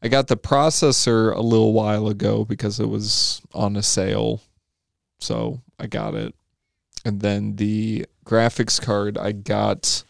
i 0.02 0.08
got 0.08 0.28
the 0.28 0.38
processor 0.38 1.36
a 1.36 1.42
little 1.42 1.74
while 1.74 2.08
ago 2.08 2.46
because 2.46 2.80
it 2.80 2.88
was 2.88 3.42
on 3.54 3.76
a 3.76 3.84
sale 3.84 4.42
so 5.20 5.62
i 5.80 5.88
got 5.88 6.16
it. 6.16 6.34
And 7.06 7.22
then 7.22 7.56
the 7.56 8.06
graphics 8.26 8.82
card 8.82 9.18
i 9.18 9.32
got 9.32 10.04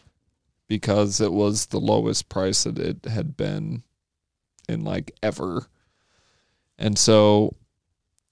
because 0.67 1.19
it 1.19 1.31
was 1.31 1.67
the 1.67 1.79
lowest 1.79 2.29
price 2.29 2.63
that 2.63 2.77
it 2.77 3.05
had 3.05 3.35
been 3.35 3.83
in 4.67 4.83
like 4.83 5.11
ever. 5.23 5.65
And 6.77 6.97
so 6.97 7.55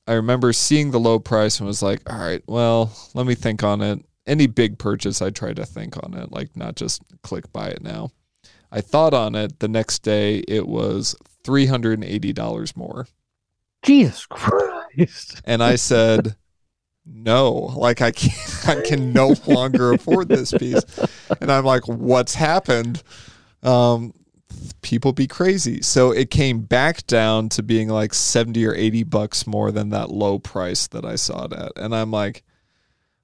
i 0.08 0.14
remember 0.14 0.54
seeing 0.54 0.92
the 0.92 1.00
low 1.00 1.20
price 1.20 1.60
and 1.60 1.68
was 1.68 1.82
like 1.82 2.02
all 2.10 2.20
right 2.20 2.44
well 2.48 2.92
let 3.14 3.26
me 3.26 3.36
think 3.36 3.64
on 3.64 3.82
it. 3.82 4.04
Any 4.26 4.46
big 4.48 4.78
purchase, 4.78 5.22
I 5.22 5.30
try 5.30 5.54
to 5.54 5.66
think 5.66 5.96
on 6.04 6.14
it, 6.14 6.34
like 6.34 6.56
not 6.56 6.76
just 6.76 7.02
click 7.24 7.52
buy 7.54 7.70
it 7.70 7.82
now. 7.82 8.12
I 8.72 8.82
thought 8.82 9.14
on 9.14 9.36
it 9.36 9.60
the 9.60 9.70
next 9.70 10.04
day, 10.04 10.40
it 10.50 10.68
was 10.68 11.16
$380 11.48 12.76
more. 12.76 13.08
Jesus 13.84 14.26
Christ! 14.26 15.42
And 15.46 15.64
I 15.64 15.76
said, 15.76 16.36
no, 17.06 17.52
like 17.52 18.02
I 18.02 18.12
can't, 18.12 18.68
I 18.68 18.82
can 18.82 19.14
no 19.14 19.34
longer 19.46 19.94
afford 19.94 20.30
this 20.30 20.52
piece. 20.52 20.84
And 21.40 21.52
I'm 21.52 21.66
like, 21.66 21.88
what's 21.88 22.36
happened? 22.36 23.02
Um, 23.64 24.14
people 24.82 25.14
be 25.14 25.28
crazy. 25.28 25.82
So 25.82 26.12
it 26.12 26.30
came 26.30 26.62
back 26.62 27.08
down 27.08 27.50
to 27.50 27.64
being 27.64 27.90
like 27.90 28.14
70 28.14 28.66
or 28.66 28.76
80 28.76 29.04
bucks 29.04 29.48
more 29.48 29.72
than 29.72 29.90
that 29.90 30.10
low 30.10 30.40
price 30.40 30.88
that 30.88 31.06
I 31.06 31.16
saw 31.16 31.46
it 31.46 31.54
at. 31.54 31.72
And 31.78 31.96
I'm 31.96 32.12
like, 32.12 32.44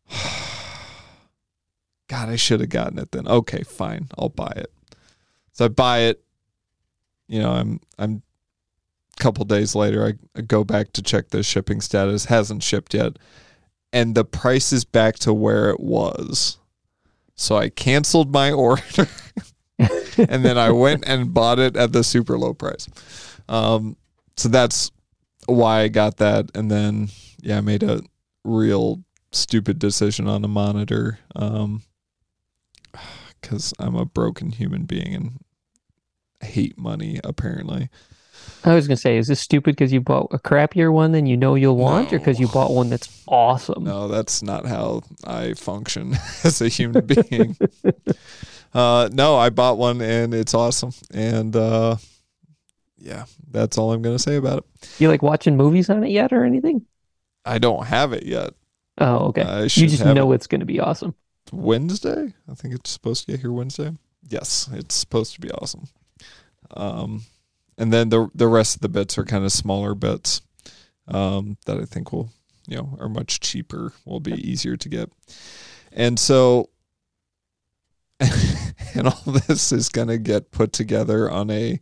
God, 2.07 2.29
I 2.29 2.35
should 2.35 2.59
have 2.59 2.69
gotten 2.69 2.99
it 2.99 3.11
then. 3.11 3.27
Okay, 3.27 3.63
fine, 3.63 4.07
I'll 4.17 4.29
buy 4.29 4.53
it. 4.55 4.71
So 5.51 5.65
I 5.65 5.67
buy 5.69 5.99
it. 6.01 6.23
You 7.33 7.39
know, 7.39 7.49
I'm 7.49 7.79
I'm 7.97 8.21
a 9.17 9.23
couple 9.23 9.43
days 9.45 9.73
later. 9.73 10.05
I, 10.05 10.13
I 10.37 10.41
go 10.41 10.63
back 10.63 10.93
to 10.93 11.01
check 11.01 11.29
the 11.29 11.41
shipping 11.41 11.81
status. 11.81 12.25
Hasn't 12.25 12.61
shipped 12.61 12.93
yet, 12.93 13.17
and 13.91 14.13
the 14.13 14.23
price 14.23 14.71
is 14.71 14.85
back 14.85 15.15
to 15.19 15.33
where 15.33 15.71
it 15.71 15.79
was. 15.79 16.59
So 17.33 17.57
I 17.57 17.69
canceled 17.69 18.31
my 18.31 18.51
order, 18.67 19.07
and 19.79 20.45
then 20.45 20.59
I 20.59 20.69
went 20.69 21.05
and 21.07 21.33
bought 21.33 21.57
it 21.57 21.75
at 21.75 21.91
the 21.91 22.03
super 22.03 22.37
low 22.37 22.53
price. 22.53 22.87
Um, 23.49 23.97
so 24.37 24.47
that's 24.47 24.91
why 25.47 25.81
I 25.81 25.87
got 25.87 26.17
that, 26.17 26.51
and 26.53 26.69
then 26.69 27.09
yeah, 27.41 27.57
I 27.57 27.61
made 27.61 27.81
a 27.81 28.03
real 28.43 29.03
stupid 29.31 29.79
decision 29.79 30.27
on 30.27 30.45
a 30.45 30.47
monitor. 30.47 31.17
Um, 31.35 31.81
because 33.41 33.73
I'm 33.79 33.95
a 33.95 34.05
broken 34.05 34.51
human 34.51 34.83
being 34.83 35.15
and 35.15 35.39
hate 36.43 36.77
money. 36.77 37.19
Apparently, 37.23 37.89
I 38.63 38.75
was 38.75 38.87
gonna 38.87 38.97
say, 38.97 39.17
is 39.17 39.27
this 39.27 39.39
stupid 39.39 39.75
because 39.75 39.91
you 39.91 40.01
bought 40.01 40.29
a 40.31 40.39
crappier 40.39 40.91
one 40.91 41.11
than 41.11 41.25
you 41.25 41.35
know 41.35 41.55
you'll 41.55 41.75
want, 41.75 42.13
or 42.13 42.19
because 42.19 42.39
you 42.39 42.47
bought 42.47 42.71
one 42.71 42.89
that's 42.89 43.23
awesome? 43.27 43.83
no, 43.83 44.07
that's 44.07 44.41
not 44.41 44.65
how 44.65 45.03
I 45.25 45.53
function 45.53 46.13
as 46.43 46.61
a 46.61 46.69
human 46.69 47.05
being. 47.05 47.57
uh, 48.73 49.09
no, 49.11 49.35
I 49.35 49.49
bought 49.49 49.77
one 49.77 50.01
and 50.01 50.33
it's 50.33 50.53
awesome, 50.53 50.91
and 51.13 51.55
uh, 51.55 51.97
yeah, 52.97 53.25
that's 53.51 53.77
all 53.77 53.91
I'm 53.91 54.01
gonna 54.01 54.19
say 54.19 54.37
about 54.37 54.59
it. 54.59 54.89
You 54.99 55.09
like 55.09 55.21
watching 55.21 55.57
movies 55.57 55.89
on 55.89 56.03
it 56.03 56.11
yet, 56.11 56.31
or 56.31 56.45
anything? 56.45 56.85
I 57.45 57.59
don't 57.59 57.85
have 57.85 58.13
it 58.13 58.23
yet. 58.23 58.53
Oh, 58.97 59.27
okay. 59.27 59.41
I 59.41 59.63
you 59.63 59.67
just 59.67 60.05
know 60.05 60.31
it 60.31 60.35
it's 60.35 60.47
gonna 60.47 60.65
be 60.65 60.79
awesome. 60.79 61.15
Wednesday. 61.51 62.33
I 62.49 62.53
think 62.53 62.73
it's 62.73 62.91
supposed 62.91 63.25
to 63.25 63.31
get 63.31 63.41
here 63.41 63.51
Wednesday. 63.51 63.91
Yes, 64.29 64.69
it's 64.71 64.95
supposed 64.95 65.33
to 65.35 65.41
be 65.41 65.51
awesome. 65.51 65.87
Um, 66.75 67.23
and 67.77 67.91
then 67.91 68.09
the 68.09 68.29
the 68.35 68.47
rest 68.47 68.75
of 68.75 68.81
the 68.81 68.89
bits 68.89 69.17
are 69.17 69.25
kind 69.25 69.45
of 69.45 69.51
smaller 69.51 69.95
bits 69.95 70.41
um, 71.07 71.57
that 71.65 71.77
I 71.77 71.85
think 71.85 72.11
will 72.11 72.31
you 72.67 72.77
know 72.77 72.97
are 72.99 73.09
much 73.09 73.39
cheaper, 73.39 73.93
will 74.05 74.19
be 74.19 74.33
easier 74.33 74.77
to 74.77 74.89
get, 74.89 75.11
and 75.91 76.19
so 76.19 76.69
and 78.95 79.07
all 79.07 79.33
this 79.47 79.71
is 79.71 79.89
gonna 79.89 80.17
get 80.17 80.51
put 80.51 80.71
together 80.71 81.29
on 81.29 81.49
a 81.49 81.79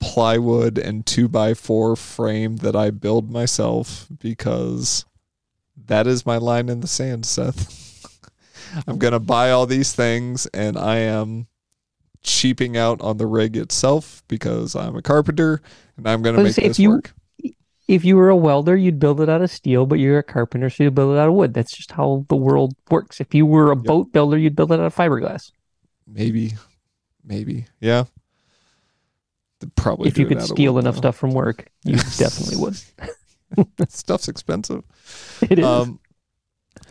plywood 0.00 0.78
and 0.78 1.04
two 1.06 1.28
by 1.28 1.54
four 1.54 1.96
frame 1.96 2.56
that 2.58 2.76
I 2.76 2.90
build 2.90 3.30
myself 3.30 4.06
because 4.18 5.04
that 5.86 6.06
is 6.06 6.26
my 6.26 6.36
line 6.36 6.68
in 6.68 6.80
the 6.80 6.86
sand, 6.86 7.26
Seth. 7.26 7.84
I'm 8.86 8.98
gonna 8.98 9.20
buy 9.20 9.50
all 9.50 9.66
these 9.66 9.92
things 9.92 10.46
and 10.46 10.76
I 10.76 10.98
am 10.98 11.46
cheaping 12.22 12.76
out 12.76 13.00
on 13.00 13.16
the 13.16 13.26
rig 13.26 13.56
itself 13.56 14.22
because 14.28 14.74
I'm 14.76 14.96
a 14.96 15.02
carpenter 15.02 15.60
and 15.96 16.06
I'm 16.08 16.22
gonna 16.22 16.42
make 16.42 16.54
say, 16.54 16.68
this 16.68 16.78
if 16.78 16.82
you- 16.82 16.90
work. 16.90 17.14
If 17.86 18.04
you 18.04 18.16
were 18.16 18.28
a 18.28 18.36
welder, 18.36 18.76
you'd 18.76 18.98
build 18.98 19.18
it 19.22 19.30
out 19.30 19.40
of 19.40 19.50
steel, 19.50 19.86
but 19.86 19.98
you're 19.98 20.18
a 20.18 20.22
carpenter, 20.22 20.68
so 20.68 20.82
you 20.84 20.90
build 20.90 21.16
it 21.16 21.18
out 21.18 21.28
of 21.28 21.32
wood. 21.34 21.54
That's 21.54 21.74
just 21.74 21.92
how 21.92 22.26
the 22.28 22.36
world 22.36 22.74
works. 22.90 23.18
If 23.18 23.34
you 23.34 23.46
were 23.46 23.72
a 23.72 23.76
Yep. 23.76 23.84
boat 23.86 24.12
builder, 24.12 24.36
you'd 24.36 24.54
build 24.54 24.72
it 24.72 24.74
out 24.78 24.84
of 24.84 24.94
fiberglass. 24.94 25.52
Maybe, 26.06 26.52
maybe, 27.24 27.64
yeah. 27.80 28.04
They'd 29.60 29.74
Probably 29.74 30.06
if 30.08 30.18
you 30.18 30.26
could 30.26 30.42
steal 30.42 30.78
enough 30.78 30.96
though. 30.96 31.00
stuff 31.00 31.16
from 31.16 31.30
work, 31.30 31.70
you 31.82 31.96
definitely 32.18 32.56
would. 32.56 32.78
Stuff's 33.90 34.28
expensive. 34.28 34.84
It 35.48 35.58
is. 35.60 35.64
Um, 35.64 35.98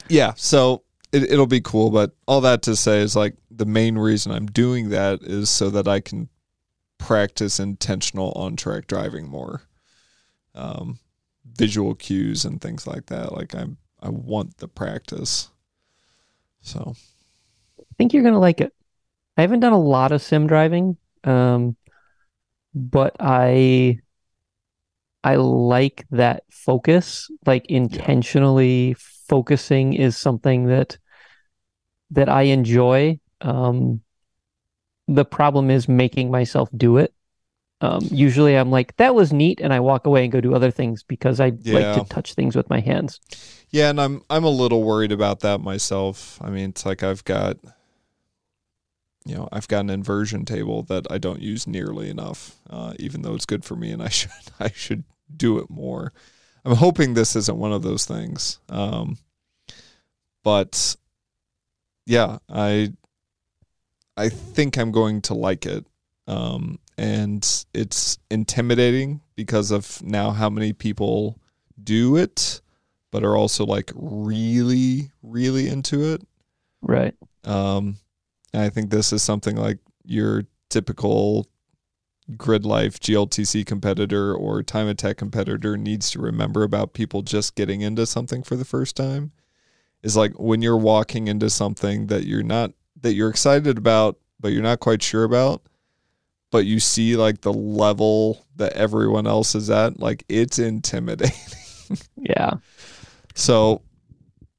yeah, 0.10 0.34
so 0.36 0.82
it, 1.12 1.32
it'll 1.32 1.46
be 1.46 1.62
cool. 1.62 1.92
But 1.92 2.16
all 2.28 2.42
that 2.42 2.64
to 2.64 2.76
say 2.76 3.02
is 3.02 3.16
like 3.16 3.36
the 3.58 3.66
main 3.66 3.98
reason 3.98 4.32
I'm 4.32 4.46
doing 4.46 4.90
that 4.90 5.22
is 5.22 5.50
so 5.50 5.70
that 5.70 5.88
I 5.88 6.00
can 6.00 6.30
practice 6.98 7.60
intentional 7.60 8.32
on 8.36 8.56
track 8.56 8.88
driving 8.88 9.28
more, 9.28 9.64
um, 10.56 11.00
visual 11.46 11.96
cues 11.96 12.46
and 12.46 12.62
things 12.62 12.88
like 12.88 13.08
that. 13.08 13.34
Like 13.34 13.56
I'm, 13.56 13.78
I 14.02 14.10
want 14.10 14.58
the 14.58 14.68
practice. 14.68 15.50
So 16.62 16.94
I 17.80 17.84
think 17.98 18.14
you're 18.14 18.24
gonna 18.24 18.40
like 18.40 18.62
it. 18.62 18.74
I 19.38 19.42
haven't 19.42 19.60
done 19.60 19.74
a 19.74 19.80
lot 19.80 20.12
of 20.12 20.22
sim 20.22 20.48
driving, 20.48 20.98
um, 21.24 21.76
but 22.74 23.16
I 23.20 24.00
I 25.24 25.36
like 25.36 26.06
that 26.12 26.44
focus. 26.52 27.30
Like 27.46 27.66
intentionally 27.68 28.96
focusing 29.28 29.94
is 29.94 30.18
something 30.18 30.68
that 30.68 30.98
that 32.12 32.30
I 32.30 32.44
enjoy. 32.44 33.20
Um, 33.42 34.02
the 35.08 35.26
problem 35.26 35.70
is 35.70 35.88
making 35.88 36.32
myself 36.32 36.70
do 36.76 36.98
it. 36.98 37.14
Um, 37.80 38.10
usually 38.12 38.56
I'm 38.56 38.72
like, 38.72 38.96
that 38.98 39.14
was 39.14 39.32
neat, 39.32 39.62
and 39.62 39.72
I 39.74 39.80
walk 39.80 40.08
away 40.08 40.24
and 40.24 40.32
go 40.32 40.42
do 40.42 40.56
other 40.56 40.72
things 40.72 41.04
because 41.04 41.40
I 41.40 41.54
Yeah. 41.62 41.94
like 41.94 42.04
to 42.04 42.10
touch 42.14 42.34
things 42.34 42.56
with 42.56 42.70
my 42.70 42.80
hands. 42.80 43.20
yeah, 43.70 43.90
and 43.90 44.00
I'm 44.02 44.22
I'm 44.30 44.44
a 44.44 44.50
little 44.50 44.84
worried 44.84 45.12
about 45.12 45.42
that 45.42 45.62
myself. 45.62 46.40
I 46.42 46.50
mean, 46.50 46.72
it's 46.72 46.86
like 46.86 47.04
I've 47.04 47.24
got. 47.24 47.58
You 49.26 49.36
know, 49.36 49.50
I've 49.52 49.68
got 49.68 49.82
an 49.82 49.90
inversion 49.90 50.46
table 50.46 50.84
that 50.84 51.06
I 51.12 51.18
don't 51.18 51.42
use 51.42 51.68
nearly 51.68 52.10
enough, 52.10 52.56
uh, 52.70 52.94
even 52.98 53.24
though 53.24 53.36
it's 53.36 53.46
good 53.46 53.66
for 53.66 53.76
me, 53.76 53.92
and 53.92 54.02
I 54.02 54.08
should 54.10 54.32
I 54.60 54.72
should 54.72 55.04
do 55.36 55.60
it 55.60 55.70
more. 55.70 56.14
I'm 56.64 56.76
hoping 56.76 57.14
this 57.14 57.36
isn't 57.36 57.58
one 57.58 57.74
of 57.74 57.82
those 57.84 58.06
things. 58.06 58.60
Um, 58.70 59.18
but 60.44 60.96
yeah, 62.06 62.38
I 62.50 62.94
I 64.18 64.30
think 64.30 64.78
I'm 64.78 64.92
going 64.92 65.22
to 65.24 65.34
like 65.34 65.66
it. 65.66 65.86
Um, 66.28 66.80
and 66.98 67.48
it's 67.74 68.18
intimidating 68.30 69.22
because 69.36 69.72
of 69.72 70.02
now 70.04 70.32
how 70.32 70.50
many 70.50 70.74
people 70.74 71.40
do 71.82 72.18
it, 72.18 72.62
but 73.12 73.24
are 73.24 73.38
also 73.38 73.66
like 73.66 73.92
really, 73.96 75.12
really 75.22 75.68
into 75.68 76.14
it. 76.14 76.22
Right. 76.82 77.14
Um, 77.44 77.98
and 78.54 78.64
I 78.64 78.70
think 78.70 78.90
this 78.90 79.14
is 79.14 79.22
something 79.22 79.56
like 79.56 79.78
your 80.04 80.46
typical 80.70 81.48
Gridlife 82.32 83.00
GLTC 83.00 83.66
competitor 83.66 84.34
or 84.34 84.62
time 84.62 84.88
attack 84.88 85.18
competitor 85.18 85.78
needs 85.78 86.12
to 86.12 86.20
remember 86.20 86.64
about 86.64 86.94
people 86.94 87.22
just 87.22 87.56
getting 87.56 87.82
into 87.82 88.06
something 88.06 88.44
for 88.44 88.58
the 88.58 88.66
first 88.66 88.98
time 88.98 89.32
is 90.04 90.18
like 90.18 90.34
when 90.38 90.62
you're 90.62 90.78
walking 90.78 91.28
into 91.28 91.50
something 91.50 92.08
that 92.08 92.26
you're 92.26 92.44
not 92.44 92.72
that 93.02 93.14
you're 93.14 93.30
excited 93.30 93.78
about 93.78 94.18
but 94.40 94.50
you're 94.50 94.62
not 94.62 94.80
quite 94.80 95.02
sure 95.02 95.24
about 95.24 95.62
but 96.52 96.66
you 96.66 96.80
see 96.80 97.16
like 97.16 97.42
the 97.42 97.54
level 97.54 98.46
that 98.56 98.74
everyone 98.74 99.28
else 99.28 99.56
is 99.56 99.70
at 99.70 100.00
like 100.00 100.24
it's 100.30 100.60
intimidating 100.60 101.36
Yeah. 102.18 102.56
so, 103.36 103.82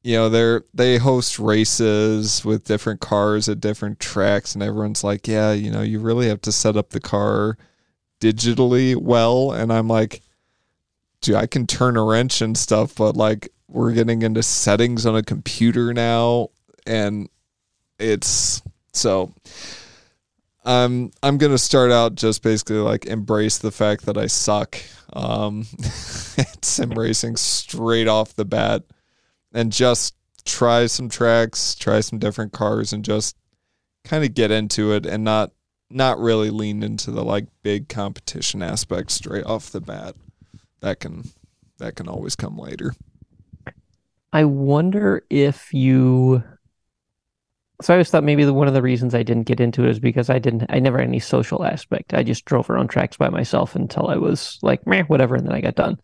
you 0.02 0.14
know, 0.14 0.28
they're 0.28 0.64
they 0.72 0.96
host 0.96 1.38
races 1.38 2.44
with 2.44 2.64
different 2.64 3.00
cars 3.00 3.48
at 3.48 3.60
different 3.60 4.00
tracks 4.00 4.54
and 4.54 4.62
everyone's 4.62 5.04
like, 5.04 5.28
"Yeah, 5.28 5.52
you 5.52 5.70
know, 5.70 5.82
you 5.82 6.00
really 6.00 6.28
have 6.28 6.40
to 6.42 6.52
set 6.52 6.76
up 6.76 6.90
the 6.90 7.00
car 7.00 7.58
digitally 8.20 8.96
well." 8.96 9.52
And 9.52 9.72
I'm 9.72 9.88
like, 9.88 10.22
"Dude, 11.20 11.34
I 11.34 11.46
can 11.46 11.66
turn 11.66 11.96
a 11.96 12.04
wrench 12.04 12.40
and 12.40 12.56
stuff, 12.56 12.94
but 12.94 13.16
like 13.16 13.50
we're 13.68 13.92
getting 13.92 14.22
into 14.22 14.42
settings 14.42 15.04
on 15.04 15.16
a 15.16 15.22
computer 15.22 15.92
now 15.92 16.48
and 16.86 17.28
it's 17.98 18.62
so 18.92 19.32
I'm 20.64 21.10
I'm 21.22 21.38
gonna 21.38 21.58
start 21.58 21.90
out 21.90 22.14
just 22.14 22.42
basically 22.42 22.76
like 22.76 23.06
embrace 23.06 23.58
the 23.58 23.70
fact 23.70 24.06
that 24.06 24.18
I 24.18 24.26
suck 24.26 24.76
um, 25.12 25.66
at 26.38 26.64
sim 26.64 26.90
racing 26.90 27.36
straight 27.36 28.08
off 28.08 28.34
the 28.34 28.44
bat, 28.44 28.84
and 29.52 29.72
just 29.72 30.14
try 30.44 30.86
some 30.86 31.08
tracks, 31.08 31.74
try 31.74 32.00
some 32.00 32.18
different 32.18 32.52
cars, 32.52 32.92
and 32.92 33.04
just 33.04 33.36
kind 34.04 34.24
of 34.24 34.34
get 34.34 34.50
into 34.50 34.92
it, 34.92 35.06
and 35.06 35.24
not 35.24 35.52
not 35.90 36.18
really 36.18 36.50
lean 36.50 36.82
into 36.82 37.10
the 37.10 37.24
like 37.24 37.46
big 37.62 37.88
competition 37.88 38.62
aspect 38.62 39.10
straight 39.10 39.46
off 39.46 39.70
the 39.70 39.80
bat. 39.80 40.16
That 40.80 41.00
can 41.00 41.30
that 41.78 41.94
can 41.94 42.08
always 42.08 42.36
come 42.36 42.58
later. 42.58 42.94
I 44.32 44.44
wonder 44.44 45.24
if 45.30 45.72
you. 45.72 46.42
So 47.80 47.94
I 47.94 47.96
always 47.96 48.10
thought 48.10 48.24
maybe 48.24 48.44
the, 48.44 48.52
one 48.52 48.66
of 48.66 48.74
the 48.74 48.82
reasons 48.82 49.14
I 49.14 49.22
didn't 49.22 49.46
get 49.46 49.60
into 49.60 49.84
it 49.84 49.90
is 49.90 50.00
because 50.00 50.30
I 50.30 50.38
didn't. 50.38 50.66
I 50.68 50.80
never 50.80 50.98
had 50.98 51.06
any 51.06 51.20
social 51.20 51.64
aspect. 51.64 52.12
I 52.12 52.24
just 52.24 52.44
drove 52.44 52.68
around 52.68 52.88
tracks 52.88 53.16
by 53.16 53.28
myself 53.28 53.76
until 53.76 54.08
I 54.08 54.16
was 54.16 54.58
like, 54.62 54.86
meh, 54.86 55.04
whatever, 55.04 55.36
and 55.36 55.46
then 55.46 55.54
I 55.54 55.60
got 55.60 55.76
done. 55.76 55.98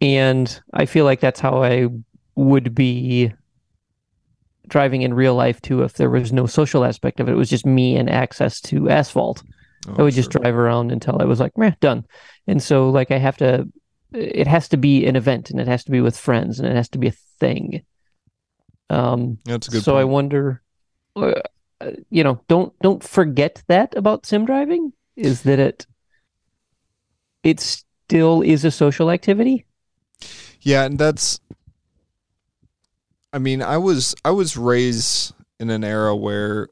And 0.00 0.60
I 0.74 0.86
feel 0.86 1.04
like 1.04 1.20
that's 1.20 1.40
how 1.40 1.62
I 1.62 1.88
would 2.34 2.74
be 2.74 3.32
driving 4.68 5.02
in 5.02 5.14
real 5.14 5.34
life 5.34 5.62
too. 5.62 5.82
If 5.82 5.94
there 5.94 6.10
was 6.10 6.32
no 6.32 6.46
social 6.46 6.84
aspect 6.84 7.20
of 7.20 7.28
it, 7.28 7.32
it 7.32 7.36
was 7.36 7.50
just 7.50 7.64
me 7.64 7.96
and 7.96 8.10
access 8.10 8.60
to 8.62 8.90
asphalt. 8.90 9.42
Oh, 9.88 9.94
I 9.98 10.02
would 10.02 10.14
just 10.14 10.34
oh, 10.36 10.40
drive 10.40 10.56
around 10.56 10.90
until 10.90 11.20
I 11.20 11.24
was 11.24 11.40
like, 11.40 11.56
meh, 11.56 11.72
done. 11.80 12.04
And 12.46 12.62
so 12.62 12.90
like 12.90 13.10
I 13.10 13.18
have 13.18 13.36
to 13.38 13.68
it 14.12 14.46
has 14.46 14.68
to 14.68 14.76
be 14.76 15.06
an 15.06 15.16
event 15.16 15.50
and 15.50 15.60
it 15.60 15.66
has 15.66 15.84
to 15.84 15.90
be 15.90 16.00
with 16.00 16.16
friends 16.16 16.58
and 16.58 16.68
it 16.68 16.74
has 16.74 16.88
to 16.90 16.98
be 16.98 17.08
a 17.08 17.14
thing. 17.38 17.84
Um 18.90 19.38
That's 19.44 19.68
a 19.68 19.70
good. 19.70 19.82
so 19.82 19.96
I 19.96 20.04
wonder 20.04 20.62
uh, 21.16 21.32
you 22.10 22.24
know, 22.24 22.40
don't 22.48 22.78
don't 22.80 23.02
forget 23.02 23.62
that 23.68 23.96
about 23.96 24.26
sim 24.26 24.46
driving 24.46 24.92
is 25.16 25.42
that 25.42 25.58
it 25.58 25.86
it 27.42 27.60
still 27.60 28.42
is 28.42 28.64
a 28.64 28.70
social 28.70 29.10
activity. 29.10 29.64
Yeah, 30.60 30.84
and 30.84 30.98
that's 30.98 31.40
I 33.32 33.38
mean, 33.38 33.62
I 33.62 33.76
was 33.76 34.14
I 34.24 34.30
was 34.30 34.56
raised 34.56 35.34
in 35.60 35.70
an 35.70 35.84
era 35.84 36.16
where 36.16 36.68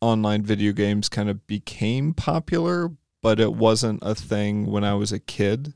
online 0.00 0.42
video 0.42 0.72
games 0.72 1.08
kind 1.08 1.30
of 1.30 1.46
became 1.46 2.12
popular, 2.12 2.90
but 3.22 3.40
it 3.40 3.54
wasn't 3.54 4.00
a 4.02 4.14
thing 4.14 4.66
when 4.66 4.84
I 4.84 4.94
was 4.94 5.12
a 5.12 5.18
kid. 5.18 5.74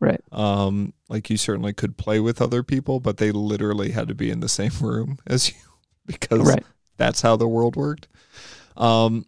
Right. 0.00 0.20
Um, 0.32 0.92
like 1.08 1.30
you 1.30 1.36
certainly 1.36 1.72
could 1.72 1.96
play 1.96 2.20
with 2.20 2.40
other 2.40 2.62
people, 2.62 3.00
but 3.00 3.18
they 3.18 3.30
literally 3.32 3.90
had 3.90 4.08
to 4.08 4.14
be 4.14 4.30
in 4.30 4.40
the 4.40 4.48
same 4.48 4.72
room 4.80 5.18
as 5.26 5.48
you 5.50 5.56
because 6.06 6.40
Right. 6.40 6.64
that's 6.96 7.20
how 7.22 7.36
the 7.36 7.48
world 7.48 7.76
worked. 7.76 8.08
Um, 8.76 9.26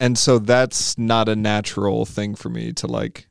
and 0.00 0.18
so 0.18 0.38
that's 0.38 0.98
not 0.98 1.28
a 1.28 1.36
natural 1.36 2.04
thing 2.04 2.34
for 2.34 2.48
me 2.48 2.72
to 2.74 2.86
like 2.86 3.28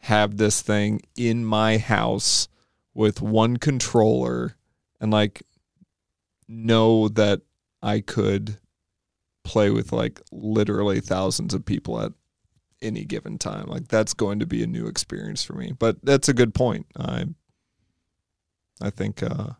have 0.00 0.36
this 0.36 0.62
thing 0.62 1.00
in 1.16 1.44
my 1.44 1.78
house 1.78 2.48
with 2.94 3.20
one 3.20 3.56
controller 3.56 4.56
and 5.00 5.10
like 5.10 5.42
know 6.46 7.08
that 7.08 7.42
I 7.82 8.00
could 8.00 8.58
play 9.44 9.70
with 9.70 9.92
like 9.92 10.20
literally 10.30 11.00
thousands 11.00 11.54
of 11.54 11.64
people 11.64 12.00
at 12.00 12.12
any 12.82 13.04
given 13.04 13.38
time. 13.38 13.66
Like 13.66 13.88
that's 13.88 14.14
going 14.14 14.38
to 14.40 14.46
be 14.46 14.62
a 14.62 14.66
new 14.66 14.86
experience 14.86 15.42
for 15.44 15.54
me. 15.54 15.72
But 15.78 15.96
that's 16.02 16.28
a 16.28 16.34
good 16.34 16.54
point. 16.54 16.86
I 16.96 17.26
I 18.80 18.90
think 18.90 19.22
uh 19.22 19.50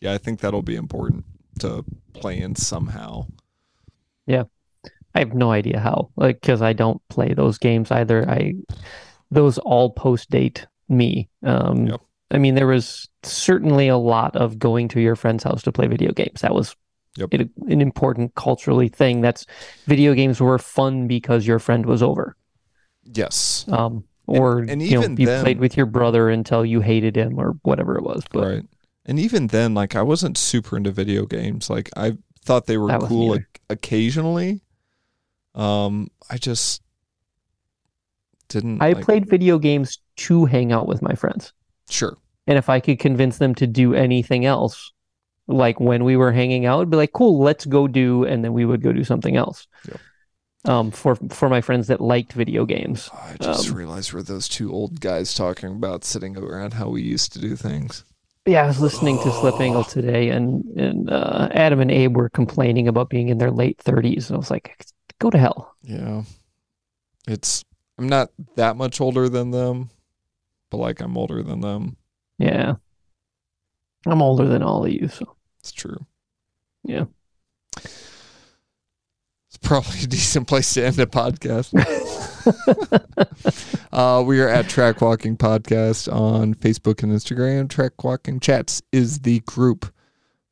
yeah, 0.00 0.12
I 0.12 0.18
think 0.18 0.40
that'll 0.40 0.62
be 0.62 0.76
important 0.76 1.24
to 1.60 1.84
play 2.14 2.38
in 2.38 2.54
somehow. 2.54 3.26
Yeah. 4.26 4.44
I 5.14 5.20
have 5.20 5.34
no 5.34 5.50
idea 5.50 5.80
how, 5.80 6.10
like, 6.16 6.40
because 6.40 6.62
I 6.62 6.72
don't 6.72 7.00
play 7.08 7.34
those 7.34 7.58
games 7.58 7.90
either. 7.90 8.28
I 8.28 8.54
those 9.30 9.58
all 9.58 9.90
post 9.90 10.30
date 10.30 10.66
me. 10.88 11.28
Um, 11.42 11.86
Yep. 11.88 12.00
I 12.30 12.38
mean, 12.38 12.54
there 12.54 12.66
was 12.66 13.08
certainly 13.22 13.88
a 13.88 13.96
lot 13.96 14.36
of 14.36 14.58
going 14.58 14.88
to 14.88 15.00
your 15.00 15.16
friend's 15.16 15.44
house 15.44 15.62
to 15.62 15.72
play 15.72 15.86
video 15.86 16.12
games. 16.12 16.42
That 16.42 16.54
was 16.54 16.76
Yep. 17.16 17.34
it, 17.34 17.50
an 17.66 17.80
important 17.80 18.34
culturally 18.36 18.88
thing. 18.88 19.22
That's 19.22 19.46
video 19.86 20.14
games 20.14 20.40
were 20.40 20.58
fun 20.58 21.08
because 21.08 21.46
your 21.46 21.58
friend 21.58 21.84
was 21.86 22.02
over. 22.02 22.36
Yes. 23.14 23.64
Um, 23.68 24.04
or 24.26 24.58
and 24.58 24.82
you 24.82 25.00
know, 25.00 25.08
you 25.08 25.26
then- 25.26 25.42
played 25.42 25.58
with 25.58 25.76
your 25.76 25.86
brother 25.86 26.28
until 26.28 26.64
you 26.64 26.80
hated 26.80 27.16
him 27.16 27.38
or 27.38 27.56
whatever 27.62 27.96
it 27.96 28.02
was. 28.02 28.22
But 28.30 28.46
right. 28.46 28.64
And 29.06 29.18
even 29.18 29.46
then, 29.46 29.74
like 29.74 29.96
I 29.96 30.02
wasn't 30.02 30.36
super 30.36 30.76
into 30.76 30.90
video 30.90 31.24
games. 31.24 31.70
Like 31.70 31.90
I 31.96 32.18
thought 32.44 32.66
they 32.66 32.76
were 32.76 32.98
cool 32.98 33.38
occasionally. 33.70 34.60
Um, 35.54 36.08
I 36.28 36.36
just 36.36 36.82
didn't. 38.48 38.82
I 38.82 38.92
like- 38.92 39.04
played 39.04 39.28
video 39.28 39.58
games 39.58 39.98
to 40.16 40.44
hang 40.44 40.72
out 40.72 40.86
with 40.86 41.02
my 41.02 41.14
friends. 41.14 41.52
Sure. 41.88 42.16
And 42.46 42.58
if 42.58 42.68
I 42.68 42.80
could 42.80 42.98
convince 42.98 43.38
them 43.38 43.54
to 43.56 43.66
do 43.66 43.94
anything 43.94 44.44
else, 44.44 44.92
like 45.46 45.80
when 45.80 46.04
we 46.04 46.16
were 46.16 46.32
hanging 46.32 46.66
out, 46.66 46.78
it'd 46.80 46.90
be 46.90 46.96
like, 46.96 47.12
cool, 47.12 47.40
let's 47.40 47.64
go 47.66 47.86
do, 47.88 48.24
and 48.24 48.44
then 48.44 48.52
we 48.52 48.64
would 48.64 48.82
go 48.82 48.92
do 48.92 49.04
something 49.04 49.36
else. 49.36 49.66
Yep. 49.86 50.00
Um, 50.64 50.90
for 50.90 51.14
for 51.30 51.48
my 51.48 51.60
friends 51.60 51.86
that 51.86 52.00
liked 52.00 52.32
video 52.32 52.66
games. 52.66 53.08
I 53.12 53.36
just 53.40 53.70
Um, 53.70 53.76
realized 53.76 54.12
we're 54.12 54.22
those 54.22 54.48
two 54.48 54.72
old 54.72 55.00
guys 55.00 55.32
talking 55.32 55.70
about 55.70 56.04
sitting 56.04 56.36
around 56.36 56.74
how 56.74 56.88
we 56.88 57.00
used 57.02 57.32
to 57.34 57.38
do 57.38 57.54
things. 57.56 58.04
Yeah, 58.44 58.64
I 58.64 58.66
was 58.66 58.80
listening 58.80 59.18
to 59.18 59.30
Slip 59.32 59.60
Angle 59.60 59.84
today, 59.84 60.30
and 60.30 60.64
and 60.76 61.10
uh, 61.10 61.48
Adam 61.52 61.80
and 61.80 61.90
Abe 61.90 62.16
were 62.16 62.28
complaining 62.28 62.88
about 62.88 63.08
being 63.08 63.28
in 63.28 63.38
their 63.38 63.52
late 63.52 63.78
thirties, 63.80 64.28
and 64.28 64.36
I 64.36 64.38
was 64.38 64.50
like, 64.50 64.84
go 65.20 65.30
to 65.30 65.38
hell. 65.38 65.74
Yeah. 65.82 66.24
It's 67.26 67.64
I'm 67.98 68.08
not 68.08 68.30
that 68.56 68.76
much 68.76 69.00
older 69.00 69.28
than 69.28 69.50
them, 69.52 69.90
but 70.70 70.78
like 70.78 71.00
I'm 71.00 71.16
older 71.16 71.42
than 71.42 71.60
them. 71.60 71.96
Yeah, 72.38 72.76
I'm 74.06 74.22
older 74.22 74.46
than 74.46 74.62
all 74.62 74.84
of 74.84 74.92
you, 74.92 75.08
so 75.08 75.36
It's 75.60 75.72
true. 75.72 76.06
Yeah. 76.84 77.04
Probably 79.62 79.98
a 80.04 80.06
decent 80.06 80.48
place 80.48 80.74
to 80.74 80.86
end 80.86 80.98
a 80.98 81.06
podcast. 81.06 81.74
uh, 83.92 84.22
we 84.24 84.40
are 84.40 84.48
at 84.48 84.68
Track 84.68 85.00
Walking 85.00 85.36
Podcast 85.36 86.12
on 86.12 86.54
Facebook 86.54 87.02
and 87.02 87.12
Instagram. 87.12 87.68
Track 87.68 88.02
Walking 88.02 88.40
Chats 88.40 88.82
is 88.92 89.20
the 89.20 89.40
group 89.40 89.92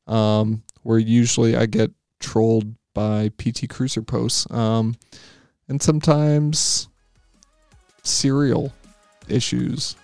um, 0.07 0.63
where 0.83 0.99
usually 0.99 1.55
I 1.55 1.65
get 1.65 1.91
trolled 2.19 2.75
by 2.93 3.29
PT 3.37 3.69
Cruiser 3.69 4.01
posts 4.01 4.49
um, 4.51 4.95
and 5.67 5.81
sometimes 5.81 6.87
serial 8.03 8.73
issues. 9.27 9.95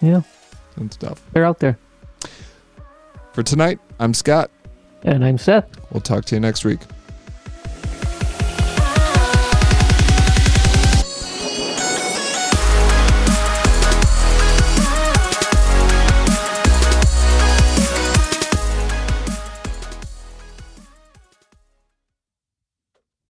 Yeah. 0.00 0.22
And 0.76 0.92
stuff. 0.92 1.22
they're 1.32 1.44
out 1.44 1.58
there. 1.58 1.78
For 3.32 3.42
tonight, 3.42 3.78
I'm 3.98 4.14
Scott. 4.14 4.50
And 5.02 5.24
I'm 5.24 5.38
Seth. 5.38 5.68
We'll 5.92 6.00
talk 6.00 6.24
to 6.26 6.36
you 6.36 6.40
next 6.40 6.64
week. 6.64 6.80